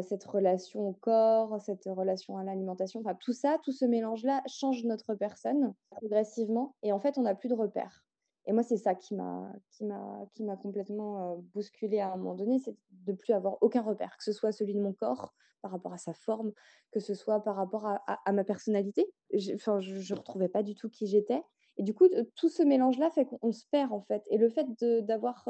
cette 0.00 0.24
relation 0.24 0.88
au 0.88 0.92
corps, 0.92 1.60
cette 1.60 1.84
relation 1.84 2.38
à 2.38 2.44
l'alimentation, 2.44 3.00
enfin 3.00 3.14
tout 3.14 3.32
ça, 3.32 3.58
tout 3.62 3.72
ce 3.72 3.84
mélange-là 3.84 4.42
change 4.46 4.84
notre 4.84 5.14
personne 5.14 5.74
progressivement, 5.90 6.74
et 6.82 6.92
en 6.92 7.00
fait, 7.00 7.18
on 7.18 7.22
n'a 7.22 7.34
plus 7.34 7.48
de 7.48 7.54
repères. 7.54 8.04
Et 8.46 8.52
moi, 8.52 8.62
c'est 8.62 8.76
ça 8.76 8.94
qui 8.94 9.14
m'a 9.14 9.52
qui 9.70 9.84
m'a 9.84 10.56
complètement 10.56 11.36
bousculée 11.52 12.00
à 12.00 12.12
un 12.12 12.16
moment 12.16 12.34
donné, 12.34 12.58
c'est 12.58 12.76
de 12.90 13.12
plus 13.12 13.32
avoir 13.32 13.58
aucun 13.60 13.82
repère, 13.82 14.16
que 14.16 14.24
ce 14.24 14.32
soit 14.32 14.52
celui 14.52 14.74
de 14.74 14.80
mon 14.80 14.92
corps 14.92 15.32
par 15.62 15.70
rapport 15.70 15.92
à 15.92 15.98
sa 15.98 16.12
forme, 16.12 16.52
que 16.90 17.00
ce 17.00 17.14
soit 17.14 17.40
par 17.40 17.56
rapport 17.56 17.86
à, 17.86 18.32
ma 18.32 18.44
personnalité. 18.44 19.06
Enfin, 19.54 19.80
je 19.80 20.12
ne 20.12 20.18
retrouvais 20.18 20.48
pas 20.48 20.62
du 20.62 20.74
tout 20.74 20.90
qui 20.90 21.06
j'étais. 21.06 21.42
Et 21.76 21.82
du 21.82 21.94
coup, 21.94 22.08
tout 22.36 22.48
ce 22.48 22.62
mélange-là 22.62 23.10
fait 23.10 23.24
qu'on 23.24 23.52
se 23.52 23.64
perd 23.70 23.92
en 23.92 24.02
fait. 24.02 24.22
Et 24.28 24.38
le 24.38 24.48
fait 24.48 24.66
d'avoir 25.04 25.48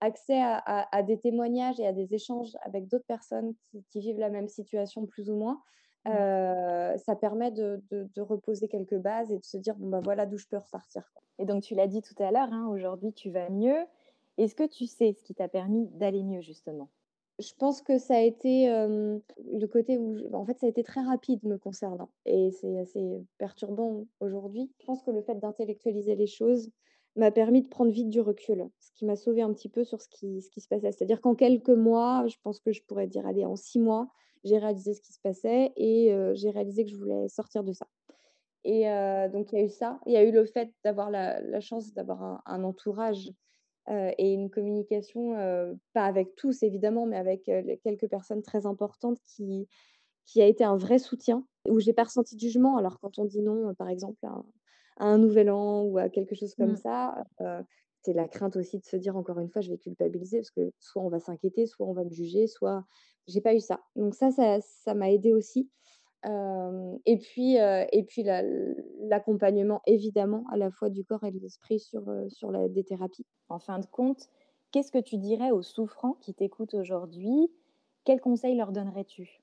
accès 0.00 0.40
à, 0.40 1.02
des 1.02 1.18
témoignages 1.18 1.80
et 1.80 1.86
à 1.86 1.92
des 1.92 2.14
échanges 2.14 2.56
avec 2.62 2.88
d'autres 2.88 3.06
personnes 3.06 3.54
qui, 3.90 4.00
vivent 4.00 4.18
la 4.18 4.30
même 4.30 4.48
situation 4.48 5.06
plus 5.06 5.30
ou 5.30 5.36
moins, 5.36 5.60
mmh. 6.06 6.98
ça 6.98 7.16
permet 7.16 7.50
de, 7.50 7.80
reposer 8.20 8.68
quelques 8.68 8.98
bases 8.98 9.32
et 9.32 9.38
de 9.38 9.44
se 9.44 9.56
dire 9.56 9.74
bon 9.76 9.88
bah 9.88 10.00
voilà 10.02 10.26
d'où 10.26 10.38
je 10.38 10.46
peux 10.46 10.58
repartir. 10.58 11.02
Et 11.38 11.44
donc, 11.44 11.62
tu 11.62 11.74
l'as 11.74 11.86
dit 11.86 12.02
tout 12.02 12.20
à 12.22 12.30
l'heure, 12.30 12.52
hein, 12.52 12.68
aujourd'hui, 12.68 13.12
tu 13.12 13.30
vas 13.30 13.48
mieux. 13.48 13.84
Est-ce 14.38 14.54
que 14.54 14.66
tu 14.66 14.86
sais 14.86 15.12
ce 15.12 15.22
qui 15.22 15.34
t'a 15.34 15.48
permis 15.48 15.88
d'aller 15.88 16.22
mieux, 16.22 16.40
justement? 16.40 16.88
Je 17.38 17.52
pense 17.56 17.82
que 17.82 17.98
ça 17.98 18.16
a 18.16 18.20
été 18.20 18.68
le 18.68 19.66
côté 19.66 19.96
où, 19.96 20.16
en 20.32 20.44
fait, 20.44 20.58
ça 20.58 20.66
a 20.66 20.68
été 20.68 20.82
très 20.82 21.02
rapide 21.02 21.42
me 21.44 21.56
concernant. 21.56 22.10
Et 22.24 22.50
c'est 22.50 22.78
assez 22.78 23.24
perturbant 23.38 24.04
aujourd'hui. 24.18 24.72
Je 24.80 24.86
pense 24.86 25.02
que 25.02 25.12
le 25.12 25.22
fait 25.22 25.36
d'intellectualiser 25.36 26.16
les 26.16 26.26
choses 26.26 26.70
m'a 27.18 27.30
permis 27.30 27.62
de 27.62 27.68
prendre 27.68 27.90
vite 27.90 28.08
du 28.08 28.20
recul, 28.20 28.68
ce 28.80 28.92
qui 28.94 29.04
m'a 29.04 29.16
sauvé 29.16 29.42
un 29.42 29.52
petit 29.52 29.68
peu 29.68 29.84
sur 29.84 30.00
ce 30.00 30.08
qui, 30.08 30.40
ce 30.40 30.50
qui 30.50 30.60
se 30.60 30.68
passait. 30.68 30.92
C'est-à-dire 30.92 31.20
qu'en 31.20 31.34
quelques 31.34 31.68
mois, 31.68 32.26
je 32.28 32.36
pense 32.42 32.60
que 32.60 32.72
je 32.72 32.82
pourrais 32.82 33.06
dire, 33.06 33.26
allez, 33.26 33.44
en 33.44 33.56
six 33.56 33.78
mois, 33.78 34.08
j'ai 34.44 34.58
réalisé 34.58 34.94
ce 34.94 35.00
qui 35.00 35.12
se 35.12 35.20
passait 35.20 35.72
et 35.76 36.14
j'ai 36.34 36.50
réalisé 36.50 36.84
que 36.84 36.90
je 36.90 36.96
voulais 36.96 37.28
sortir 37.28 37.64
de 37.64 37.72
ça. 37.72 37.86
Et 38.64 38.84
donc, 39.32 39.52
il 39.52 39.58
y 39.58 39.62
a 39.62 39.64
eu 39.64 39.68
ça. 39.68 39.98
Il 40.06 40.12
y 40.12 40.16
a 40.16 40.22
eu 40.22 40.30
le 40.30 40.44
fait 40.44 40.70
d'avoir 40.84 41.10
la, 41.10 41.60
chance 41.60 41.92
d'avoir 41.92 42.42
un, 42.46 42.64
entourage 42.64 43.30
et 43.88 44.32
une 44.32 44.50
communication, 44.50 45.34
pas 45.92 46.04
avec 46.04 46.34
tous 46.36 46.62
évidemment, 46.62 47.06
mais 47.06 47.16
avec 47.16 47.50
quelques 47.82 48.08
personnes 48.08 48.42
très 48.42 48.66
importantes 48.66 49.18
qui, 49.24 49.68
qui 50.24 50.42
a 50.42 50.46
été 50.46 50.64
un 50.64 50.76
vrai 50.76 50.98
soutien, 50.98 51.46
où 51.66 51.80
j'ai 51.80 51.94
pas 51.94 52.04
ressenti 52.04 52.36
de 52.36 52.40
jugement. 52.40 52.76
Alors, 52.76 53.00
quand 53.00 53.18
on 53.18 53.24
dit 53.24 53.40
non, 53.40 53.74
par 53.74 53.88
exemple, 53.88 54.18
à 54.24 54.28
un, 54.28 54.44
nouvel 54.98 55.50
an 55.50 55.82
ou 55.82 55.98
à 55.98 56.08
quelque 56.08 56.34
chose 56.34 56.54
comme 56.54 56.72
mmh. 56.72 56.76
ça, 56.76 57.24
c'est 58.02 58.12
la 58.12 58.28
crainte 58.28 58.56
aussi 58.56 58.78
de 58.78 58.84
se 58.84 58.96
dire, 58.96 59.16
encore 59.16 59.38
une 59.38 59.48
fois, 59.48 59.60
je 59.60 59.70
vais 59.70 59.78
culpabiliser 59.78 60.38
parce 60.38 60.50
que 60.50 60.72
soit 60.78 61.02
on 61.02 61.08
va 61.08 61.18
s'inquiéter, 61.18 61.66
soit 61.66 61.86
on 61.86 61.92
va 61.92 62.04
me 62.04 62.10
juger, 62.10 62.46
soit 62.46 62.84
j'ai 63.26 63.40
pas 63.40 63.54
eu 63.54 63.60
ça. 63.60 63.80
Donc, 63.96 64.14
ça, 64.14 64.30
ça 64.30 64.94
m'a 64.94 65.10
aidé 65.10 65.34
aussi 65.34 65.68
et 67.06 67.18
puis, 67.18 67.56
et 67.56 68.04
puis 68.04 68.22
l'accompagnement, 69.08 69.80
évidemment, 69.86 70.44
à 70.50 70.56
la 70.56 70.70
fois 70.70 70.90
du 70.90 71.04
corps 71.04 71.24
et 71.24 71.30
de 71.30 71.38
l'esprit 71.38 71.78
sur, 71.78 72.02
sur 72.28 72.50
la, 72.50 72.68
des 72.68 72.84
thérapies. 72.84 73.26
En 73.48 73.58
fin 73.58 73.78
de 73.78 73.86
compte, 73.86 74.28
qu'est-ce 74.72 74.90
que 74.90 74.98
tu 74.98 75.16
dirais 75.16 75.50
aux 75.50 75.62
souffrants 75.62 76.14
qui 76.20 76.34
t'écoutent 76.34 76.74
aujourd'hui? 76.74 77.50
Quels 78.04 78.20
conseils 78.20 78.56
leur 78.56 78.72
donnerais-tu? 78.72 79.42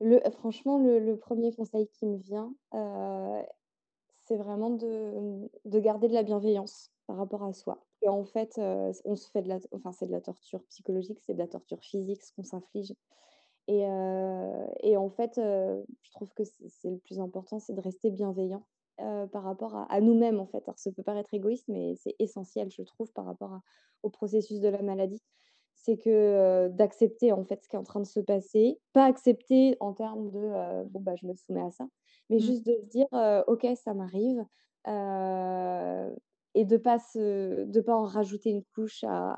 Le, 0.00 0.20
Franchement, 0.30 0.78
le, 0.78 1.16
premier 1.16 1.54
conseil 1.54 1.88
qui 1.88 2.06
me 2.06 2.18
vient, 2.18 2.52
c'est 4.26 4.36
vraiment 4.36 4.70
de, 4.70 5.48
de, 5.64 5.80
garder 5.80 6.08
de 6.08 6.14
la 6.14 6.22
bienveillance 6.22 6.90
par 7.06 7.16
rapport 7.16 7.44
à 7.44 7.52
soi. 7.52 7.84
Et 8.02 8.08
en 8.08 8.24
fait, 8.24 8.60
on 9.04 9.16
se 9.16 9.30
fait 9.30 9.42
de 9.42 9.48
la, 9.48 9.58
enfin, 9.72 9.92
c'est 9.92 10.06
de 10.06 10.12
la 10.12 10.20
torture 10.20 10.62
psychologique, 10.64 11.20
c'est 11.24 11.34
de 11.34 11.38
la 11.38 11.46
torture 11.46 11.80
physique, 11.80 12.22
ce 12.22 12.32
qu'on 12.32 12.44
s'inflige. 12.44 12.92
Et, 13.68 13.80
et, 14.82 14.96
en 14.96 15.10
fait, 15.10 15.32
je 15.36 16.10
trouve 16.12 16.32
que 16.34 16.44
c'est 16.44 16.90
le 16.90 16.98
plus 16.98 17.18
important, 17.20 17.58
c'est 17.58 17.74
de 17.74 17.80
rester 17.80 18.10
bienveillant 18.10 18.64
par 18.96 19.42
rapport 19.42 19.76
à, 19.88 20.00
nous-mêmes, 20.00 20.40
en 20.40 20.46
fait. 20.46 20.62
Alors, 20.68 20.78
ça 20.78 20.90
peut 20.92 21.02
paraître 21.02 21.32
égoïste, 21.32 21.66
mais 21.68 21.94
c'est 21.96 22.14
essentiel, 22.18 22.70
je 22.70 22.82
trouve, 22.82 23.12
par 23.12 23.24
rapport 23.24 23.60
au 24.02 24.10
processus 24.10 24.60
de 24.60 24.68
la 24.68 24.82
maladie. 24.82 25.22
C'est 25.86 25.98
que 25.98 26.68
d'accepter, 26.72 27.30
en 27.30 27.44
fait, 27.44 27.62
ce 27.62 27.68
qui 27.68 27.76
est 27.76 27.78
en 27.78 27.84
train 27.84 28.00
de 28.00 28.06
se 28.06 28.18
passer. 28.18 28.80
Pas 28.92 29.04
accepter 29.04 29.76
en 29.78 29.92
termes 29.92 30.32
de 30.32 30.84
bon, 30.88 31.00
bah, 31.00 31.14
je 31.14 31.26
me 31.26 31.34
soumets 31.36 31.62
à 31.62 31.70
ça, 31.70 31.86
mais 32.28 32.38
mmh. 32.38 32.40
juste 32.40 32.66
de 32.66 32.76
se 32.82 32.86
dire 32.86 33.06
ok, 33.46 33.64
ça 33.76 33.94
m'arrive 33.94 34.44
et 36.54 36.64
de 36.64 36.76
pas 36.76 36.98
de 37.14 37.80
pas 37.82 37.94
en 37.94 38.04
rajouter 38.04 38.50
une 38.50 38.64
couche 38.74 39.04
à, 39.04 39.36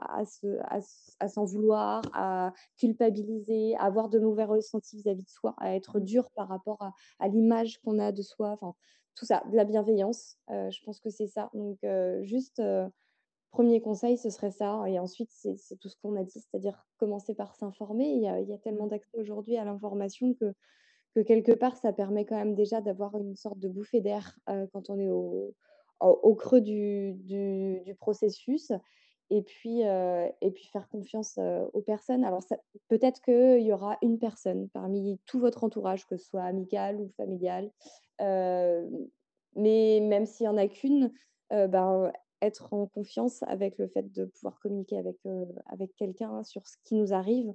à, 1.21 1.29
s'en 1.29 1.45
vouloir, 1.45 2.01
à 2.15 2.55
culpabiliser, 2.79 3.77
à 3.77 3.83
avoir 3.83 4.09
de 4.09 4.19
mauvais 4.19 4.45
ressentis 4.45 4.97
vis-à-vis 4.97 5.25
de 5.25 5.29
soi, 5.29 5.55
à 5.59 5.75
être 5.75 6.01
mmh. 6.01 6.05
dur 6.05 6.31
par 6.31 6.49
rapport 6.49 6.81
à, 7.19 7.29
l'image 7.29 7.79
qu'on 7.83 7.99
a 7.99 8.11
de 8.11 8.23
soi, 8.23 8.53
enfin 8.53 8.75
tout 9.15 9.27
ça, 9.27 9.43
de 9.51 9.57
la 9.57 9.65
bienveillance. 9.67 10.39
Je 10.49 10.83
pense 10.83 10.99
que 10.99 11.11
c'est 11.11 11.27
ça. 11.27 11.51
Donc 11.53 11.79
juste 12.23 12.63
premier 13.51 13.81
conseil, 13.81 14.17
ce 14.19 14.31
serait 14.31 14.51
ça. 14.51 14.83
Et 14.87 14.99
ensuite, 14.99 15.31
c'est 15.31 15.77
tout 15.81 15.89
ce 15.89 15.97
qu'on 16.03 16.17
a 16.17 16.25
dit, 16.25 16.41
c'est-à-dire 16.41 16.87
commencer 16.99 17.35
par 17.35 17.55
s'informer. 17.55 18.09
Il 18.09 18.23
y 18.23 18.29
a, 18.29 18.41
il 18.41 18.49
y 18.49 18.53
a 18.53 18.59
tellement 18.59 18.87
mmh. 18.87 18.91
d'accès 18.91 19.19
aujourd'hui 19.19 19.57
à 19.57 19.65
l'information 19.65 20.35
que 20.35 20.55
que 21.15 21.21
quelque 21.21 21.53
part, 21.53 21.77
ça 21.77 21.93
permet 21.93 22.25
quand 22.25 22.37
même 22.37 22.55
déjà 22.55 22.81
d'avoir 22.81 23.17
une 23.17 23.37
sorte 23.37 23.59
de 23.59 23.69
bouffée 23.69 24.01
d'air 24.01 24.39
quand 24.73 24.91
on 24.91 24.99
est 24.99 25.09
au, 25.09 25.55
au, 26.01 26.35
creux 26.35 26.61
du, 26.61 27.15
du, 27.15 27.95
processus 27.99 28.73
et 29.31 29.43
puis, 29.43 29.81
et 29.81 30.51
puis 30.51 30.67
faire 30.67 30.89
confiance 30.89 31.39
aux 31.73 31.83
personnes. 31.83 32.25
Alors 32.25 32.43
peut-être 32.89 33.21
qu'il 33.23 33.63
y 33.63 33.73
aura 33.73 33.99
une 34.03 34.19
personne 34.19 34.69
parmi 34.71 35.19
tout 35.27 35.41
votre 35.41 35.65
entourage, 35.65 36.07
que 36.07 36.17
ce 36.17 36.27
soit 36.27 36.43
amical 36.43 37.01
ou 37.01 37.11
familial, 37.17 37.71
mais 38.21 40.01
même 40.01 40.27
s'il 40.27 40.45
n'y 40.45 40.49
en 40.49 40.57
a 40.57 40.69
qu'une, 40.69 41.13
ben, 41.51 42.13
être 42.41 42.73
en 42.73 42.87
confiance 42.87 43.43
avec 43.45 43.79
le 43.79 43.89
fait 43.89 44.13
de 44.13 44.25
pouvoir 44.27 44.59
communiquer 44.61 44.99
avec, 44.99 45.17
avec 45.67 45.95
quelqu'un 45.97 46.43
sur 46.45 46.67
ce 46.67 46.77
qui 46.85 46.95
nous 46.95 47.13
arrive 47.13 47.53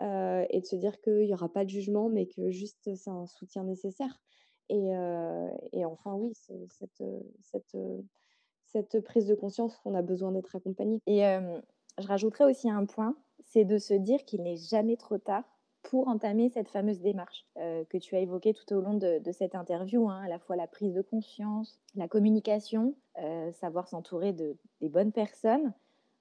et 0.00 0.60
de 0.60 0.66
se 0.66 0.76
dire 0.76 1.00
qu'il 1.00 1.24
n'y 1.24 1.32
aura 1.32 1.48
pas 1.48 1.64
de 1.64 1.70
jugement, 1.70 2.08
mais 2.08 2.26
que 2.26 2.50
juste 2.50 2.78
c'est 2.94 3.10
un 3.10 3.26
soutien 3.26 3.64
nécessaire. 3.64 4.20
Et, 4.68 4.90
et 5.72 5.84
enfin, 5.86 6.14
oui, 6.14 6.32
cette, 6.34 7.02
cette, 7.40 7.76
cette, 8.66 9.00
prise 9.04 9.26
de 9.26 9.34
conscience 9.34 9.76
qu'on 9.78 9.94
a 9.94 10.02
besoin 10.02 10.32
d'être 10.32 10.54
accompagné. 10.54 11.00
Et 11.06 11.20
je 11.98 12.06
rajouterais 12.06 12.44
aussi 12.44 12.68
un 12.68 12.84
point, 12.84 13.16
c'est 13.42 13.64
de 13.64 13.78
se 13.78 13.94
dire 13.94 14.24
qu'il 14.24 14.42
n'est 14.42 14.56
jamais 14.56 14.96
trop 14.96 15.18
tard 15.18 15.44
pour 15.90 16.08
entamer 16.08 16.48
cette 16.48 16.68
fameuse 16.68 17.00
démarche 17.00 17.46
que 17.54 17.98
tu 17.98 18.16
as 18.16 18.20
évoquée 18.20 18.52
tout 18.52 18.74
au 18.74 18.80
long 18.80 18.94
de, 18.94 19.20
cette 19.30 19.54
interview, 19.54 20.08
hein, 20.08 20.20
à 20.24 20.28
la 20.28 20.38
fois 20.38 20.56
la 20.56 20.66
prise 20.66 20.94
de 20.94 21.02
conscience, 21.02 21.78
la 21.94 22.08
communication, 22.08 22.94
savoir 23.52 23.86
s'entourer 23.86 24.32
de, 24.32 24.56
des 24.80 24.88
bonnes 24.88 25.12
personnes. 25.12 25.72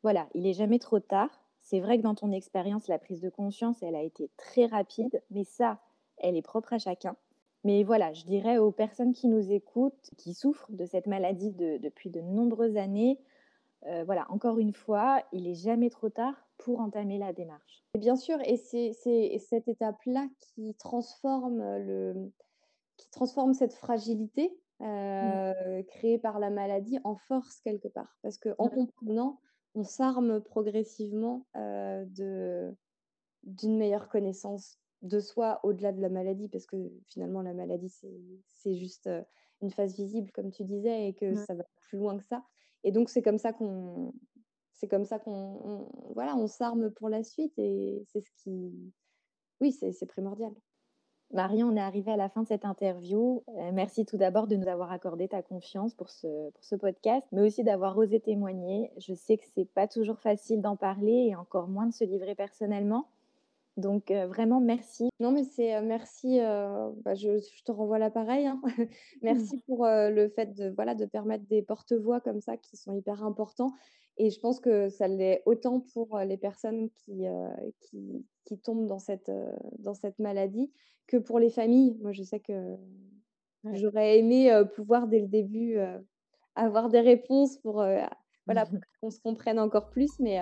Voilà, 0.04 0.28
il 0.36 0.44
n'est 0.44 0.54
jamais 0.54 0.78
trop 0.78 1.00
tard. 1.00 1.30
C'est 1.64 1.80
vrai 1.80 1.98
que 1.98 2.04
dans 2.04 2.14
ton 2.14 2.32
expérience, 2.32 2.88
la 2.88 3.00
prise 3.00 3.22
de 3.22 3.30
conscience, 3.30 3.82
elle 3.82 3.96
a 3.96 4.04
été 4.04 4.30
très 4.38 4.68
rapide, 4.68 5.22
mais 5.32 5.44
ça, 5.44 5.80
elle 6.18 6.38
est 6.38 6.44
propre 6.44 6.74
à 6.74 6.78
chacun. 6.78 7.16
Mais 7.64 7.84
voilà, 7.84 8.14
je 8.14 8.24
dirais 8.26 8.60
aux 8.60 8.72
personnes 8.72 9.14
qui 9.14 9.28
nous 9.28 9.52
écoutent, 9.52 10.12
qui 10.18 10.36
souffrent 10.36 10.72
de 10.72 10.86
cette 10.86 11.08
maladie 11.08 11.52
depuis 11.52 12.12
de 12.12 12.22
nombreuses 12.22 12.78
années, 12.78 13.20
euh, 13.88 14.04
voilà, 14.04 14.26
encore 14.30 14.60
une 14.60 14.74
fois, 14.74 15.22
il 15.32 15.44
n'est 15.44 15.56
jamais 15.56 15.90
trop 15.90 16.10
tard 16.10 16.45
pour 16.58 16.80
entamer 16.80 17.18
la 17.18 17.34
démarche. 17.34 17.84
bien 17.98 18.16
sûr, 18.16 18.38
et 18.46 18.58
c'est 18.58 18.94
cette 19.40 19.68
étape-là 19.68 20.28
qui 20.40 20.76
transforme 20.76 21.60
le, 21.60 22.32
qui 22.98 23.10
transforme 23.12 23.54
cette 23.54 23.74
fragilité 23.74 24.58
mmh. 24.80 24.86
euh, 24.86 25.84
créée 25.84 26.18
par 26.18 26.40
la 26.40 26.50
maladie 26.50 27.00
en 27.04 27.16
force 27.16 27.60
quelque 27.62 27.88
part, 27.88 28.18
parce 28.22 28.38
que 28.38 28.50
en 28.58 28.70
comprenant, 28.70 29.40
on 29.76 29.84
s'arme 29.84 30.42
progressivement 30.42 31.46
euh, 31.56 32.06
de 32.06 32.74
d'une 33.44 33.78
meilleure 33.78 34.10
connaissance 34.10 34.80
de 35.04 35.20
soi 35.20 35.60
au-delà 35.64 35.92
de 35.92 36.02
la 36.02 36.10
maladie, 36.10 36.50
parce 36.50 36.66
que 36.66 36.78
finalement, 37.06 37.42
la 37.44 37.54
maladie, 37.54 37.94
c'est 38.48 38.74
juste 38.74 39.08
une 39.62 39.70
phase 39.70 39.96
visible, 39.96 40.32
comme 40.32 40.52
tu 40.52 40.64
disais, 40.64 41.10
et 41.10 41.14
que 41.14 41.36
ça 41.36 41.54
va 41.54 41.64
plus 41.82 42.00
loin 42.00 42.18
que 42.18 42.24
ça. 42.24 42.44
Et 42.84 42.92
donc, 42.92 43.10
c'est 43.10 43.22
comme 43.22 43.38
ça 43.38 43.54
qu'on 43.54 44.14
c'est 44.76 44.88
comme 44.88 45.06
ça 45.06 45.20
qu'on 45.20 45.88
voilà, 46.14 46.36
on 46.36 46.48
s'arme 46.48 46.92
pour 46.92 47.10
la 47.10 47.24
suite 47.24 47.54
et 47.58 48.04
c'est 48.12 48.22
ce 48.22 48.30
qui 48.44 48.72
oui, 49.62 49.72
c'est 49.72 50.06
primordial. 50.06 50.52
Marion, 51.32 51.70
on 51.70 51.76
est 51.76 51.82
arrivé 51.82 52.12
à 52.12 52.18
la 52.18 52.30
fin 52.30 52.44
de 52.44 52.48
cette 52.48 52.66
interview. 52.66 53.44
Euh, 53.48 53.72
merci 53.74 54.06
tout 54.06 54.18
d'abord 54.18 54.48
de 54.48 54.56
nous 54.56 54.68
avoir 54.68 54.92
accordé 54.92 55.28
ta 55.28 55.42
confiance 55.42 55.94
pour 55.94 56.10
ce, 56.10 56.52
pour 56.52 56.64
ce 56.64 56.76
podcast, 56.76 57.26
mais 57.32 57.42
aussi 57.42 57.64
d'avoir 57.64 57.98
osé 57.98 58.20
témoigner. 58.20 58.92
Je 58.98 59.14
sais 59.14 59.38
que 59.38 59.44
c'est 59.56 59.66
pas 59.66 59.88
toujours 59.88 60.20
facile 60.20 60.62
d'en 60.62 60.76
parler 60.76 61.30
et 61.30 61.36
encore 61.36 61.68
moins 61.68 61.88
de 61.88 61.94
se 61.94 62.04
livrer 62.04 62.36
personnellement. 62.36 63.08
Donc 63.76 64.12
euh, 64.12 64.28
vraiment 64.28 64.62
merci. 64.62 65.10
Non 65.20 65.32
mais 65.32 65.44
c'est 65.44 65.76
euh, 65.76 65.82
merci. 65.82 66.40
Bah, 66.40 67.16
je, 67.16 67.64
te 67.64 67.72
renvoie 67.72 67.98
l'appareil. 67.98 68.46
Hein. 68.46 68.62
merci 69.24 69.58
pour 69.66 69.86
le 69.88 70.30
fait 70.30 70.54
de 70.54 70.70
voilà 70.70 70.96
de 70.96 71.06
permettre 71.06 71.46
des 71.48 71.62
porte-voix 71.62 72.22
comme 72.22 72.40
ça 72.40 72.56
qui 72.56 72.78
sont 72.78 72.94
hyper 72.94 73.24
importants. 73.24 73.72
Et 74.18 74.30
je 74.30 74.40
pense 74.40 74.60
que 74.60 74.90
ça 74.90 75.08
l'est 75.08 75.42
autant 75.46 75.82
pour 75.94 76.18
les 76.20 76.38
personnes 76.38 76.90
qui, 76.90 77.26
qui, 77.82 78.26
qui, 78.46 78.58
tombent 78.60 78.88
dans 78.88 79.00
cette, 79.00 79.32
dans 79.80 79.94
cette 79.94 80.20
maladie 80.20 80.72
que 81.08 81.18
pour 81.18 81.40
les 81.40 81.50
familles. 81.50 81.98
Moi, 82.02 82.14
je 82.14 82.24
sais 82.24 82.40
que 82.40 82.78
j'aurais 83.74 84.18
aimé 84.20 84.64
pouvoir, 84.74 85.08
dès 85.08 85.20
le 85.20 85.28
début, 85.28 85.78
avoir 86.56 86.90
des 86.90 87.02
réponses 87.02 87.58
pour, 87.58 87.84
voilà, 88.46 88.66
qu'on 89.02 89.12
se 89.12 89.20
comprenne 89.20 89.60
encore 89.60 89.90
plus. 89.90 90.18
Mais, 90.20 90.40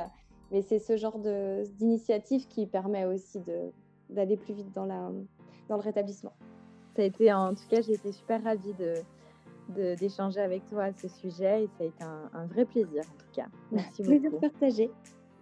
mais 0.51 0.61
c'est 0.61 0.79
ce 0.79 0.95
genre 0.95 1.17
d'initiative 1.17 2.47
qui 2.47 2.67
permet 2.67 3.05
aussi 3.05 3.39
d'aller 4.09 4.37
plus 4.37 4.53
vite 4.53 4.71
dans, 4.73 4.85
la, 4.85 5.11
dans 5.67 5.77
le 5.77 5.81
rétablissement. 5.81 6.33
Ça 6.95 7.01
a 7.01 7.05
été, 7.05 7.33
en 7.33 7.55
tout 7.55 7.67
cas, 7.69 7.81
j'ai 7.81 7.93
été 7.93 8.11
super 8.11 8.43
ravie 8.43 8.73
de 8.73 8.93
d'échanger 9.69 10.39
avec 10.39 10.65
toi 10.67 10.85
à 10.85 10.93
ce 10.93 11.07
sujet 11.07 11.63
et 11.63 11.69
ça 11.77 11.83
a 11.83 11.87
été 11.87 12.03
un, 12.33 12.45
vrai 12.47 12.65
plaisir 12.65 13.01
en 13.01 13.17
tout 13.17 13.31
cas. 13.33 13.47
Merci 13.71 14.03
beaucoup. 14.03 14.19
Plaisir 14.19 14.39
partagé. 14.39 14.91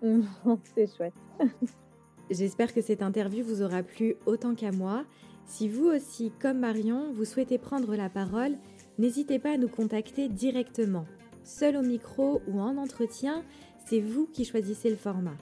C'est 0.76 0.95
chouette. 0.95 1.13
J'espère 2.30 2.74
que 2.74 2.82
cette 2.82 3.01
interview 3.01 3.43
vous 3.43 3.61
aura 3.61 3.84
plu 3.84 4.15
autant 4.26 4.55
qu'à 4.55 4.72
moi. 4.72 5.03
Si 5.45 5.67
vous 5.67 5.88
aussi, 5.88 6.32
comme 6.39 6.59
Marion, 6.59 7.11
vous 7.13 7.26
souhaitez 7.26 7.57
prendre 7.57 7.95
la 7.95 8.09
parole, 8.09 8.53
n'hésitez 8.97 9.38
pas 9.38 9.53
à 9.53 9.57
nous 9.57 9.67
contacter 9.67 10.30
directement. 10.30 11.05
Seul 11.43 11.76
au 11.76 11.82
micro 11.82 12.41
ou 12.47 12.61
en 12.61 12.78
entretien, 12.78 13.43
c'est 13.86 13.99
vous 13.99 14.28
qui 14.28 14.45
choisissez 14.45 14.89
le 14.89 14.95
format. 14.95 15.36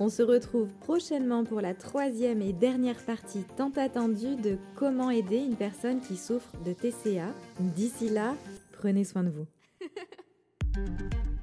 On 0.00 0.08
se 0.08 0.22
retrouve 0.22 0.68
prochainement 0.80 1.44
pour 1.44 1.60
la 1.60 1.72
troisième 1.72 2.42
et 2.42 2.52
dernière 2.52 2.98
partie 3.04 3.44
tant 3.56 3.70
attendue 3.76 4.34
de 4.34 4.58
comment 4.74 5.10
aider 5.10 5.38
une 5.38 5.56
personne 5.56 6.00
qui 6.00 6.16
souffre 6.16 6.50
de 6.64 6.72
TCA. 6.72 7.28
D'ici 7.60 8.08
là, 8.08 8.34
prenez 8.72 9.04
soin 9.04 9.22
de 9.22 9.30
vous. 9.30 9.46